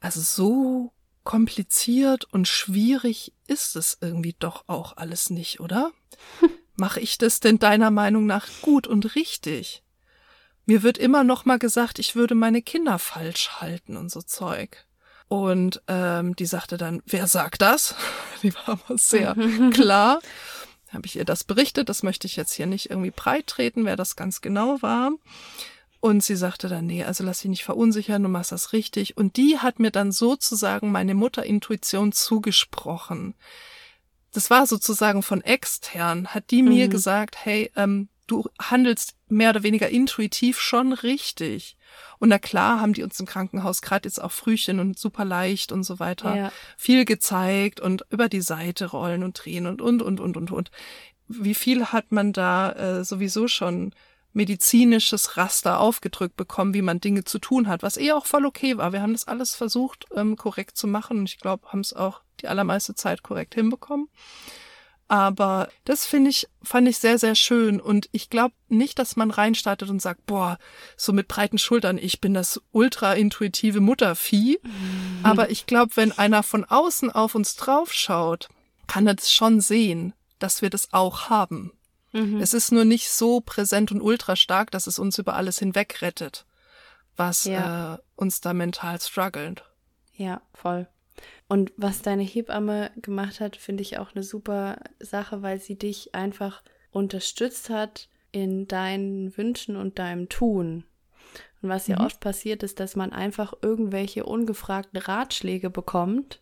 also 0.00 0.20
so 0.20 0.92
kompliziert 1.22 2.24
und 2.32 2.48
schwierig 2.48 3.32
ist 3.46 3.76
es 3.76 3.98
irgendwie 4.00 4.34
doch 4.38 4.64
auch 4.66 4.96
alles 4.96 5.30
nicht, 5.30 5.60
oder? 5.60 5.92
Mache 6.76 6.98
ich 6.98 7.16
das 7.16 7.38
denn 7.38 7.60
deiner 7.60 7.92
Meinung 7.92 8.26
nach 8.26 8.48
gut 8.62 8.88
und 8.88 9.14
richtig? 9.14 9.84
Mir 10.66 10.82
wird 10.82 10.98
immer 10.98 11.22
noch 11.22 11.44
mal 11.44 11.60
gesagt, 11.60 12.00
ich 12.00 12.16
würde 12.16 12.34
meine 12.34 12.60
Kinder 12.60 12.98
falsch 12.98 13.60
halten 13.60 13.96
und 13.96 14.10
so 14.10 14.20
Zeug. 14.20 14.84
Und 15.32 15.80
ähm, 15.88 16.36
die 16.36 16.44
sagte 16.44 16.76
dann, 16.76 17.02
wer 17.06 17.26
sagt 17.26 17.62
das? 17.62 17.94
Die 18.42 18.54
war 18.54 18.68
aber 18.68 18.98
sehr 18.98 19.34
klar. 19.72 20.20
Habe 20.90 21.06
ich 21.06 21.16
ihr 21.16 21.24
das 21.24 21.42
berichtet. 21.42 21.88
Das 21.88 22.02
möchte 22.02 22.26
ich 22.26 22.36
jetzt 22.36 22.52
hier 22.52 22.66
nicht 22.66 22.90
irgendwie 22.90 23.12
breit 23.12 23.46
treten, 23.46 23.86
wer 23.86 23.96
das 23.96 24.14
ganz 24.14 24.42
genau 24.42 24.82
war. 24.82 25.10
Und 26.00 26.22
sie 26.22 26.36
sagte 26.36 26.68
dann, 26.68 26.84
nee, 26.84 27.02
also 27.02 27.24
lass 27.24 27.38
dich 27.38 27.48
nicht 27.48 27.64
verunsichern, 27.64 28.22
du 28.22 28.28
machst 28.28 28.52
das 28.52 28.74
richtig. 28.74 29.16
Und 29.16 29.38
die 29.38 29.58
hat 29.58 29.78
mir 29.78 29.90
dann 29.90 30.12
sozusagen 30.12 30.92
meine 30.92 31.14
Mutterintuition 31.14 32.12
zugesprochen. 32.12 33.34
Das 34.34 34.50
war 34.50 34.66
sozusagen 34.66 35.22
von 35.22 35.40
extern, 35.40 36.26
hat 36.28 36.50
die 36.50 36.60
mhm. 36.60 36.68
mir 36.68 36.88
gesagt, 36.88 37.36
hey, 37.42 37.72
ähm, 37.74 38.10
du 38.32 38.48
handelst 38.60 39.14
mehr 39.28 39.50
oder 39.50 39.62
weniger 39.62 39.88
intuitiv 39.88 40.58
schon 40.58 40.92
richtig. 40.92 41.76
Und 42.18 42.30
na 42.30 42.38
klar 42.38 42.80
haben 42.80 42.94
die 42.94 43.02
uns 43.02 43.20
im 43.20 43.26
Krankenhaus 43.26 43.82
gerade 43.82 44.08
jetzt 44.08 44.22
auch 44.22 44.32
Frühchen 44.32 44.80
und 44.80 44.98
super 44.98 45.24
leicht 45.24 45.72
und 45.72 45.84
so 45.84 45.98
weiter 45.98 46.34
ja. 46.34 46.52
viel 46.76 47.04
gezeigt 47.04 47.80
und 47.80 48.06
über 48.10 48.28
die 48.28 48.40
Seite 48.40 48.86
rollen 48.86 49.22
und 49.22 49.34
drehen 49.44 49.66
und 49.66 49.82
und 49.82 50.00
und 50.02 50.18
und 50.20 50.36
und 50.36 50.50
und. 50.50 50.70
Wie 51.28 51.54
viel 51.54 51.86
hat 51.86 52.10
man 52.10 52.32
da 52.32 52.72
äh, 52.72 53.04
sowieso 53.04 53.48
schon 53.48 53.94
medizinisches 54.32 55.36
Raster 55.36 55.78
aufgedrückt 55.78 56.36
bekommen, 56.36 56.72
wie 56.72 56.80
man 56.80 57.00
Dinge 57.00 57.24
zu 57.24 57.38
tun 57.38 57.68
hat, 57.68 57.82
was 57.82 57.98
eh 57.98 58.12
auch 58.12 58.24
voll 58.24 58.46
okay 58.46 58.78
war. 58.78 58.92
Wir 58.94 59.02
haben 59.02 59.12
das 59.12 59.28
alles 59.28 59.54
versucht, 59.54 60.06
ähm, 60.14 60.36
korrekt 60.36 60.78
zu 60.78 60.86
machen 60.86 61.18
und 61.18 61.28
ich 61.28 61.38
glaube, 61.38 61.68
haben 61.68 61.80
es 61.80 61.92
auch 61.92 62.22
die 62.40 62.48
allermeiste 62.48 62.94
Zeit 62.94 63.22
korrekt 63.22 63.54
hinbekommen. 63.54 64.08
Aber 65.12 65.68
das 65.84 66.06
finde 66.06 66.30
ich, 66.30 66.48
fand 66.62 66.88
ich 66.88 66.96
sehr, 66.96 67.18
sehr 67.18 67.34
schön. 67.34 67.82
Und 67.82 68.08
ich 68.12 68.30
glaube 68.30 68.54
nicht, 68.70 68.98
dass 68.98 69.14
man 69.14 69.30
reinstartet 69.30 69.90
und 69.90 70.00
sagt, 70.00 70.24
boah, 70.24 70.56
so 70.96 71.12
mit 71.12 71.28
breiten 71.28 71.58
Schultern, 71.58 71.98
ich 71.98 72.22
bin 72.22 72.32
das 72.32 72.62
ultra 72.70 73.12
intuitive 73.12 73.80
Muttervieh. 73.80 74.58
Mhm. 74.62 75.20
Aber 75.22 75.50
ich 75.50 75.66
glaube, 75.66 75.98
wenn 75.98 76.12
einer 76.12 76.42
von 76.42 76.64
außen 76.64 77.10
auf 77.10 77.34
uns 77.34 77.56
draufschaut, 77.56 78.48
kann 78.86 79.06
er 79.06 79.12
das 79.12 79.30
schon 79.30 79.60
sehen, 79.60 80.14
dass 80.38 80.62
wir 80.62 80.70
das 80.70 80.94
auch 80.94 81.28
haben. 81.28 81.72
Mhm. 82.12 82.40
Es 82.40 82.54
ist 82.54 82.72
nur 82.72 82.86
nicht 82.86 83.10
so 83.10 83.42
präsent 83.42 83.92
und 83.92 84.00
ultra 84.00 84.34
stark, 84.34 84.70
dass 84.70 84.86
es 84.86 84.98
uns 84.98 85.18
über 85.18 85.34
alles 85.34 85.58
hinweg 85.58 86.00
rettet, 86.00 86.46
was 87.16 87.44
ja. 87.44 87.96
äh, 87.96 87.98
uns 88.16 88.40
da 88.40 88.54
mental 88.54 88.98
struggelt. 88.98 89.62
Ja, 90.14 90.40
voll. 90.54 90.88
Und 91.52 91.70
was 91.76 92.00
deine 92.00 92.22
Hebamme 92.22 92.90
gemacht 92.96 93.38
hat, 93.40 93.56
finde 93.56 93.82
ich 93.82 93.98
auch 93.98 94.14
eine 94.14 94.22
super 94.22 94.78
Sache, 95.00 95.42
weil 95.42 95.60
sie 95.60 95.76
dich 95.76 96.14
einfach 96.14 96.62
unterstützt 96.92 97.68
hat 97.68 98.08
in 98.30 98.66
deinen 98.68 99.36
Wünschen 99.36 99.76
und 99.76 99.98
deinem 99.98 100.30
Tun. 100.30 100.84
Und 101.60 101.68
was 101.68 101.88
ja 101.88 101.98
mhm. 101.98 102.06
oft 102.06 102.20
passiert 102.20 102.62
ist, 102.62 102.80
dass 102.80 102.96
man 102.96 103.12
einfach 103.12 103.52
irgendwelche 103.60 104.24
ungefragten 104.24 104.98
Ratschläge 104.98 105.68
bekommt. 105.68 106.40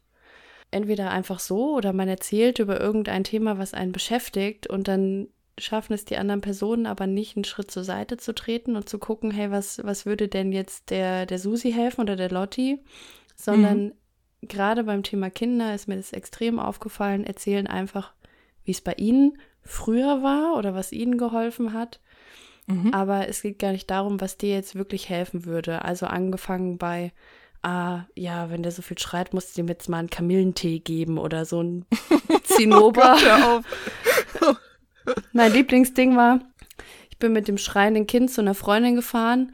Entweder 0.70 1.10
einfach 1.10 1.40
so 1.40 1.74
oder 1.74 1.92
man 1.92 2.06
erzählt 2.06 2.60
über 2.60 2.80
irgendein 2.80 3.24
Thema, 3.24 3.58
was 3.58 3.74
einen 3.74 3.90
beschäftigt 3.90 4.68
und 4.68 4.86
dann 4.86 5.26
schaffen 5.58 5.92
es 5.92 6.04
die 6.04 6.18
anderen 6.18 6.40
Personen 6.40 6.86
aber 6.86 7.08
nicht, 7.08 7.36
einen 7.36 7.42
Schritt 7.42 7.72
zur 7.72 7.82
Seite 7.82 8.16
zu 8.16 8.32
treten 8.32 8.76
und 8.76 8.88
zu 8.88 9.00
gucken, 9.00 9.32
hey, 9.32 9.50
was, 9.50 9.82
was 9.82 10.06
würde 10.06 10.28
denn 10.28 10.52
jetzt 10.52 10.90
der, 10.90 11.26
der 11.26 11.40
Susi 11.40 11.72
helfen 11.72 12.02
oder 12.02 12.14
der 12.14 12.30
Lotti, 12.30 12.78
sondern 13.34 13.86
mhm. 13.86 13.92
Gerade 14.42 14.84
beim 14.84 15.02
Thema 15.02 15.30
Kinder 15.30 15.74
ist 15.74 15.88
mir 15.88 15.96
das 15.96 16.12
extrem 16.12 16.58
aufgefallen, 16.58 17.24
erzählen 17.24 17.66
einfach, 17.66 18.12
wie 18.64 18.72
es 18.72 18.80
bei 18.80 18.94
ihnen 18.94 19.38
früher 19.62 20.22
war 20.22 20.56
oder 20.56 20.74
was 20.74 20.92
ihnen 20.92 21.18
geholfen 21.18 21.72
hat. 21.72 22.00
Mhm. 22.66 22.92
Aber 22.94 23.28
es 23.28 23.42
geht 23.42 23.58
gar 23.58 23.72
nicht 23.72 23.90
darum, 23.90 24.20
was 24.20 24.38
dir 24.38 24.54
jetzt 24.54 24.74
wirklich 24.74 25.08
helfen 25.08 25.44
würde. 25.44 25.84
Also 25.84 26.06
angefangen 26.06 26.78
bei, 26.78 27.12
ah, 27.62 28.04
ja, 28.14 28.50
wenn 28.50 28.62
der 28.62 28.72
so 28.72 28.82
viel 28.82 28.98
schreit, 28.98 29.34
musst 29.34 29.56
du 29.56 29.62
ihm 29.62 29.68
jetzt 29.68 29.88
mal 29.88 29.98
einen 29.98 30.10
Kamillentee 30.10 30.78
geben 30.78 31.18
oder 31.18 31.44
so 31.44 31.62
ein 31.62 31.86
Zinnober. 32.44 33.16
oh 34.42 34.54
mein 35.32 35.52
Lieblingsding 35.52 36.16
war, 36.16 36.40
ich 37.10 37.18
bin 37.18 37.32
mit 37.32 37.48
dem 37.48 37.58
schreienden 37.58 38.06
Kind 38.06 38.30
zu 38.30 38.40
einer 38.40 38.54
Freundin 38.54 38.96
gefahren 38.96 39.52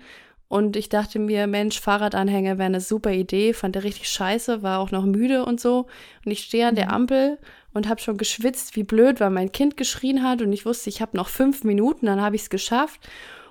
und 0.48 0.76
ich 0.76 0.88
dachte 0.88 1.18
mir, 1.18 1.46
Mensch, 1.46 1.80
Fahrradanhänger 1.80 2.58
wäre 2.58 2.66
eine 2.66 2.80
super 2.80 3.12
Idee, 3.12 3.52
fand 3.52 3.74
der 3.74 3.82
richtig 3.82 4.08
scheiße, 4.08 4.62
war 4.62 4.78
auch 4.78 4.92
noch 4.92 5.04
müde 5.04 5.44
und 5.44 5.60
so. 5.60 5.86
Und 6.24 6.30
ich 6.30 6.44
stehe 6.44 6.68
an 6.68 6.76
der 6.76 6.86
mhm. 6.86 6.92
Ampel 6.92 7.38
und 7.74 7.88
habe 7.88 8.00
schon 8.00 8.16
geschwitzt, 8.16 8.76
wie 8.76 8.84
blöd, 8.84 9.18
weil 9.18 9.30
mein 9.30 9.50
Kind 9.50 9.76
geschrien 9.76 10.22
hat 10.22 10.42
und 10.42 10.52
ich 10.52 10.64
wusste, 10.64 10.88
ich 10.88 11.02
habe 11.02 11.16
noch 11.16 11.28
fünf 11.28 11.64
Minuten, 11.64 12.06
dann 12.06 12.20
habe 12.20 12.36
ich 12.36 12.42
es 12.42 12.50
geschafft. 12.50 13.00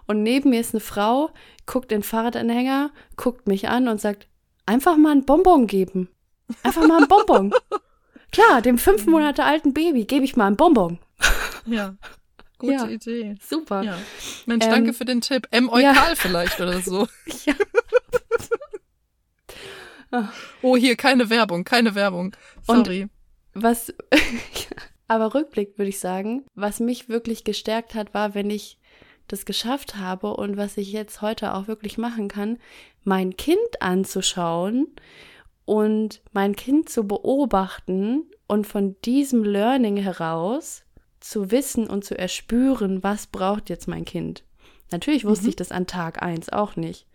Und 0.08 0.23
neben 0.23 0.51
mir 0.51 0.62
ist 0.62 0.73
eine 0.73 0.79
Frau, 0.79 1.31
guckt 1.65 1.91
den 1.91 2.03
Fahrradanhänger, 2.03 2.91
guckt 3.17 3.47
mich 3.47 3.67
an 3.67 3.88
und 3.89 3.99
sagt, 3.99 4.27
einfach 4.65 4.95
mal 4.95 5.12
ein 5.12 5.25
Bonbon 5.25 5.67
geben. 5.67 6.10
Einfach 6.63 6.88
mal 6.88 7.01
ein 7.01 7.08
Bonbon. 7.08 7.53
Klar, 8.31 8.62
dem 8.62 8.77
fünf. 8.77 9.05
Monate 9.05 9.43
alten 9.43 9.73
Baby 9.73 10.05
gebe 10.05 10.25
ich 10.25 10.36
mal 10.36 10.47
ein 10.47 10.58
Bonbon. 10.58 10.99
Ja. 11.65 11.95
Gute 12.57 12.73
ja, 12.73 12.87
Idee. 12.87 13.35
Super. 13.41 13.83
Ja. 13.83 13.97
Mensch, 14.45 14.65
ähm, 14.65 14.71
danke 14.71 14.93
für 14.93 15.05
den 15.05 15.21
Tipp. 15.21 15.47
M. 15.51 15.69
Eukal 15.69 15.81
ja. 15.81 16.15
vielleicht 16.15 16.59
oder 16.59 16.81
so. 16.81 17.07
ja. 17.45 17.53
oh, 20.61 20.77
hier 20.77 20.95
keine 20.95 21.29
Werbung, 21.29 21.63
keine 21.63 21.95
Werbung. 21.95 22.35
Sorry. 22.63 23.03
Und 23.03 23.09
was, 23.53 23.93
aber 25.07 25.33
Rückblick 25.33 25.77
würde 25.77 25.89
ich 25.89 25.99
sagen, 25.99 26.45
was 26.55 26.79
mich 26.79 27.09
wirklich 27.09 27.43
gestärkt 27.43 27.95
hat, 27.95 28.13
war, 28.13 28.35
wenn 28.35 28.49
ich 28.49 28.77
das 29.27 29.45
geschafft 29.45 29.95
habe 29.95 30.35
und 30.35 30.55
was 30.55 30.77
ich 30.77 30.91
jetzt 30.91 31.21
heute 31.21 31.53
auch 31.53 31.67
wirklich 31.67 31.97
machen 31.97 32.27
kann, 32.27 32.59
mein 33.03 33.35
Kind 33.37 33.81
anzuschauen 33.81 34.87
und 35.65 36.21
mein 36.32 36.55
Kind 36.55 36.89
zu 36.89 37.07
beobachten 37.07 38.23
und 38.47 38.67
von 38.67 38.95
diesem 39.01 39.43
Learning 39.43 39.97
heraus 39.97 40.84
zu 41.26 41.49
wissen 41.49 41.88
und 41.88 42.05
zu 42.05 42.17
erspüren, 42.17 43.01
was 43.01 43.26
braucht 43.26 43.69
jetzt 43.69 43.88
mein 43.88 44.05
Kind. 44.05 44.43
Natürlich 44.91 45.26
wusste 45.26 45.45
mhm. 45.45 45.49
ich 45.49 45.55
das 45.55 45.71
an 45.71 45.88
Tag 45.88 46.21
1 46.21 46.49
auch 46.49 46.76
nicht. 46.76 47.07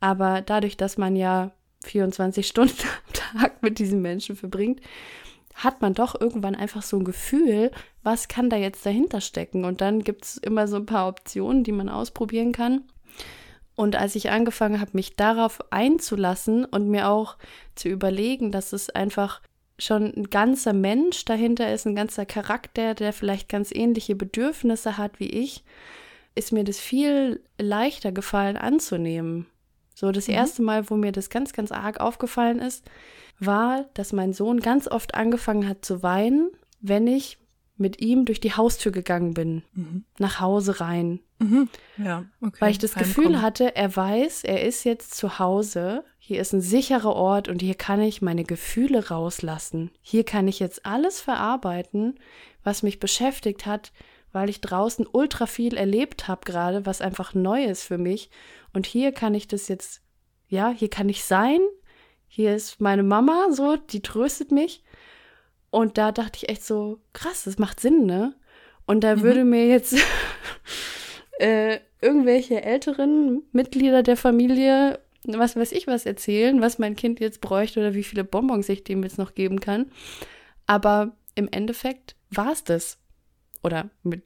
Aber 0.00 0.42
dadurch, 0.42 0.76
dass 0.76 0.98
man 0.98 1.16
ja 1.16 1.50
24 1.84 2.46
Stunden 2.46 2.74
am 2.82 3.40
Tag 3.40 3.62
mit 3.62 3.78
diesen 3.78 4.02
Menschen 4.02 4.36
verbringt, 4.36 4.82
hat 5.54 5.80
man 5.80 5.94
doch 5.94 6.20
irgendwann 6.20 6.54
einfach 6.54 6.82
so 6.82 6.98
ein 6.98 7.04
Gefühl, 7.04 7.70
was 8.02 8.28
kann 8.28 8.50
da 8.50 8.56
jetzt 8.56 8.84
dahinter 8.84 9.22
stecken. 9.22 9.64
Und 9.64 9.80
dann 9.80 10.04
gibt 10.04 10.24
es 10.24 10.36
immer 10.36 10.68
so 10.68 10.76
ein 10.76 10.86
paar 10.86 11.08
Optionen, 11.08 11.64
die 11.64 11.72
man 11.72 11.88
ausprobieren 11.88 12.52
kann. 12.52 12.82
Und 13.76 13.96
als 13.96 14.14
ich 14.14 14.30
angefangen 14.30 14.78
habe, 14.78 14.90
mich 14.92 15.16
darauf 15.16 15.72
einzulassen 15.72 16.66
und 16.66 16.90
mir 16.90 17.08
auch 17.08 17.38
zu 17.76 17.88
überlegen, 17.88 18.52
dass 18.52 18.74
es 18.74 18.90
einfach 18.90 19.40
schon 19.78 20.12
ein 20.14 20.30
ganzer 20.30 20.72
Mensch 20.72 21.24
dahinter 21.24 21.72
ist, 21.72 21.86
ein 21.86 21.96
ganzer 21.96 22.26
Charakter, 22.26 22.94
der 22.94 23.12
vielleicht 23.12 23.48
ganz 23.48 23.70
ähnliche 23.72 24.14
Bedürfnisse 24.14 24.98
hat 24.98 25.18
wie 25.18 25.28
ich, 25.30 25.64
ist 26.34 26.52
mir 26.52 26.64
das 26.64 26.78
viel 26.78 27.42
leichter 27.58 28.12
gefallen 28.12 28.56
anzunehmen. 28.56 29.46
So 29.94 30.10
das 30.12 30.28
mhm. 30.28 30.34
erste 30.34 30.62
Mal, 30.62 30.90
wo 30.90 30.96
mir 30.96 31.12
das 31.12 31.30
ganz, 31.30 31.52
ganz 31.52 31.72
arg 31.72 32.00
aufgefallen 32.00 32.58
ist, 32.58 32.84
war, 33.38 33.86
dass 33.94 34.12
mein 34.12 34.32
Sohn 34.32 34.60
ganz 34.60 34.88
oft 34.88 35.14
angefangen 35.14 35.68
hat 35.68 35.84
zu 35.84 36.02
weinen, 36.02 36.50
wenn 36.80 37.06
ich 37.06 37.38
mit 37.76 38.00
ihm 38.00 38.24
durch 38.24 38.38
die 38.38 38.52
Haustür 38.52 38.92
gegangen 38.92 39.34
bin, 39.34 39.64
Mhm. 39.72 40.04
nach 40.18 40.38
Hause 40.40 40.80
rein, 40.80 41.20
Mhm. 41.40 41.68
Ja, 41.96 42.24
okay. 42.40 42.60
weil 42.60 42.70
ich 42.70 42.78
das 42.78 42.94
Gefühl 42.94 43.24
Heimkommen. 43.24 43.42
hatte, 43.42 43.74
er 43.74 43.94
weiß, 43.94 44.44
er 44.44 44.62
ist 44.62 44.84
jetzt 44.84 45.14
zu 45.16 45.40
Hause, 45.40 46.04
hier 46.26 46.40
ist 46.40 46.54
ein 46.54 46.62
sicherer 46.62 47.14
Ort 47.14 47.48
und 47.48 47.60
hier 47.60 47.74
kann 47.74 48.00
ich 48.00 48.22
meine 48.22 48.44
Gefühle 48.44 49.08
rauslassen. 49.10 49.90
Hier 50.00 50.24
kann 50.24 50.48
ich 50.48 50.58
jetzt 50.58 50.86
alles 50.86 51.20
verarbeiten, 51.20 52.18
was 52.62 52.82
mich 52.82 52.98
beschäftigt 52.98 53.66
hat, 53.66 53.92
weil 54.32 54.48
ich 54.48 54.62
draußen 54.62 55.06
ultra 55.12 55.44
viel 55.44 55.76
erlebt 55.76 56.26
habe 56.26 56.40
gerade, 56.46 56.86
was 56.86 57.02
einfach 57.02 57.34
neu 57.34 57.64
ist 57.64 57.82
für 57.82 57.98
mich. 57.98 58.30
Und 58.72 58.86
hier 58.86 59.12
kann 59.12 59.34
ich 59.34 59.48
das 59.48 59.68
jetzt, 59.68 60.00
ja, 60.48 60.70
hier 60.70 60.88
kann 60.88 61.10
ich 61.10 61.24
sein. 61.24 61.60
Hier 62.26 62.54
ist 62.56 62.80
meine 62.80 63.02
Mama, 63.02 63.48
so, 63.50 63.76
die 63.76 64.00
tröstet 64.00 64.50
mich. 64.50 64.82
Und 65.68 65.98
da 65.98 66.10
dachte 66.10 66.38
ich 66.40 66.48
echt 66.48 66.64
so, 66.64 67.00
krass, 67.12 67.44
das 67.44 67.58
macht 67.58 67.80
Sinn, 67.80 68.06
ne? 68.06 68.34
Und 68.86 69.04
da 69.04 69.16
Mhm. 69.16 69.22
würde 69.22 69.44
mir 69.44 69.66
jetzt 69.68 69.94
äh, 71.38 71.80
irgendwelche 72.00 72.62
älteren 72.62 73.42
Mitglieder 73.52 74.02
der 74.02 74.16
Familie, 74.16 75.00
was 75.26 75.56
weiß 75.56 75.72
ich 75.72 75.86
was 75.86 76.06
erzählen, 76.06 76.60
was 76.60 76.78
mein 76.78 76.96
Kind 76.96 77.20
jetzt 77.20 77.40
bräuchte 77.40 77.80
oder 77.80 77.94
wie 77.94 78.04
viele 78.04 78.24
Bonbons 78.24 78.68
ich 78.68 78.84
dem 78.84 79.02
jetzt 79.02 79.18
noch 79.18 79.34
geben 79.34 79.60
kann. 79.60 79.90
Aber 80.66 81.16
im 81.34 81.48
Endeffekt 81.50 82.16
war 82.30 82.52
es 82.52 82.64
das. 82.64 82.98
Oder 83.62 83.90
mit 84.02 84.22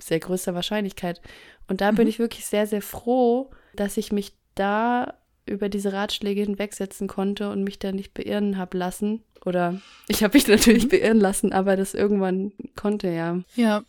sehr 0.00 0.18
größter 0.20 0.54
Wahrscheinlichkeit. 0.54 1.20
Und 1.68 1.80
da 1.80 1.90
bin 1.90 2.04
Mhm. 2.04 2.10
ich 2.10 2.18
wirklich 2.18 2.46
sehr, 2.46 2.66
sehr 2.66 2.82
froh, 2.82 3.50
dass 3.74 3.96
ich 3.96 4.12
mich 4.12 4.32
da 4.54 5.14
über 5.46 5.68
diese 5.68 5.92
Ratschläge 5.92 6.42
hinwegsetzen 6.42 7.08
konnte 7.08 7.50
und 7.50 7.64
mich 7.64 7.78
da 7.78 7.92
nicht 7.92 8.14
beirren 8.14 8.56
habe 8.58 8.76
lassen. 8.78 9.22
Oder 9.44 9.80
ich 10.08 10.22
habe 10.22 10.36
mich 10.36 10.46
natürlich 10.48 10.84
Mhm. 10.84 10.88
beirren 10.90 11.20
lassen, 11.20 11.52
aber 11.52 11.76
das 11.76 11.94
irgendwann 11.94 12.52
konnte, 12.76 13.08
ja. 13.08 13.40
Ja. 13.56 13.82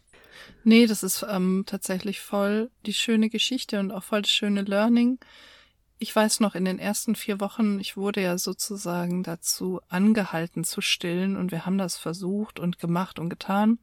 Nee, 0.63 0.85
das 0.87 1.03
ist 1.03 1.25
ähm, 1.29 1.63
tatsächlich 1.65 2.19
voll 2.21 2.69
die 2.85 2.93
schöne 2.93 3.29
Geschichte 3.29 3.79
und 3.79 3.91
auch 3.91 4.03
voll 4.03 4.21
das 4.21 4.31
schöne 4.31 4.61
Learning. 4.61 5.19
Ich 6.01 6.15
weiß 6.15 6.39
noch, 6.39 6.55
in 6.55 6.63
den 6.63 6.79
ersten 6.79 7.13
vier 7.13 7.41
Wochen, 7.41 7.77
ich 7.77 7.97
wurde 7.97 8.21
ja 8.21 8.37
sozusagen 8.37 9.21
dazu 9.21 9.81
angehalten 9.89 10.63
zu 10.63 10.79
stillen 10.79 11.35
und 11.35 11.51
wir 11.51 11.65
haben 11.65 11.77
das 11.77 11.97
versucht 11.97 12.57
und 12.57 12.79
gemacht 12.79 13.19
und 13.19 13.29
getan. 13.29 13.79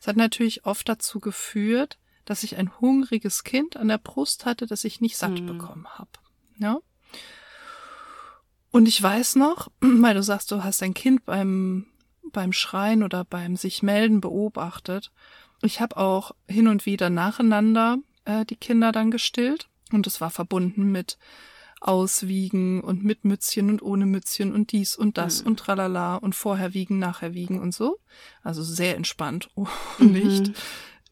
Es 0.00 0.06
hat 0.06 0.16
natürlich 0.16 0.64
oft 0.64 0.88
dazu 0.88 1.20
geführt, 1.20 1.98
dass 2.24 2.44
ich 2.44 2.56
ein 2.56 2.80
hungriges 2.80 3.44
Kind 3.44 3.76
an 3.76 3.88
der 3.88 3.98
Brust 3.98 4.46
hatte, 4.46 4.66
das 4.66 4.84
ich 4.84 5.02
nicht 5.02 5.18
satt 5.18 5.38
Hm. 5.38 5.46
bekommen 5.46 5.86
habe. 5.86 6.10
Ja. 6.56 6.78
Und 8.70 8.88
ich 8.88 9.02
weiß 9.02 9.36
noch, 9.36 9.68
weil 9.80 10.14
du 10.14 10.22
sagst, 10.22 10.50
du 10.50 10.64
hast 10.64 10.80
dein 10.80 10.94
Kind 10.94 11.26
beim 11.26 11.86
beim 12.32 12.52
Schreien 12.52 13.02
oder 13.02 13.24
beim 13.24 13.54
sich 13.54 13.82
melden 13.82 14.20
beobachtet. 14.20 15.12
Ich 15.62 15.80
habe 15.80 15.98
auch 15.98 16.32
hin 16.48 16.68
und 16.68 16.84
wieder 16.84 17.10
nacheinander 17.10 17.98
äh, 18.24 18.44
die 18.46 18.56
Kinder 18.56 18.92
dann 18.92 19.10
gestillt 19.10 19.68
und 19.92 20.06
es 20.06 20.20
war 20.20 20.30
verbunden 20.30 20.90
mit 20.92 21.18
Auswiegen 21.80 22.80
und 22.80 23.04
mit 23.04 23.24
Mützchen 23.24 23.68
und 23.68 23.82
ohne 23.82 24.06
Mützchen 24.06 24.52
und 24.54 24.72
dies 24.72 24.96
und 24.96 25.18
das 25.18 25.42
Mhm. 25.42 25.48
und 25.48 25.60
tralala 25.60 26.16
und 26.16 26.34
vorher 26.34 26.72
wiegen, 26.72 26.98
nachher 26.98 27.34
wiegen 27.34 27.60
und 27.60 27.74
so. 27.74 27.98
Also 28.42 28.62
sehr 28.62 28.96
entspannt, 28.96 29.50
oh, 29.54 29.66
Mhm. 29.98 30.12
nicht. 30.12 30.52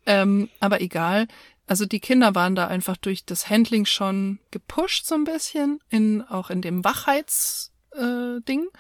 Ähm, 0.07 0.49
aber 0.61 0.81
egal. 0.81 1.29
Also 1.67 1.87
die 1.87 2.01
Kinder 2.01 2.35
waren 2.35 2.55
da 2.55 2.67
einfach 2.67 2.97
durch 2.97 3.25
das 3.25 3.49
Handling 3.51 3.85
schon 3.87 4.39
gepusht 4.51 5.07
so 5.07 5.15
ein 5.15 5.25
bisschen, 5.25 5.79
in, 5.91 6.23
auch 6.23 6.51
in 6.51 6.61
dem 6.63 6.83
Wachheitsding. 6.85 7.71
Äh, 8.65 8.79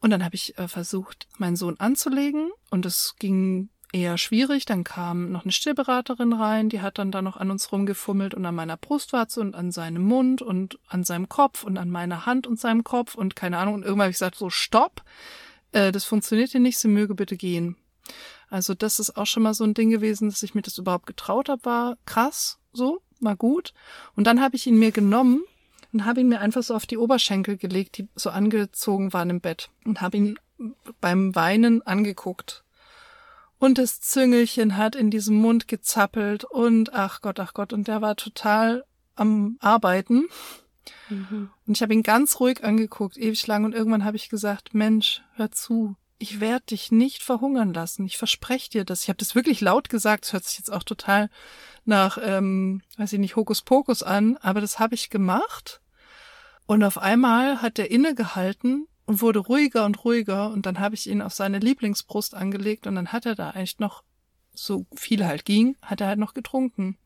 und 0.00 0.10
dann 0.10 0.24
habe 0.24 0.36
ich 0.36 0.56
äh, 0.58 0.68
versucht, 0.68 1.26
meinen 1.38 1.56
Sohn 1.56 1.78
anzulegen 1.80 2.50
und 2.70 2.86
es 2.86 3.16
ging 3.18 3.68
eher 3.92 4.18
schwierig. 4.18 4.64
Dann 4.64 4.84
kam 4.84 5.30
noch 5.32 5.44
eine 5.44 5.52
Stillberaterin 5.52 6.32
rein, 6.32 6.68
die 6.68 6.80
hat 6.80 6.98
dann 6.98 7.10
da 7.10 7.22
noch 7.22 7.36
an 7.36 7.50
uns 7.50 7.72
rumgefummelt 7.72 8.34
und 8.34 8.44
an 8.44 8.54
meiner 8.54 8.76
Brustwarze 8.76 9.40
und 9.40 9.54
an 9.54 9.72
seinem 9.72 10.02
Mund 10.02 10.42
und 10.42 10.78
an 10.88 11.04
seinem 11.04 11.28
Kopf 11.28 11.64
und 11.64 11.78
an 11.78 11.90
meiner 11.90 12.26
Hand 12.26 12.46
und 12.46 12.58
seinem 12.58 12.84
Kopf 12.84 13.14
und 13.14 13.36
keine 13.36 13.58
Ahnung. 13.58 13.74
Und 13.74 13.82
irgendwann 13.82 14.04
habe 14.04 14.10
ich 14.10 14.16
gesagt, 14.16 14.36
so 14.36 14.50
stopp, 14.50 15.02
äh, 15.72 15.92
das 15.92 16.04
funktioniert 16.04 16.50
hier 16.50 16.60
nicht, 16.60 16.78
sie 16.78 16.88
möge 16.88 17.14
bitte 17.14 17.36
gehen. 17.36 17.76
Also 18.50 18.74
das 18.74 18.98
ist 18.98 19.16
auch 19.16 19.26
schon 19.26 19.42
mal 19.42 19.54
so 19.54 19.64
ein 19.64 19.74
Ding 19.74 19.90
gewesen, 19.90 20.30
dass 20.30 20.42
ich 20.42 20.54
mir 20.54 20.62
das 20.62 20.78
überhaupt 20.78 21.06
getraut 21.06 21.48
habe, 21.48 21.64
war 21.64 21.98
krass, 22.06 22.58
so, 22.72 23.02
war 23.20 23.36
gut. 23.36 23.74
Und 24.16 24.26
dann 24.26 24.40
habe 24.40 24.56
ich 24.56 24.66
ihn 24.66 24.78
mir 24.78 24.90
genommen 24.90 25.42
und 25.92 26.04
habe 26.04 26.20
ihn 26.20 26.28
mir 26.28 26.40
einfach 26.40 26.62
so 26.62 26.74
auf 26.74 26.86
die 26.86 26.98
Oberschenkel 26.98 27.56
gelegt, 27.56 27.98
die 27.98 28.08
so 28.14 28.30
angezogen 28.30 29.12
waren 29.12 29.30
im 29.30 29.40
Bett 29.40 29.70
und 29.84 30.00
habe 30.00 30.16
ihn 30.16 30.38
beim 31.00 31.34
Weinen 31.34 31.82
angeguckt. 31.82 32.64
Und 33.58 33.78
das 33.78 34.00
Züngelchen 34.00 34.76
hat 34.76 34.94
in 34.94 35.10
diesem 35.10 35.36
Mund 35.36 35.66
gezappelt 35.66 36.44
und 36.44 36.94
ach 36.94 37.20
Gott, 37.20 37.40
ach 37.40 37.54
Gott, 37.54 37.72
und 37.72 37.88
der 37.88 38.00
war 38.00 38.16
total 38.16 38.84
am 39.16 39.56
Arbeiten. 39.60 40.28
Mhm. 41.08 41.50
Und 41.66 41.76
ich 41.76 41.82
habe 41.82 41.92
ihn 41.92 42.02
ganz 42.02 42.38
ruhig 42.38 42.62
angeguckt, 42.62 43.16
ewig 43.16 43.46
lang, 43.46 43.64
und 43.64 43.74
irgendwann 43.74 44.04
habe 44.04 44.16
ich 44.16 44.28
gesagt, 44.28 44.74
Mensch, 44.74 45.22
hör 45.34 45.50
zu, 45.50 45.96
ich 46.18 46.40
werde 46.40 46.66
dich 46.66 46.90
nicht 46.90 47.22
verhungern 47.22 47.72
lassen. 47.72 48.04
Ich 48.04 48.16
verspreche 48.16 48.70
dir 48.70 48.84
das. 48.84 49.02
Ich 49.02 49.08
habe 49.08 49.18
das 49.18 49.34
wirklich 49.34 49.60
laut 49.60 49.88
gesagt. 49.88 50.24
Das 50.24 50.32
hört 50.32 50.44
sich 50.44 50.58
jetzt 50.58 50.72
auch 50.72 50.82
total 50.82 51.30
nach, 51.84 52.18
ähm, 52.20 52.82
weiß 52.96 53.12
ich 53.12 53.18
nicht, 53.20 53.36
Hokuspokus 53.36 54.02
an, 54.02 54.36
aber 54.38 54.60
das 54.60 54.78
habe 54.78 54.94
ich 54.94 55.10
gemacht. 55.10 55.80
Und 56.66 56.82
auf 56.82 56.98
einmal 56.98 57.62
hat 57.62 57.78
er 57.78 57.90
innegehalten 57.90 58.88
und 59.08 59.22
wurde 59.22 59.38
ruhiger 59.38 59.86
und 59.86 60.04
ruhiger. 60.04 60.50
Und 60.50 60.66
dann 60.66 60.78
habe 60.78 60.94
ich 60.94 61.08
ihn 61.08 61.22
auf 61.22 61.32
seine 61.32 61.60
Lieblingsbrust 61.60 62.34
angelegt 62.34 62.86
und 62.86 62.94
dann 62.94 63.10
hat 63.10 63.24
er 63.24 63.34
da 63.34 63.50
eigentlich 63.50 63.78
noch, 63.78 64.04
so 64.52 64.86
viel 64.94 65.24
halt 65.24 65.44
ging, 65.44 65.76
hat 65.80 66.00
er 66.00 66.08
halt 66.08 66.18
noch 66.18 66.34
getrunken. 66.34 66.98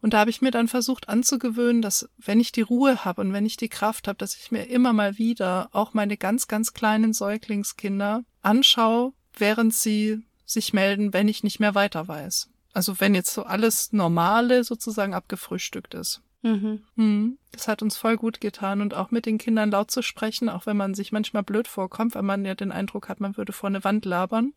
Und 0.00 0.14
da 0.14 0.20
habe 0.20 0.30
ich 0.30 0.40
mir 0.40 0.50
dann 0.50 0.68
versucht 0.68 1.08
anzugewöhnen, 1.08 1.82
dass 1.82 2.08
wenn 2.16 2.40
ich 2.40 2.50
die 2.50 2.62
Ruhe 2.62 3.04
habe 3.04 3.20
und 3.20 3.32
wenn 3.32 3.44
ich 3.44 3.56
die 3.56 3.68
Kraft 3.68 4.08
habe, 4.08 4.16
dass 4.16 4.36
ich 4.36 4.50
mir 4.50 4.64
immer 4.64 4.92
mal 4.92 5.18
wieder 5.18 5.68
auch 5.72 5.92
meine 5.92 6.16
ganz, 6.16 6.48
ganz 6.48 6.72
kleinen 6.72 7.12
Säuglingskinder 7.12 8.24
anschaue, 8.40 9.12
während 9.36 9.74
sie 9.74 10.24
sich 10.46 10.72
melden, 10.72 11.12
wenn 11.12 11.28
ich 11.28 11.42
nicht 11.42 11.60
mehr 11.60 11.74
weiter 11.74 12.08
weiß. 12.08 12.48
Also 12.72 13.00
wenn 13.00 13.14
jetzt 13.14 13.34
so 13.34 13.42
alles 13.42 13.92
Normale 13.92 14.64
sozusagen 14.64 15.14
abgefrühstückt 15.14 15.92
ist. 15.94 16.22
Mhm. 16.42 16.82
Hm, 16.96 17.38
das 17.52 17.68
hat 17.68 17.82
uns 17.82 17.96
voll 17.96 18.16
gut 18.16 18.40
getan 18.40 18.80
und 18.80 18.94
auch 18.94 19.10
mit 19.10 19.26
den 19.26 19.38
Kindern 19.38 19.70
laut 19.70 19.90
zu 19.90 20.02
sprechen, 20.02 20.48
auch 20.48 20.66
wenn 20.66 20.76
man 20.76 20.94
sich 20.94 21.12
manchmal 21.12 21.42
blöd 21.44 21.68
vorkommt, 21.68 22.14
weil 22.14 22.22
man 22.22 22.44
ja 22.44 22.54
den 22.54 22.72
Eindruck 22.72 23.08
hat, 23.08 23.20
man 23.20 23.36
würde 23.36 23.52
vor 23.52 23.68
eine 23.68 23.84
Wand 23.84 24.04
labern. 24.04 24.52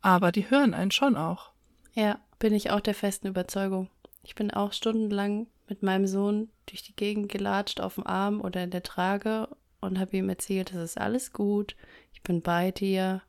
Aber 0.00 0.30
die 0.32 0.50
hören 0.50 0.74
einen 0.74 0.90
schon 0.90 1.16
auch. 1.16 1.50
Ja, 1.94 2.18
bin 2.38 2.54
ich 2.54 2.70
auch 2.70 2.80
der 2.80 2.94
festen 2.94 3.26
Überzeugung. 3.28 3.88
Ich 4.22 4.34
bin 4.34 4.50
auch 4.50 4.72
stundenlang 4.72 5.46
mit 5.68 5.82
meinem 5.82 6.06
Sohn 6.06 6.50
durch 6.66 6.82
die 6.82 6.94
Gegend 6.94 7.30
gelatscht 7.30 7.80
auf 7.80 7.94
dem 7.96 8.06
Arm 8.06 8.40
oder 8.40 8.62
in 8.62 8.70
der 8.70 8.82
Trage 8.82 9.48
und 9.80 9.98
habe 9.98 10.16
ihm 10.16 10.28
erzählt, 10.28 10.72
es 10.72 10.76
ist 10.92 10.98
alles 10.98 11.32
gut, 11.32 11.74
ich 12.12 12.22
bin 12.22 12.42
bei 12.42 12.70
dir, 12.70 13.22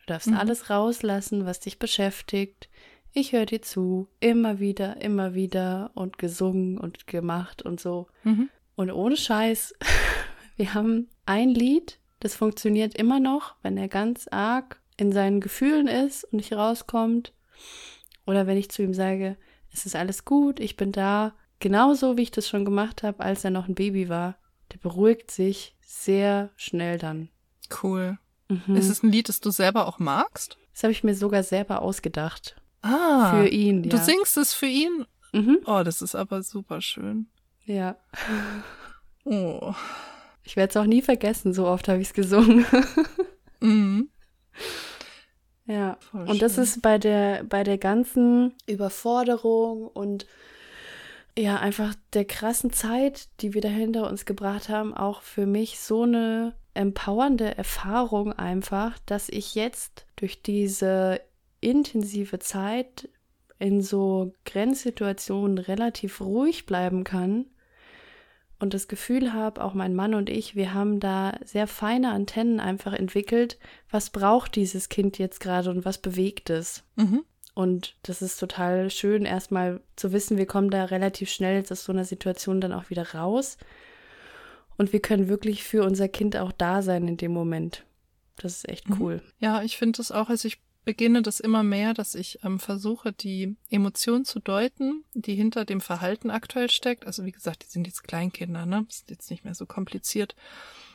du 0.00 0.06
darfst 0.06 0.28
Mhm. 0.28 0.36
alles 0.36 0.68
rauslassen, 0.70 1.46
was 1.46 1.60
dich 1.60 1.78
beschäftigt. 1.78 2.68
Ich 3.12 3.32
höre 3.32 3.46
dir 3.46 3.60
zu, 3.60 4.08
immer 4.20 4.58
wieder, 4.58 5.00
immer 5.02 5.34
wieder 5.34 5.90
und 5.94 6.18
gesungen 6.18 6.78
und 6.78 7.06
gemacht 7.06 7.62
und 7.62 7.80
so. 7.80 8.06
Mhm. 8.24 8.48
Und 8.74 8.90
ohne 8.90 9.16
Scheiß, 9.16 9.74
wir 10.56 10.74
haben 10.74 11.08
ein 11.26 11.50
Lied, 11.50 11.98
das 12.20 12.34
funktioniert 12.34 12.94
immer 12.94 13.20
noch, 13.20 13.54
wenn 13.62 13.76
er 13.76 13.88
ganz 13.88 14.28
arg 14.30 14.80
in 14.96 15.12
seinen 15.12 15.40
Gefühlen 15.40 15.88
ist 15.88 16.24
und 16.24 16.34
nicht 16.34 16.52
rauskommt. 16.52 17.32
Oder 18.26 18.46
wenn 18.46 18.56
ich 18.56 18.70
zu 18.70 18.82
ihm 18.82 18.94
sage, 18.94 19.36
es 19.72 19.84
ist 19.84 19.96
alles 19.96 20.24
gut, 20.24 20.60
ich 20.60 20.76
bin 20.76 20.92
da. 20.92 21.34
Genauso 21.58 22.16
wie 22.16 22.22
ich 22.22 22.30
das 22.30 22.48
schon 22.48 22.64
gemacht 22.64 23.02
habe, 23.02 23.20
als 23.20 23.44
er 23.44 23.50
noch 23.50 23.68
ein 23.68 23.74
Baby 23.74 24.08
war. 24.08 24.36
Der 24.72 24.78
beruhigt 24.78 25.30
sich 25.30 25.76
sehr 25.80 26.50
schnell 26.56 26.98
dann. 26.98 27.28
Cool. 27.82 28.18
Mhm. 28.48 28.76
Ist 28.76 28.88
es 28.88 29.02
ein 29.02 29.12
Lied, 29.12 29.28
das 29.28 29.40
du 29.40 29.50
selber 29.50 29.86
auch 29.86 29.98
magst? 29.98 30.56
das 30.72 30.84
habe 30.84 30.92
ich 30.92 31.04
mir 31.04 31.14
sogar 31.14 31.42
selber 31.42 31.82
ausgedacht. 31.82 32.56
Ah. 32.82 33.30
Für 33.30 33.48
ihn, 33.48 33.84
Du 33.88 33.96
ja. 33.96 34.02
singst 34.02 34.36
es 34.36 34.52
für 34.54 34.66
ihn? 34.66 35.06
Mhm. 35.32 35.60
Oh, 35.66 35.82
das 35.84 36.02
ist 36.02 36.14
aber 36.14 36.42
super 36.42 36.80
schön. 36.80 37.28
Ja. 37.64 37.96
Oh. 39.24 39.72
Ich 40.44 40.56
werde 40.56 40.70
es 40.70 40.76
auch 40.76 40.86
nie 40.86 41.02
vergessen, 41.02 41.54
so 41.54 41.66
oft 41.66 41.88
habe 41.88 42.00
ich 42.00 42.08
es 42.08 42.14
gesungen. 42.14 42.66
Mhm. 43.60 44.08
Ja, 45.66 45.96
Voll 46.10 46.28
und 46.28 46.42
das 46.42 46.54
schön. 46.56 46.64
ist 46.64 46.82
bei 46.82 46.98
der, 46.98 47.44
bei 47.44 47.62
der 47.62 47.78
ganzen 47.78 48.54
Überforderung 48.66 49.86
und 49.86 50.26
ja, 51.38 51.60
einfach 51.60 51.94
der 52.12 52.24
krassen 52.24 52.72
Zeit, 52.72 53.28
die 53.40 53.54
wir 53.54 53.60
da 53.60 53.68
hinter 53.68 54.10
uns 54.10 54.24
gebracht 54.26 54.68
haben, 54.68 54.92
auch 54.94 55.22
für 55.22 55.46
mich 55.46 55.78
so 55.78 56.02
eine 56.02 56.54
empowernde 56.74 57.56
Erfahrung 57.56 58.32
einfach, 58.32 58.98
dass 59.06 59.28
ich 59.28 59.54
jetzt 59.54 60.06
durch 60.16 60.42
diese 60.42 61.20
intensive 61.62 62.38
Zeit 62.38 63.08
in 63.58 63.80
so 63.80 64.34
Grenzsituationen 64.44 65.56
relativ 65.56 66.20
ruhig 66.20 66.66
bleiben 66.66 67.04
kann 67.04 67.46
und 68.58 68.74
das 68.74 68.88
Gefühl 68.88 69.32
habe, 69.32 69.62
auch 69.62 69.74
mein 69.74 69.94
Mann 69.94 70.14
und 70.14 70.30
ich, 70.30 70.54
wir 70.54 70.74
haben 70.74 71.00
da 71.00 71.38
sehr 71.44 71.66
feine 71.66 72.12
Antennen 72.12 72.60
einfach 72.60 72.92
entwickelt, 72.92 73.58
was 73.90 74.10
braucht 74.10 74.56
dieses 74.56 74.88
Kind 74.88 75.18
jetzt 75.18 75.40
gerade 75.40 75.70
und 75.70 75.84
was 75.84 75.98
bewegt 75.98 76.50
es. 76.50 76.84
Mhm. 76.96 77.24
Und 77.54 77.96
das 78.02 78.22
ist 78.22 78.38
total 78.38 78.90
schön, 78.90 79.24
erstmal 79.24 79.80
zu 79.96 80.12
wissen, 80.12 80.38
wir 80.38 80.46
kommen 80.46 80.70
da 80.70 80.84
relativ 80.84 81.28
schnell 81.30 81.62
aus 81.68 81.84
so 81.84 81.92
einer 81.92 82.04
Situation 82.04 82.60
dann 82.60 82.72
auch 82.72 82.88
wieder 82.88 83.14
raus. 83.14 83.58
Und 84.78 84.92
wir 84.92 85.00
können 85.00 85.28
wirklich 85.28 85.62
für 85.62 85.84
unser 85.84 86.08
Kind 86.08 86.36
auch 86.36 86.52
da 86.52 86.82
sein 86.82 87.06
in 87.08 87.16
dem 87.16 87.32
Moment. 87.32 87.84
Das 88.36 88.56
ist 88.56 88.68
echt 88.68 88.86
cool. 88.98 89.22
Ja, 89.38 89.62
ich 89.62 89.76
finde 89.76 89.98
das 89.98 90.10
auch, 90.10 90.30
als 90.30 90.44
ich 90.44 90.58
beginne 90.84 91.22
das 91.22 91.40
immer 91.40 91.62
mehr, 91.62 91.94
dass 91.94 92.14
ich 92.14 92.40
ähm, 92.44 92.58
versuche, 92.58 93.12
die 93.12 93.56
Emotion 93.70 94.24
zu 94.24 94.40
deuten, 94.40 95.04
die 95.14 95.34
hinter 95.34 95.64
dem 95.64 95.80
Verhalten 95.80 96.30
aktuell 96.30 96.70
steckt. 96.70 97.06
Also 97.06 97.24
wie 97.24 97.32
gesagt, 97.32 97.64
die 97.64 97.70
sind 97.70 97.86
jetzt 97.86 98.02
Kleinkinder, 98.02 98.66
ne? 98.66 98.86
Ist 98.88 99.10
jetzt 99.10 99.30
nicht 99.30 99.44
mehr 99.44 99.54
so 99.54 99.66
kompliziert. 99.66 100.34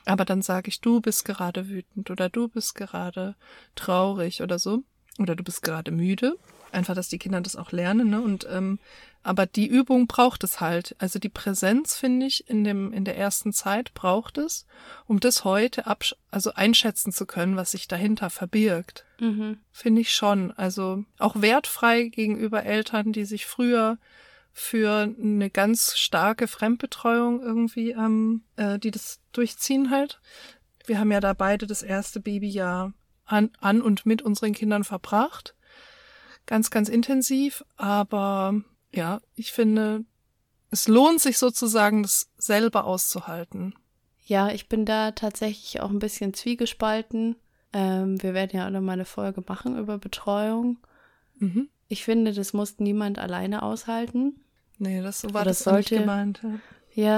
Aber 0.06 0.26
dann 0.26 0.42
sage 0.42 0.70
ich, 0.70 0.82
du 0.82 1.02
bist 1.02 1.26
gerade 1.26 1.68
wütend 1.70 2.10
oder 2.10 2.30
du 2.30 2.48
bist 2.48 2.76
gerade 2.76 3.36
traurig 3.76 4.42
oder 4.42 4.60
so. 4.60 4.84
Oder 5.20 5.36
du 5.36 5.44
bist 5.44 5.64
gerade 5.64 5.92
müde. 5.92 6.38
Einfach, 6.72 6.94
dass 6.94 7.10
die 7.10 7.18
Kinder 7.18 7.42
das 7.42 7.56
auch 7.56 7.72
lernen, 7.72 8.10
ne? 8.10 8.22
Und 8.22 8.46
ähm, 8.50 8.80
aber 9.28 9.46
die 9.46 9.68
Übung 9.68 10.08
braucht 10.08 10.46
es 10.46 10.62
halt. 10.62 10.96
Also 11.00 11.20
die 11.20 11.28
Präsenz, 11.28 11.98
finde 11.98 12.26
ich, 12.26 12.50
in 12.50 12.64
dem, 12.64 12.94
in 12.94 13.04
der 13.04 13.18
ersten 13.18 13.52
Zeit 13.52 13.94
braucht 13.94 14.38
es, 14.38 14.66
um 15.06 15.20
das 15.20 15.44
heute 15.44 15.86
absch 15.86 16.16
also 16.32 16.54
einschätzen 16.54 17.12
zu 17.12 17.26
können, 17.26 17.58
was 17.58 17.72
sich 17.72 17.90
dahinter 17.90 18.30
verbirgt. 18.30 19.06
Mhm. 19.20 19.58
Finde 19.74 20.00
ich 20.00 20.14
schon. 20.14 20.54
Also 20.54 21.04
auch 21.20 21.42
wertfrei 21.42 22.04
gegenüber 22.04 22.64
Eltern, 22.64 23.12
die 23.12 23.26
sich 23.26 23.46
früher 23.46 23.98
für 24.54 25.14
eine 25.22 25.50
ganz 25.50 25.98
starke 25.98 26.48
Fremdbetreuung 26.48 27.42
irgendwie, 27.42 27.92
ähm, 27.92 28.44
äh, 28.56 28.80
die 28.80 28.92
das 28.92 29.20
durchziehen 29.34 29.92
halt. 29.92 30.22
Wir 30.86 31.00
haben 31.00 31.12
ja 31.12 31.20
da 31.20 31.34
beide 31.34 31.68
das 31.68 31.84
erste 31.84 32.22
Babyjahr 32.22 32.94
an, 33.26 33.52
an 33.60 33.82
und 33.82 34.06
mit 34.06 34.22
unseren 34.22 34.54
Kindern 34.54 34.86
verbracht. 34.86 35.54
Ganz, 36.46 36.72
ganz 36.72 36.88
intensiv, 36.88 37.66
aber 37.76 38.64
ja, 38.94 39.22
ich 39.36 39.52
finde, 39.52 40.06
es 40.72 40.88
lohnt 40.88 41.22
sich 41.22 41.38
sozusagen, 41.38 42.04
das 42.04 42.30
selber 42.38 42.86
auszuhalten. 42.86 43.74
Ja, 44.26 44.50
ich 44.50 44.68
bin 44.68 44.86
da 44.86 45.12
tatsächlich 45.12 45.80
auch 45.82 45.90
ein 45.90 46.00
bisschen 46.00 46.34
zwiegespalten. 46.34 47.36
Ähm, 47.74 48.22
wir 48.22 48.34
werden 48.34 48.58
ja 48.58 48.68
auch 48.68 48.72
nochmal 48.72 48.94
eine 48.94 49.06
Folge 49.06 49.44
machen 49.48 49.78
über 49.78 49.98
Betreuung. 49.98 50.78
Mhm. 51.38 51.70
Ich 51.88 52.04
finde, 52.04 52.34
das 52.34 52.52
muss 52.54 52.80
niemand 52.80 53.20
alleine 53.20 53.64
aushalten. 53.64 54.42
Nee, 54.78 55.02
das 55.02 55.24
war 55.24 55.32
Oder 55.32 55.44
das 55.46 55.60
sollte- 55.64 55.94
nicht 55.96 56.02
gemeint. 56.04 56.42
Ja. 56.44 56.60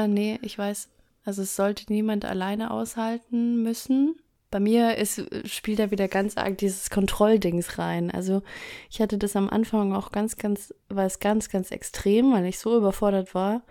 Ja, 0.01 0.07
nee, 0.07 0.37
ich 0.41 0.57
weiß. 0.57 0.89
Also 1.25 1.41
es 1.41 1.55
sollte 1.55 1.91
niemand 1.91 2.25
alleine 2.25 2.69
aushalten 2.71 3.63
müssen. 3.63 4.15
Bei 4.51 4.59
mir 4.59 4.97
ist, 4.97 5.23
spielt 5.47 5.79
da 5.79 5.91
wieder 5.91 6.07
ganz 6.07 6.35
arg 6.35 6.57
dieses 6.57 6.89
Kontrolldings 6.89 7.77
rein. 7.77 8.09
Also 8.09 8.41
ich 8.89 8.99
hatte 8.99 9.17
das 9.17 9.35
am 9.35 9.49
Anfang 9.49 9.93
auch 9.93 10.11
ganz, 10.11 10.37
ganz, 10.37 10.73
war 10.89 11.05
es 11.05 11.19
ganz, 11.19 11.49
ganz 11.49 11.69
extrem, 11.71 12.33
weil 12.33 12.45
ich 12.45 12.57
so 12.57 12.75
überfordert 12.75 13.35
war, 13.35 13.61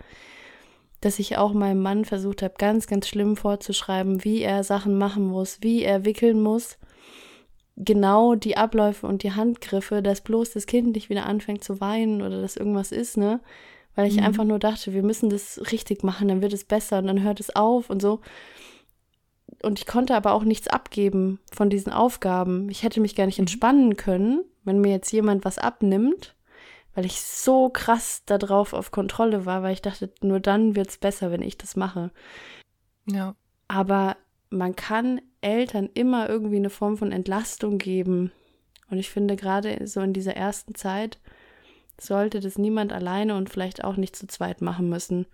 dass 1.01 1.19
ich 1.19 1.37
auch 1.37 1.53
meinem 1.53 1.81
Mann 1.81 2.05
versucht 2.05 2.41
habe, 2.41 2.55
ganz, 2.57 2.87
ganz 2.87 3.07
schlimm 3.07 3.35
vorzuschreiben, 3.35 4.23
wie 4.23 4.41
er 4.41 4.63
Sachen 4.63 4.97
machen 4.97 5.25
muss, 5.27 5.59
wie 5.61 5.83
er 5.83 6.05
wickeln 6.05 6.41
muss. 6.41 6.77
Genau 7.75 8.35
die 8.35 8.57
Abläufe 8.57 9.07
und 9.07 9.23
die 9.23 9.31
Handgriffe, 9.31 10.01
dass 10.01 10.21
bloß 10.21 10.51
das 10.51 10.65
Kind 10.65 10.93
nicht 10.95 11.09
wieder 11.09 11.25
anfängt 11.25 11.63
zu 11.63 11.79
weinen 11.79 12.21
oder 12.21 12.41
dass 12.41 12.57
irgendwas 12.57 12.91
ist, 12.91 13.15
ne? 13.15 13.39
Weil 13.95 14.07
ich 14.07 14.17
Mhm. 14.17 14.23
einfach 14.25 14.43
nur 14.43 14.59
dachte, 14.59 14.93
wir 14.93 15.03
müssen 15.03 15.29
das 15.29 15.61
richtig 15.71 16.03
machen, 16.03 16.27
dann 16.27 16.41
wird 16.41 16.53
es 16.53 16.63
besser 16.65 16.99
und 16.99 17.07
dann 17.07 17.23
hört 17.23 17.39
es 17.39 17.55
auf 17.55 17.89
und 17.89 18.01
so. 18.01 18.19
Und 19.63 19.79
ich 19.79 19.85
konnte 19.85 20.15
aber 20.15 20.33
auch 20.33 20.43
nichts 20.43 20.67
abgeben 20.67 21.39
von 21.51 21.69
diesen 21.69 21.91
Aufgaben. 21.91 22.69
Ich 22.69 22.83
hätte 22.83 23.01
mich 23.01 23.15
gar 23.15 23.25
nicht 23.25 23.39
Mhm. 23.39 23.43
entspannen 23.43 23.97
können, 23.97 24.43
wenn 24.63 24.79
mir 24.81 24.91
jetzt 24.91 25.11
jemand 25.11 25.43
was 25.45 25.57
abnimmt, 25.57 26.35
weil 26.95 27.05
ich 27.05 27.21
so 27.21 27.69
krass 27.69 28.23
darauf 28.25 28.73
auf 28.73 28.91
Kontrolle 28.91 29.45
war, 29.45 29.61
weil 29.63 29.73
ich 29.73 29.81
dachte, 29.81 30.11
nur 30.21 30.39
dann 30.39 30.75
wird's 30.75 30.97
besser, 30.97 31.31
wenn 31.31 31.41
ich 31.41 31.57
das 31.57 31.75
mache. 31.75 32.11
ja. 33.05 33.35
Aber 33.67 34.17
man 34.49 34.75
kann 34.75 35.21
Eltern 35.41 35.89
immer 35.93 36.27
irgendwie 36.27 36.55
eine 36.55 36.71
Form 36.71 36.97
von 36.97 37.11
Entlastung 37.11 37.77
geben. 37.77 38.31
Und 38.89 38.97
ich 38.97 39.09
finde, 39.11 39.35
gerade 39.35 39.85
so 39.85 40.01
in 40.01 40.13
dieser 40.13 40.35
ersten 40.35 40.73
Zeit 40.73 41.19
sollte 41.99 42.39
das 42.39 42.57
niemand 42.57 42.91
alleine 42.91 43.35
und 43.35 43.49
vielleicht 43.49 43.83
auch 43.83 43.95
nicht 43.95 44.15
zu 44.15 44.25
zweit 44.25 44.61
machen 44.61 44.89
müssen, 44.89 45.27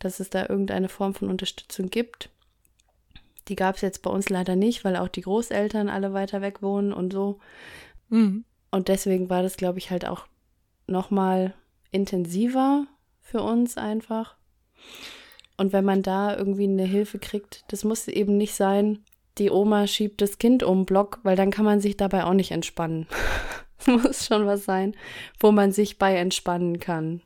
dass 0.00 0.18
es 0.18 0.30
da 0.30 0.48
irgendeine 0.48 0.88
Form 0.88 1.14
von 1.14 1.28
Unterstützung 1.30 1.90
gibt. 1.90 2.30
Die 3.48 3.56
gab 3.56 3.76
es 3.76 3.82
jetzt 3.82 4.02
bei 4.02 4.10
uns 4.10 4.28
leider 4.28 4.56
nicht, 4.56 4.84
weil 4.84 4.96
auch 4.96 5.08
die 5.08 5.22
Großeltern 5.22 5.88
alle 5.88 6.12
weiter 6.12 6.40
weg 6.40 6.62
wohnen 6.62 6.92
und 6.92 7.12
so. 7.12 7.38
Mhm. 8.08 8.44
Und 8.70 8.88
deswegen 8.88 9.30
war 9.30 9.42
das, 9.42 9.56
glaube 9.56 9.78
ich, 9.78 9.90
halt 9.90 10.06
auch 10.06 10.26
nochmal 10.86 11.54
intensiver 11.90 12.86
für 13.20 13.42
uns 13.42 13.76
einfach. 13.76 14.36
Und 15.56 15.72
wenn 15.72 15.84
man 15.84 16.02
da 16.02 16.36
irgendwie 16.36 16.64
eine 16.64 16.84
Hilfe 16.84 17.18
kriegt, 17.18 17.64
das 17.68 17.84
muss 17.84 18.08
eben 18.08 18.36
nicht 18.36 18.54
sein, 18.54 19.04
die 19.38 19.50
Oma 19.50 19.86
schiebt 19.86 20.20
das 20.20 20.38
Kind 20.38 20.62
um 20.62 20.80
den 20.80 20.86
Block, 20.86 21.20
weil 21.22 21.36
dann 21.36 21.50
kann 21.50 21.64
man 21.64 21.80
sich 21.80 21.96
dabei 21.96 22.24
auch 22.24 22.32
nicht 22.32 22.50
entspannen. 22.50 23.06
Muss 23.86 24.26
schon 24.26 24.46
was 24.46 24.64
sein, 24.64 24.96
wo 25.38 25.52
man 25.52 25.72
sich 25.72 25.98
bei 25.98 26.16
entspannen 26.16 26.78
kann. 26.78 27.22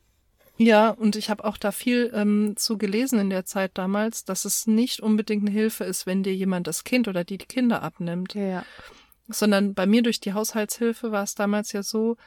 Ja, 0.63 0.91
und 0.91 1.17
ich 1.17 1.31
habe 1.31 1.45
auch 1.45 1.57
da 1.57 1.73
viel 1.73 2.11
ähm, 2.13 2.53
zu 2.55 2.77
gelesen 2.77 3.19
in 3.19 3.31
der 3.31 3.47
Zeit 3.47 3.79
damals, 3.79 4.27
dass 4.27 4.45
es 4.45 4.67
nicht 4.67 5.01
unbedingt 5.01 5.49
eine 5.49 5.51
Hilfe 5.51 5.85
ist, 5.85 6.05
wenn 6.05 6.23
dir 6.23 6.35
jemand 6.35 6.67
das 6.67 6.85
Kind 6.85 7.09
oder 7.09 7.25
die 7.25 7.39
Kinder 7.39 7.83
abnimmt. 7.83 8.35
Ja. 8.35 8.63
sondern 9.27 9.73
bei 9.73 9.87
mir 9.87 10.03
durch 10.03 10.21
die 10.21 10.35
Haushaltshilfe 10.35 11.13
war 11.13 11.23
es 11.23 11.35
damals 11.35 11.73
ja 11.73 11.83
so, 11.83 12.19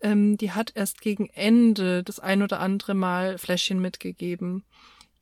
ähm, 0.00 0.38
die 0.38 0.52
hat 0.52 0.72
erst 0.74 1.02
gegen 1.02 1.28
Ende 1.34 2.02
das 2.02 2.18
ein 2.18 2.42
oder 2.42 2.60
andere 2.60 2.94
Mal 2.94 3.36
Fläschchen 3.36 3.78
mitgegeben. 3.78 4.64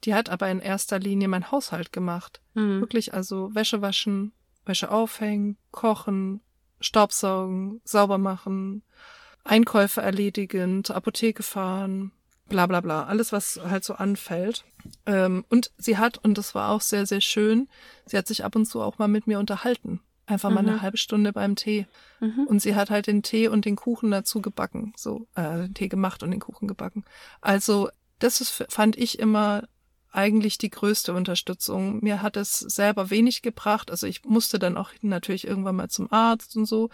Die 0.04 0.14
hat 0.14 0.28
aber 0.28 0.48
in 0.48 0.60
erster 0.60 1.00
Linie 1.00 1.26
mein 1.26 1.50
Haushalt 1.50 1.92
gemacht. 1.92 2.40
Mhm. 2.54 2.80
Wirklich 2.80 3.12
also 3.14 3.52
Wäsche 3.52 3.82
waschen, 3.82 4.32
Wäsche 4.64 4.92
aufhängen, 4.92 5.56
kochen, 5.72 6.40
Staubsaugen, 6.80 7.80
sauber 7.82 8.18
machen, 8.18 8.84
Einkäufe 9.42 10.02
erledigen, 10.02 10.84
zur 10.84 10.94
Apotheke 10.94 11.42
fahren, 11.42 12.12
bla 12.50 12.66
bla 12.66 12.80
bla, 12.82 13.04
alles, 13.04 13.32
was 13.32 13.58
halt 13.64 13.84
so 13.84 13.94
anfällt. 13.94 14.64
Ähm, 15.06 15.44
und 15.48 15.70
sie 15.78 15.96
hat, 15.96 16.18
und 16.18 16.36
das 16.36 16.54
war 16.54 16.70
auch 16.70 16.82
sehr, 16.82 17.06
sehr 17.06 17.22
schön, 17.22 17.68
sie 18.04 18.18
hat 18.18 18.26
sich 18.26 18.44
ab 18.44 18.54
und 18.56 18.66
zu 18.66 18.82
auch 18.82 18.98
mal 18.98 19.08
mit 19.08 19.26
mir 19.26 19.38
unterhalten. 19.38 20.00
Einfach 20.26 20.50
mal 20.50 20.62
Mhm. 20.62 20.68
eine 20.68 20.82
halbe 20.82 20.96
Stunde 20.98 21.32
beim 21.32 21.56
Tee. 21.56 21.86
Mhm. 22.20 22.46
Und 22.46 22.60
sie 22.60 22.74
hat 22.76 22.90
halt 22.90 23.06
den 23.06 23.22
Tee 23.22 23.48
und 23.48 23.64
den 23.64 23.74
Kuchen 23.76 24.10
dazu 24.10 24.40
gebacken. 24.42 24.92
So, 24.96 25.26
äh, 25.34 25.62
den 25.62 25.74
Tee 25.74 25.88
gemacht 25.88 26.22
und 26.22 26.30
den 26.30 26.38
Kuchen 26.40 26.68
gebacken. 26.68 27.04
Also, 27.40 27.88
das 28.20 28.40
ist, 28.40 28.50
fand 28.68 28.96
ich 28.96 29.18
immer 29.18 29.64
eigentlich 30.12 30.58
die 30.58 30.70
größte 30.70 31.14
Unterstützung. 31.14 31.98
Mir 32.02 32.20
hat 32.22 32.36
es 32.36 32.58
selber 32.58 33.10
wenig 33.10 33.42
gebracht. 33.42 33.90
Also 33.90 34.06
ich 34.08 34.24
musste 34.24 34.58
dann 34.58 34.76
auch 34.76 34.90
natürlich 35.02 35.46
irgendwann 35.46 35.76
mal 35.76 35.88
zum 35.88 36.12
Arzt 36.12 36.56
und 36.56 36.66
so. 36.66 36.90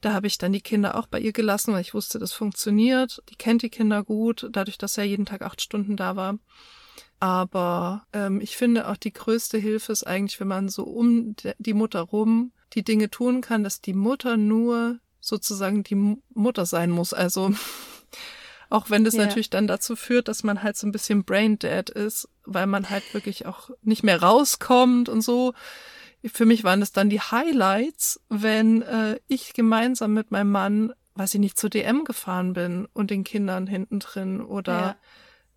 Da 0.00 0.12
habe 0.14 0.26
ich 0.26 0.38
dann 0.38 0.52
die 0.52 0.60
Kinder 0.62 0.94
auch 0.96 1.06
bei 1.06 1.20
ihr 1.20 1.32
gelassen, 1.32 1.74
weil 1.74 1.82
ich 1.82 1.92
wusste, 1.94 2.18
das 2.18 2.32
funktioniert. 2.32 3.22
Die 3.30 3.36
kennt 3.36 3.62
die 3.62 3.68
Kinder 3.70 4.02
gut, 4.02 4.48
dadurch, 4.50 4.78
dass 4.78 4.96
er 4.96 5.04
jeden 5.04 5.26
Tag 5.26 5.42
acht 5.42 5.60
Stunden 5.60 5.96
da 5.96 6.16
war. 6.16 6.38
Aber 7.18 8.06
ähm, 8.12 8.40
ich 8.40 8.56
finde 8.56 8.88
auch 8.88 8.96
die 8.96 9.12
größte 9.12 9.58
Hilfe 9.58 9.92
ist 9.92 10.04
eigentlich, 10.06 10.40
wenn 10.40 10.48
man 10.48 10.68
so 10.68 10.84
um 10.84 11.34
die 11.58 11.74
Mutter 11.74 12.00
rum 12.00 12.52
die 12.74 12.82
Dinge 12.82 13.10
tun 13.10 13.40
kann, 13.40 13.64
dass 13.64 13.80
die 13.80 13.92
Mutter 13.94 14.36
nur 14.36 15.00
sozusagen 15.20 15.82
die 15.82 15.96
Mu- 15.96 16.22
Mutter 16.32 16.64
sein 16.64 16.90
muss. 16.90 17.12
Also 17.12 17.52
auch 18.70 18.88
wenn 18.88 19.04
das 19.04 19.14
Ja. 19.14 19.26
natürlich 19.26 19.50
dann 19.50 19.66
dazu 19.66 19.96
führt, 19.96 20.28
dass 20.28 20.44
man 20.44 20.62
halt 20.62 20.76
so 20.78 20.86
ein 20.86 20.92
bisschen 20.92 21.24
brain 21.24 21.58
dead 21.58 21.90
ist, 21.90 22.28
weil 22.46 22.66
man 22.66 22.88
halt 22.88 23.12
wirklich 23.12 23.44
auch 23.44 23.70
nicht 23.82 24.02
mehr 24.02 24.22
rauskommt 24.22 25.08
und 25.10 25.20
so. 25.20 25.52
Für 26.24 26.44
mich 26.46 26.64
waren 26.64 26.80
das 26.80 26.92
dann 26.92 27.08
die 27.10 27.20
Highlights, 27.20 28.20
wenn 28.28 28.82
äh, 28.82 29.18
ich 29.26 29.52
gemeinsam 29.54 30.12
mit 30.14 30.30
meinem 30.30 30.50
Mann, 30.50 30.92
weiß 31.14 31.34
ich 31.34 31.40
nicht, 31.40 31.58
zu 31.58 31.68
DM 31.68 32.04
gefahren 32.04 32.52
bin 32.52 32.86
und 32.92 33.10
den 33.10 33.24
Kindern 33.24 33.66
hinten 33.66 34.00
drin 34.00 34.40
oder 34.42 34.72
Ja. 34.80 34.96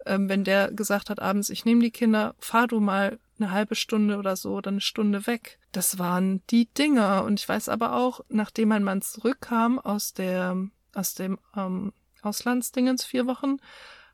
ähm, 0.05 0.30
wenn 0.30 0.43
der 0.43 0.72
gesagt 0.72 1.09
hat 1.09 1.22
abends, 1.22 1.49
ich 1.49 1.66
nehme 1.66 1.82
die 1.82 1.91
Kinder, 1.91 2.36
fahr 2.39 2.68
du 2.68 2.80
mal 2.80 3.20
eine 3.39 3.51
halbe 3.51 3.76
Stunde 3.76 4.18
oder 4.18 4.36
so 4.38 4.53
oder 4.53 4.70
eine 4.72 4.80
Stunde 4.82 5.28
weg. 5.28 5.59
Das 5.74 5.99
waren 5.99 6.41
die 6.49 6.66
Dinger. 6.74 7.24
Und 7.26 7.39
ich 7.41 7.49
weiß 7.49 7.68
aber 7.68 7.95
auch, 7.97 8.22
nachdem 8.30 8.70
mein 8.70 8.84
Mann 8.84 9.01
zurückkam 9.01 9.80
aus 9.80 10.14
der, 10.14 10.55
aus 10.93 11.14
dem 11.16 11.39
ähm, 11.57 11.91
Auslandsdingens 12.22 13.03
vier 13.03 13.26
Wochen, 13.28 13.57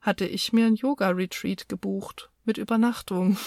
hatte 0.01 0.25
ich 0.25 0.51
mir 0.53 0.65
ein 0.65 0.75
Yoga-Retreat 0.75 1.69
gebucht 1.69 2.29
mit 2.45 2.57
Übernachtung. 2.57 3.37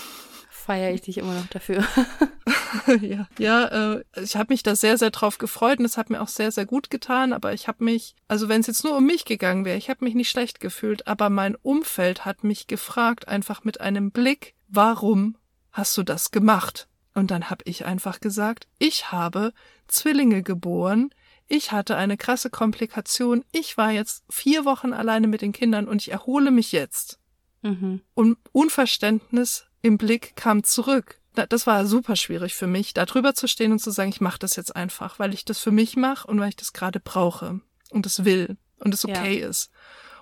Feiere 0.50 0.92
ich 0.92 1.00
dich 1.00 1.18
immer 1.18 1.34
noch 1.34 1.46
dafür. 1.46 1.82
ja, 3.00 3.28
ja 3.38 3.94
äh, 3.94 4.04
ich 4.22 4.36
habe 4.36 4.52
mich 4.52 4.62
da 4.62 4.76
sehr, 4.76 4.98
sehr 4.98 5.10
drauf 5.10 5.38
gefreut 5.38 5.78
und 5.78 5.84
es 5.84 5.96
hat 5.96 6.10
mir 6.10 6.20
auch 6.20 6.28
sehr, 6.28 6.50
sehr 6.52 6.66
gut 6.66 6.90
getan. 6.90 7.32
Aber 7.32 7.52
ich 7.52 7.68
habe 7.68 7.84
mich, 7.84 8.14
also 8.28 8.48
wenn 8.48 8.60
es 8.60 8.66
jetzt 8.66 8.84
nur 8.84 8.96
um 8.96 9.06
mich 9.06 9.24
gegangen 9.24 9.64
wäre, 9.64 9.78
ich 9.78 9.90
habe 9.90 10.04
mich 10.04 10.14
nicht 10.14 10.30
schlecht 10.30 10.60
gefühlt, 10.60 11.06
aber 11.06 11.30
mein 11.30 11.56
Umfeld 11.56 12.24
hat 12.24 12.44
mich 12.44 12.66
gefragt, 12.66 13.28
einfach 13.28 13.64
mit 13.64 13.80
einem 13.80 14.10
Blick, 14.10 14.54
warum 14.68 15.36
hast 15.70 15.96
du 15.96 16.02
das 16.02 16.30
gemacht? 16.30 16.88
Und 17.14 17.30
dann 17.30 17.50
habe 17.50 17.64
ich 17.66 17.84
einfach 17.84 18.20
gesagt, 18.20 18.68
ich 18.78 19.12
habe 19.12 19.52
Zwillinge 19.86 20.42
geboren, 20.42 21.10
ich 21.46 21.72
hatte 21.72 21.96
eine 21.96 22.16
krasse 22.16 22.48
Komplikation, 22.48 23.44
ich 23.52 23.76
war 23.76 23.90
jetzt 23.90 24.24
vier 24.30 24.64
Wochen 24.64 24.94
alleine 24.94 25.26
mit 25.26 25.42
den 25.42 25.52
Kindern 25.52 25.88
und 25.88 26.00
ich 26.00 26.10
erhole 26.10 26.50
mich 26.50 26.72
jetzt. 26.72 27.18
Mhm. 27.60 28.00
Und 28.14 28.38
Unverständnis 28.52 29.66
im 29.82 29.98
Blick 29.98 30.34
kam 30.36 30.64
zurück. 30.64 31.20
Das 31.34 31.66
war 31.66 31.86
super 31.86 32.16
schwierig 32.16 32.54
für 32.54 32.66
mich, 32.66 32.92
da 32.94 33.06
drüber 33.06 33.34
zu 33.34 33.46
stehen 33.46 33.72
und 33.72 33.78
zu 33.78 33.90
sagen, 33.90 34.10
ich 34.10 34.20
mache 34.20 34.38
das 34.38 34.56
jetzt 34.56 34.76
einfach, 34.76 35.18
weil 35.18 35.32
ich 35.32 35.44
das 35.44 35.58
für 35.58 35.70
mich 35.70 35.96
mache 35.96 36.28
und 36.28 36.38
weil 36.40 36.50
ich 36.50 36.56
das 36.56 36.72
gerade 36.72 37.00
brauche 37.00 37.60
und 37.90 38.06
es 38.06 38.24
will 38.24 38.56
und 38.78 38.92
es 38.92 39.04
okay 39.04 39.40
ja. 39.40 39.48
ist. 39.48 39.70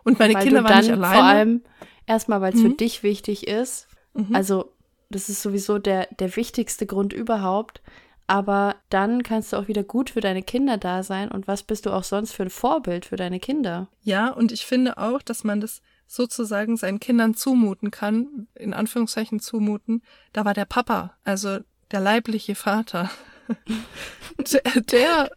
Und 0.04 0.18
meine 0.18 0.34
weil 0.34 0.44
Kinder 0.44 0.64
waren 0.64 0.80
nicht 0.80 0.92
alleine. 0.92 1.14
Vor 1.14 1.24
allem 1.24 1.62
erstmal, 2.06 2.40
weil 2.40 2.54
es 2.54 2.60
mhm. 2.60 2.70
für 2.70 2.76
dich 2.76 3.02
wichtig 3.02 3.46
ist. 3.46 3.88
Mhm. 4.14 4.34
Also 4.34 4.72
das 5.10 5.28
ist 5.28 5.42
sowieso 5.42 5.78
der, 5.78 6.06
der 6.18 6.34
wichtigste 6.36 6.86
Grund 6.86 7.12
überhaupt. 7.12 7.82
Aber 8.26 8.76
dann 8.90 9.24
kannst 9.24 9.52
du 9.52 9.56
auch 9.56 9.66
wieder 9.66 9.82
gut 9.82 10.10
für 10.10 10.20
deine 10.20 10.44
Kinder 10.44 10.78
da 10.78 11.02
sein. 11.02 11.32
Und 11.32 11.48
was 11.48 11.64
bist 11.64 11.86
du 11.86 11.90
auch 11.90 12.04
sonst 12.04 12.32
für 12.32 12.44
ein 12.44 12.50
Vorbild 12.50 13.04
für 13.04 13.16
deine 13.16 13.40
Kinder? 13.40 13.88
Ja, 14.02 14.28
und 14.28 14.52
ich 14.52 14.64
finde 14.64 14.98
auch, 14.98 15.20
dass 15.20 15.42
man 15.42 15.60
das 15.60 15.82
sozusagen 16.10 16.76
seinen 16.76 16.98
Kindern 16.98 17.34
zumuten 17.34 17.92
kann, 17.92 18.48
in 18.56 18.74
Anführungszeichen 18.74 19.38
zumuten. 19.38 20.02
Da 20.32 20.44
war 20.44 20.54
der 20.54 20.64
Papa, 20.64 21.16
also 21.22 21.60
der 21.92 22.00
leibliche 22.00 22.56
Vater, 22.56 23.10
der, 24.52 24.80
der, 24.80 25.30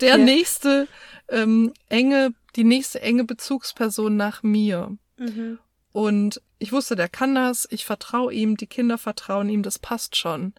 der 0.00 0.08
ja. 0.08 0.16
nächste 0.16 0.86
ähm, 1.28 1.72
enge, 1.88 2.32
die 2.54 2.62
nächste 2.62 3.02
enge 3.02 3.24
Bezugsperson 3.24 4.16
nach 4.16 4.44
mir. 4.44 4.96
Mhm. 5.16 5.58
Und 5.90 6.40
ich 6.60 6.70
wusste, 6.70 6.94
der 6.94 7.08
kann 7.08 7.34
das, 7.34 7.66
ich 7.72 7.84
vertraue 7.84 8.32
ihm, 8.32 8.56
die 8.56 8.68
Kinder 8.68 8.98
vertrauen 8.98 9.48
ihm, 9.48 9.64
das 9.64 9.80
passt 9.80 10.14
schon. 10.14 10.54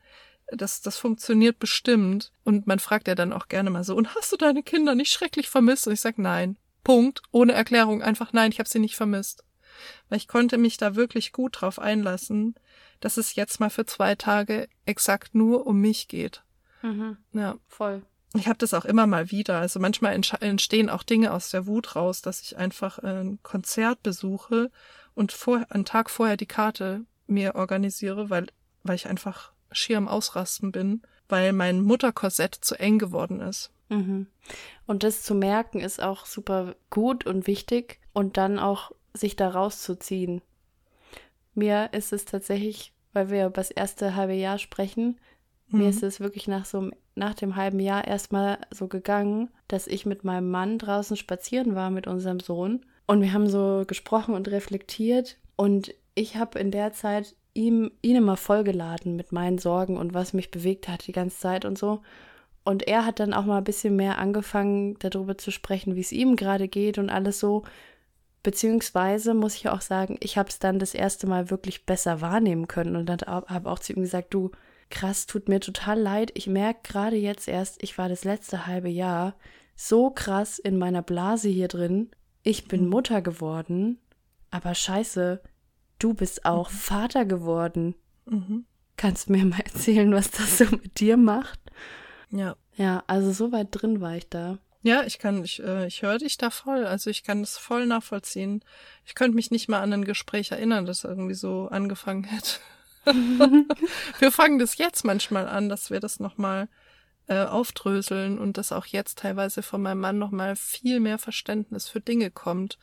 Das, 0.52 0.82
das 0.82 0.98
funktioniert 0.98 1.60
bestimmt. 1.60 2.34
Und 2.44 2.68
man 2.68 2.80
fragt 2.80 3.08
ja 3.08 3.16
dann 3.16 3.32
auch 3.32 3.48
gerne 3.48 3.70
mal 3.70 3.86
so, 3.86 3.96
und 3.96 4.16
hast 4.16 4.34
du 4.34 4.36
deine 4.36 4.64
Kinder 4.64 4.96
nicht 4.96 5.14
schrecklich 5.14 5.50
vermisst? 5.50 5.88
Und 5.88 5.94
ich 5.94 6.02
sage 6.02 6.22
nein. 6.22 6.58
Punkt. 6.84 7.22
Ohne 7.32 7.54
Erklärung. 7.54 8.02
Einfach 8.02 8.34
nein, 8.34 8.52
ich 8.52 8.60
habe 8.60 8.68
sie 8.68 8.80
nicht 8.80 8.98
vermisst. 8.98 9.46
Weil 10.10 10.18
ich 10.18 10.28
konnte 10.28 10.58
mich 10.58 10.78
da 10.78 10.96
wirklich 10.96 11.32
gut 11.32 11.62
drauf 11.62 11.80
einlassen, 11.80 12.56
dass 13.00 13.18
es 13.18 13.36
jetzt 13.36 13.60
mal 13.60 13.70
für 13.70 13.86
zwei 13.86 14.16
Tage 14.16 14.68
exakt 14.86 15.36
nur 15.36 15.68
um 15.68 15.80
mich 15.80 16.08
geht. 16.08 16.44
Mhm. 16.82 17.18
Ja. 17.34 17.56
Voll. 17.68 18.04
Ich 18.34 18.48
habe 18.48 18.58
das 18.58 18.74
auch 18.74 18.86
immer 18.86 19.08
mal 19.08 19.30
wieder. 19.32 19.60
Also 19.60 19.80
manchmal 19.80 20.14
entstehen 20.14 20.90
auch 20.90 21.04
Dinge 21.04 21.34
aus 21.34 21.50
der 21.50 21.68
Wut 21.68 21.96
raus, 21.96 22.22
dass 22.22 22.42
ich 22.42 22.58
einfach 22.58 23.00
ein 23.00 23.40
Konzert 23.44 24.04
besuche 24.04 24.72
und 25.14 25.32
vor, 25.32 25.66
einen 25.70 25.86
Tag 25.86 26.10
vorher 26.10 26.38
die 26.38 26.46
Karte 26.46 27.06
mir 27.28 27.56
organisiere, 27.56 28.30
weil, 28.30 28.48
weil 28.84 28.96
ich 28.96 29.08
einfach 29.08 29.52
schier 29.72 29.98
am 29.98 30.08
Ausrasten 30.08 30.72
bin, 30.72 31.02
weil 31.28 31.52
mein 31.54 31.82
Mutterkorsett 31.82 32.56
zu 32.56 32.76
eng 32.80 33.00
geworden 33.00 33.42
ist. 33.42 33.72
Mhm. 33.90 34.28
Und 34.88 35.04
das 35.04 35.24
zu 35.24 35.36
merken 35.36 35.82
ist 35.82 36.02
auch 36.02 36.26
super 36.26 36.76
gut 36.90 37.26
und 37.26 37.48
wichtig 37.48 38.00
und 38.14 38.38
dann 38.38 38.60
auch 38.60 38.92
sich 39.14 39.36
da 39.36 39.50
rauszuziehen. 39.50 40.42
Mir 41.54 41.90
ist 41.94 42.14
es 42.14 42.26
tatsächlich, 42.26 42.94
weil 43.14 43.30
wir 43.30 43.46
über 43.46 43.56
das 43.56 43.72
erste 43.72 44.16
halbe 44.16 44.34
Jahr 44.34 44.58
sprechen, 44.58 45.20
mhm. 45.68 45.80
mir 45.80 45.90
ist 45.90 46.04
es 46.04 46.20
wirklich 46.20 46.48
nach 46.48 46.66
so 46.66 46.92
nach 47.14 47.34
dem 47.34 47.58
halben 47.58 47.80
Jahr 47.80 48.08
erstmal 48.08 48.58
so 48.72 48.88
gegangen, 48.88 49.50
dass 49.68 49.86
ich 49.86 50.06
mit 50.06 50.24
meinem 50.24 50.50
Mann 50.50 50.78
draußen 50.78 51.18
spazieren 51.18 51.76
war 51.76 51.90
mit 51.90 52.08
unserem 52.08 52.40
Sohn 52.40 52.86
und 53.12 53.22
wir 53.22 53.34
haben 53.34 53.50
so 53.50 53.84
gesprochen 53.86 54.36
und 54.36 54.50
reflektiert. 54.50 55.36
Und 55.58 55.94
ich 56.16 56.38
habe 56.38 56.58
in 56.60 56.72
der 56.72 56.94
Zeit 56.94 57.36
ihm, 57.54 57.92
ihn 58.02 58.16
immer 58.16 58.38
vollgeladen 58.38 59.18
mit 59.18 59.34
meinen 59.34 59.58
Sorgen 59.58 59.98
und 59.98 60.14
was 60.14 60.32
mich 60.32 60.50
bewegt 60.50 60.88
hat 60.88 61.08
die 61.08 61.12
ganze 61.12 61.38
Zeit 61.38 61.66
und 61.66 61.78
so. 61.78 62.02
Und 62.64 62.88
er 62.88 63.06
hat 63.06 63.20
dann 63.20 63.34
auch 63.34 63.44
mal 63.44 63.58
ein 63.58 63.66
bisschen 63.66 63.98
mehr 63.98 64.18
angefangen, 64.18 64.96
darüber 65.00 65.38
zu 65.38 65.52
sprechen, 65.52 65.96
wie 65.96 66.00
es 66.00 66.14
ihm 66.14 66.38
gerade 66.38 66.70
geht 66.70 66.98
und 66.98 67.10
alles 67.10 67.38
so. 67.42 67.64
Beziehungsweise 68.44 69.34
muss 69.34 69.56
ich 69.56 69.70
auch 69.70 69.82
sagen, 69.82 70.18
ich 70.20 70.38
habe 70.38 70.50
es 70.50 70.60
dann 70.60 70.80
das 70.80 70.94
erste 70.94 71.28
Mal 71.28 71.50
wirklich 71.50 71.86
besser 71.86 72.22
wahrnehmen 72.22 72.68
können 72.68 72.96
und 72.96 73.06
dann 73.08 73.20
habe 73.22 73.70
auch 73.70 73.80
zu 73.80 73.94
ihm 73.94 74.02
gesagt, 74.02 74.34
du, 74.34 74.52
krass, 74.90 75.28
tut 75.28 75.48
mir 75.48 75.60
total 75.60 76.00
leid. 76.00 76.32
Ich 76.34 76.48
merke 76.48 76.80
gerade 76.84 77.16
jetzt 77.16 77.48
erst, 77.48 77.82
ich 77.84 77.98
war 77.98 78.10
das 78.10 78.24
letzte 78.24 78.66
halbe 78.68 78.90
Jahr 78.90 79.36
so 79.76 80.10
krass 80.10 80.60
in 80.60 80.78
meiner 80.78 81.02
Blase 81.02 81.50
hier 81.50 81.68
drin 81.68 82.12
ich 82.44 82.68
bin 82.68 82.86
mhm. 82.86 82.90
Mutter 82.90 83.22
geworden, 83.22 84.00
aber 84.50 84.74
scheiße, 84.74 85.42
du 86.00 86.14
bist 86.14 86.46
auch 86.46 86.72
mhm. 86.72 86.76
Vater 86.76 87.26
geworden. 87.26 87.96
Mhm. 88.26 88.66
Kannst 88.98 89.30
du 89.30 89.34
mir 89.34 89.46
mal 89.46 89.60
erzählen, 89.66 90.12
was 90.14 90.32
das 90.32 90.58
so 90.58 90.66
mit 90.66 91.00
dir 91.00 91.18
macht? 91.18 91.60
Ja. 92.30 92.56
Ja, 92.76 93.04
also 93.08 93.32
so 93.32 93.52
weit 93.52 93.68
drin 93.72 94.02
war 94.02 94.16
ich 94.16 94.30
da. 94.30 94.58
Ja, 94.84 95.04
ich 95.04 95.20
kann, 95.20 95.44
ich, 95.44 95.62
äh, 95.62 95.86
ich 95.86 96.02
höre 96.02 96.18
dich 96.18 96.38
da 96.38 96.50
voll. 96.50 96.86
Also 96.86 97.10
ich 97.10 97.24
kann 97.24 97.42
das 97.42 97.58
voll 97.58 97.86
nachvollziehen. 97.86 98.64
Ich 99.06 99.16
könnte 99.16 99.36
mich 99.36 99.52
nicht 99.52 99.70
mal 99.70 99.82
an 99.82 99.94
ein 99.94 100.06
Gespräch 100.06 100.52
erinnern, 100.52 100.86
das 100.86 101.04
irgendwie 101.04 101.36
so 101.36 101.68
angefangen 101.68 102.24
hätte. 102.24 102.60
wir 104.20 104.32
fangen 104.32 104.60
das 104.60 104.78
jetzt 104.78 105.04
manchmal 105.04 105.48
an, 105.48 105.70
dass 105.70 105.90
wir 105.90 106.00
das 106.00 106.20
nochmal 106.20 106.68
äh, 107.28 107.46
aufdröseln 107.46 108.40
und 108.40 108.58
dass 108.58 108.72
auch 108.72 108.86
jetzt 108.86 109.20
teilweise 109.20 109.64
von 109.64 109.82
meinem 109.82 110.02
Mann 110.02 110.20
nochmal 110.20 110.56
viel 110.56 111.00
mehr 111.00 111.18
Verständnis 111.18 111.88
für 111.88 112.02
Dinge 112.02 112.32
kommt, 112.32 112.78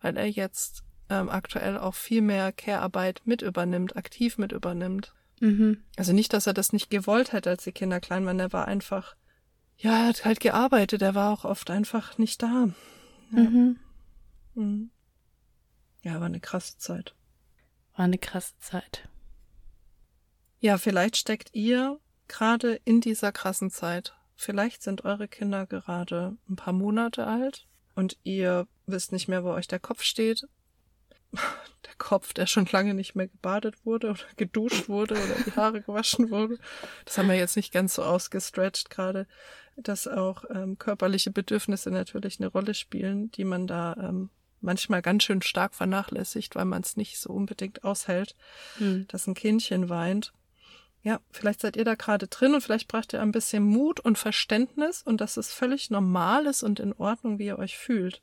weil 0.00 0.16
er 0.16 0.28
jetzt 0.28 0.84
ähm, 1.08 1.28
aktuell 1.28 1.78
auch 1.78 1.94
viel 1.94 2.22
mehr 2.22 2.52
Care-Arbeit 2.52 3.22
mit 3.24 3.42
übernimmt, 3.42 3.96
aktiv 3.96 4.38
mit 4.38 4.52
übernimmt. 4.52 5.14
Mhm. 5.40 5.82
Also 5.96 6.12
nicht, 6.12 6.32
dass 6.32 6.46
er 6.46 6.54
das 6.54 6.72
nicht 6.72 6.90
gewollt 6.90 7.32
hätte, 7.32 7.50
als 7.50 7.64
die 7.64 7.72
Kinder 7.72 8.00
klein 8.00 8.26
waren, 8.26 8.40
er 8.40 8.52
war 8.52 8.66
einfach, 8.66 9.16
ja, 9.78 10.02
er 10.02 10.08
hat 10.08 10.24
halt 10.24 10.40
gearbeitet, 10.40 11.02
er 11.02 11.14
war 11.14 11.32
auch 11.32 11.44
oft 11.44 11.70
einfach 11.70 12.18
nicht 12.18 12.42
da. 12.42 12.68
Ja. 13.32 13.38
Mhm. 13.42 13.78
Mhm. 14.54 14.90
Ja, 16.02 16.20
war 16.20 16.26
eine 16.26 16.40
krasse 16.40 16.78
Zeit. 16.78 17.14
War 17.94 18.04
eine 18.04 18.18
krasse 18.18 18.54
Zeit. 18.58 19.08
Ja, 20.60 20.78
vielleicht 20.78 21.16
steckt 21.16 21.50
ihr 21.52 22.00
gerade 22.28 22.80
in 22.84 23.00
dieser 23.00 23.32
krassen 23.32 23.70
Zeit. 23.70 24.14
Vielleicht 24.34 24.82
sind 24.82 25.04
eure 25.04 25.28
Kinder 25.28 25.66
gerade 25.66 26.36
ein 26.48 26.56
paar 26.56 26.72
Monate 26.72 27.26
alt 27.26 27.66
und 27.94 28.18
ihr 28.22 28.66
wisst 28.86 29.12
nicht 29.12 29.28
mehr, 29.28 29.44
wo 29.44 29.50
euch 29.50 29.68
der 29.68 29.80
Kopf 29.80 30.02
steht. 30.02 30.46
Der 31.84 31.94
Kopf, 31.98 32.32
der 32.32 32.46
schon 32.46 32.66
lange 32.70 32.94
nicht 32.94 33.14
mehr 33.14 33.28
gebadet 33.28 33.84
wurde 33.84 34.10
oder 34.10 34.20
geduscht 34.36 34.88
wurde 34.88 35.14
oder 35.14 35.34
die 35.46 35.52
Haare 35.52 35.82
gewaschen 35.82 36.30
wurde. 36.30 36.58
Das 37.04 37.16
haben 37.18 37.28
wir 37.28 37.36
jetzt 37.36 37.56
nicht 37.56 37.72
ganz 37.72 37.94
so 37.94 38.02
ausgestretched 38.02 38.90
gerade, 38.90 39.26
dass 39.76 40.08
auch 40.08 40.44
ähm, 40.50 40.78
körperliche 40.78 41.30
Bedürfnisse 41.30 41.90
natürlich 41.90 42.40
eine 42.40 42.48
Rolle 42.48 42.74
spielen, 42.74 43.30
die 43.32 43.44
man 43.44 43.66
da 43.66 43.96
ähm, 43.98 44.30
manchmal 44.60 45.02
ganz 45.02 45.22
schön 45.22 45.42
stark 45.42 45.74
vernachlässigt, 45.74 46.54
weil 46.54 46.64
man 46.64 46.82
es 46.82 46.96
nicht 46.96 47.18
so 47.18 47.30
unbedingt 47.32 47.84
aushält, 47.84 48.34
hm. 48.78 49.06
dass 49.08 49.26
ein 49.26 49.34
Kindchen 49.34 49.88
weint. 49.88 50.32
Ja, 51.02 51.20
vielleicht 51.30 51.60
seid 51.60 51.76
ihr 51.76 51.84
da 51.84 51.94
gerade 51.94 52.26
drin 52.26 52.54
und 52.54 52.62
vielleicht 52.62 52.88
braucht 52.88 53.12
ihr 53.12 53.22
ein 53.22 53.30
bisschen 53.30 53.62
Mut 53.62 54.00
und 54.00 54.18
Verständnis 54.18 55.02
und 55.02 55.20
dass 55.20 55.36
es 55.36 55.52
völlig 55.52 55.88
normal 55.88 56.46
ist 56.46 56.64
und 56.64 56.80
in 56.80 56.92
Ordnung, 56.94 57.38
wie 57.38 57.46
ihr 57.46 57.58
euch 57.58 57.78
fühlt. 57.78 58.22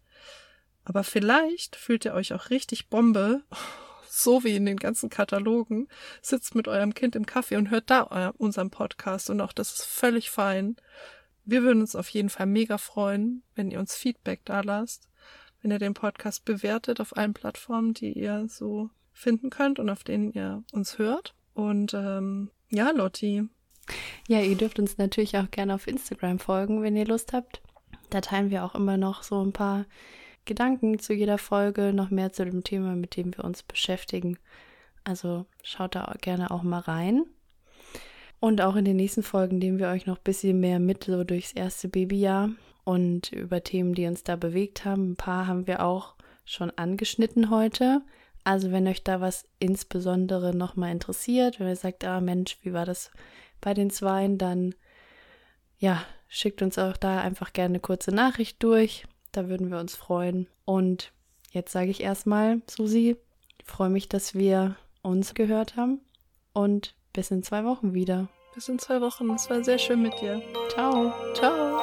Aber 0.85 1.03
vielleicht 1.03 1.75
fühlt 1.75 2.05
ihr 2.05 2.13
euch 2.13 2.33
auch 2.33 2.49
richtig 2.49 2.89
Bombe, 2.89 3.43
so 4.09 4.43
wie 4.43 4.55
in 4.55 4.65
den 4.65 4.77
ganzen 4.77 5.09
Katalogen, 5.09 5.87
sitzt 6.21 6.55
mit 6.55 6.67
eurem 6.67 6.93
Kind 6.93 7.15
im 7.15 7.25
Kaffee 7.25 7.55
und 7.55 7.71
hört 7.71 7.89
da 7.89 8.33
unseren 8.37 8.69
Podcast 8.69 9.29
und 9.29 9.41
auch 9.41 9.53
das 9.53 9.73
ist 9.73 9.85
völlig 9.85 10.29
fein. 10.29 10.75
Wir 11.45 11.63
würden 11.63 11.81
uns 11.81 11.95
auf 11.95 12.09
jeden 12.09 12.29
Fall 12.29 12.45
mega 12.45 12.77
freuen, 12.77 13.43
wenn 13.55 13.71
ihr 13.71 13.79
uns 13.79 13.95
Feedback 13.95 14.41
da 14.45 14.61
lasst, 14.61 15.09
wenn 15.61 15.71
ihr 15.71 15.79
den 15.79 15.93
Podcast 15.93 16.45
bewertet 16.45 17.01
auf 17.01 17.17
allen 17.17 17.33
Plattformen, 17.33 17.93
die 17.93 18.13
ihr 18.13 18.47
so 18.47 18.89
finden 19.11 19.49
könnt 19.49 19.79
und 19.79 19.89
auf 19.89 20.03
denen 20.03 20.31
ihr 20.31 20.63
uns 20.71 20.97
hört. 20.97 21.33
Und 21.53 21.93
ähm, 21.93 22.49
ja, 22.69 22.91
Lotti. 22.91 23.47
Ja, 24.27 24.39
ihr 24.41 24.55
dürft 24.55 24.79
uns 24.79 24.97
natürlich 24.97 25.37
auch 25.37 25.51
gerne 25.51 25.75
auf 25.75 25.87
Instagram 25.87 26.39
folgen, 26.39 26.81
wenn 26.81 26.95
ihr 26.95 27.05
Lust 27.05 27.33
habt. 27.33 27.61
Da 28.09 28.21
teilen 28.21 28.49
wir 28.49 28.63
auch 28.63 28.75
immer 28.75 28.97
noch 28.97 29.23
so 29.23 29.43
ein 29.43 29.51
paar 29.53 29.85
Gedanken 30.45 30.99
zu 30.99 31.13
jeder 31.13 31.37
Folge, 31.37 31.93
noch 31.93 32.09
mehr 32.09 32.33
zu 32.33 32.45
dem 32.45 32.63
Thema, 32.63 32.95
mit 32.95 33.15
dem 33.15 33.35
wir 33.35 33.43
uns 33.43 33.63
beschäftigen. 33.63 34.37
Also 35.03 35.45
schaut 35.63 35.95
da 35.95 36.13
gerne 36.21 36.51
auch 36.51 36.63
mal 36.63 36.79
rein. 36.79 37.25
Und 38.39 38.61
auch 38.61 38.75
in 38.75 38.83
den 38.83 38.97
nächsten 38.97 39.23
Folgen 39.23 39.57
nehmen 39.57 39.79
wir 39.79 39.87
euch 39.87 40.05
noch 40.05 40.17
ein 40.17 40.23
bisschen 40.23 40.59
mehr 40.59 40.79
mit, 40.79 41.05
so 41.05 41.23
durchs 41.23 41.53
erste 41.53 41.87
Babyjahr 41.87 42.49
und 42.83 43.31
über 43.31 43.63
Themen, 43.63 43.93
die 43.93 44.05
uns 44.05 44.23
da 44.23 44.35
bewegt 44.35 44.83
haben. 44.83 45.11
Ein 45.11 45.15
paar 45.15 45.47
haben 45.47 45.65
wir 45.65 45.83
auch 45.83 46.15
schon 46.43 46.69
angeschnitten 46.71 47.49
heute. 47.49 48.01
Also 48.43 48.71
wenn 48.71 48.87
euch 48.87 49.03
da 49.03 49.21
was 49.21 49.45
insbesondere 49.59 50.53
nochmal 50.53 50.91
interessiert, 50.91 51.59
wenn 51.59 51.67
ihr 51.67 51.77
sagt, 51.77 52.03
ah 52.03 52.19
Mensch, 52.19 52.57
wie 52.63 52.73
war 52.73 52.85
das 52.85 53.11
bei 53.61 53.73
den 53.73 53.89
Zweien, 53.89 54.37
dann 54.37 54.75
ja, 55.77 56.03
schickt 56.27 56.61
uns 56.61 56.77
auch 56.77 56.97
da 56.97 57.21
einfach 57.21 57.53
gerne 57.53 57.75
eine 57.75 57.79
kurze 57.79 58.11
Nachricht 58.11 58.61
durch. 58.61 59.05
Da 59.33 59.49
würden 59.49 59.69
wir 59.69 59.79
uns 59.79 59.95
freuen. 59.95 60.47
Und 60.63 61.11
jetzt 61.51 61.73
sage 61.73 61.89
ich 61.89 62.01
erstmal, 62.01 62.61
Susi, 62.69 63.17
ich 63.57 63.65
freue 63.65 63.89
mich, 63.89 64.07
dass 64.07 64.33
wir 64.33 64.77
uns 65.01 65.33
gehört 65.33 65.75
haben. 65.75 65.99
und 66.53 66.95
bis 67.13 67.31
in 67.31 67.43
zwei 67.43 67.65
Wochen 67.65 67.93
wieder. 67.93 68.29
Bis 68.53 68.69
in 68.69 68.79
zwei 68.79 69.01
Wochen. 69.01 69.29
Es 69.31 69.49
war 69.49 69.63
sehr 69.63 69.77
schön 69.77 70.01
mit 70.01 70.19
dir. 70.21 70.41
Ciao. 70.69 71.11
Ciao. 71.33 71.82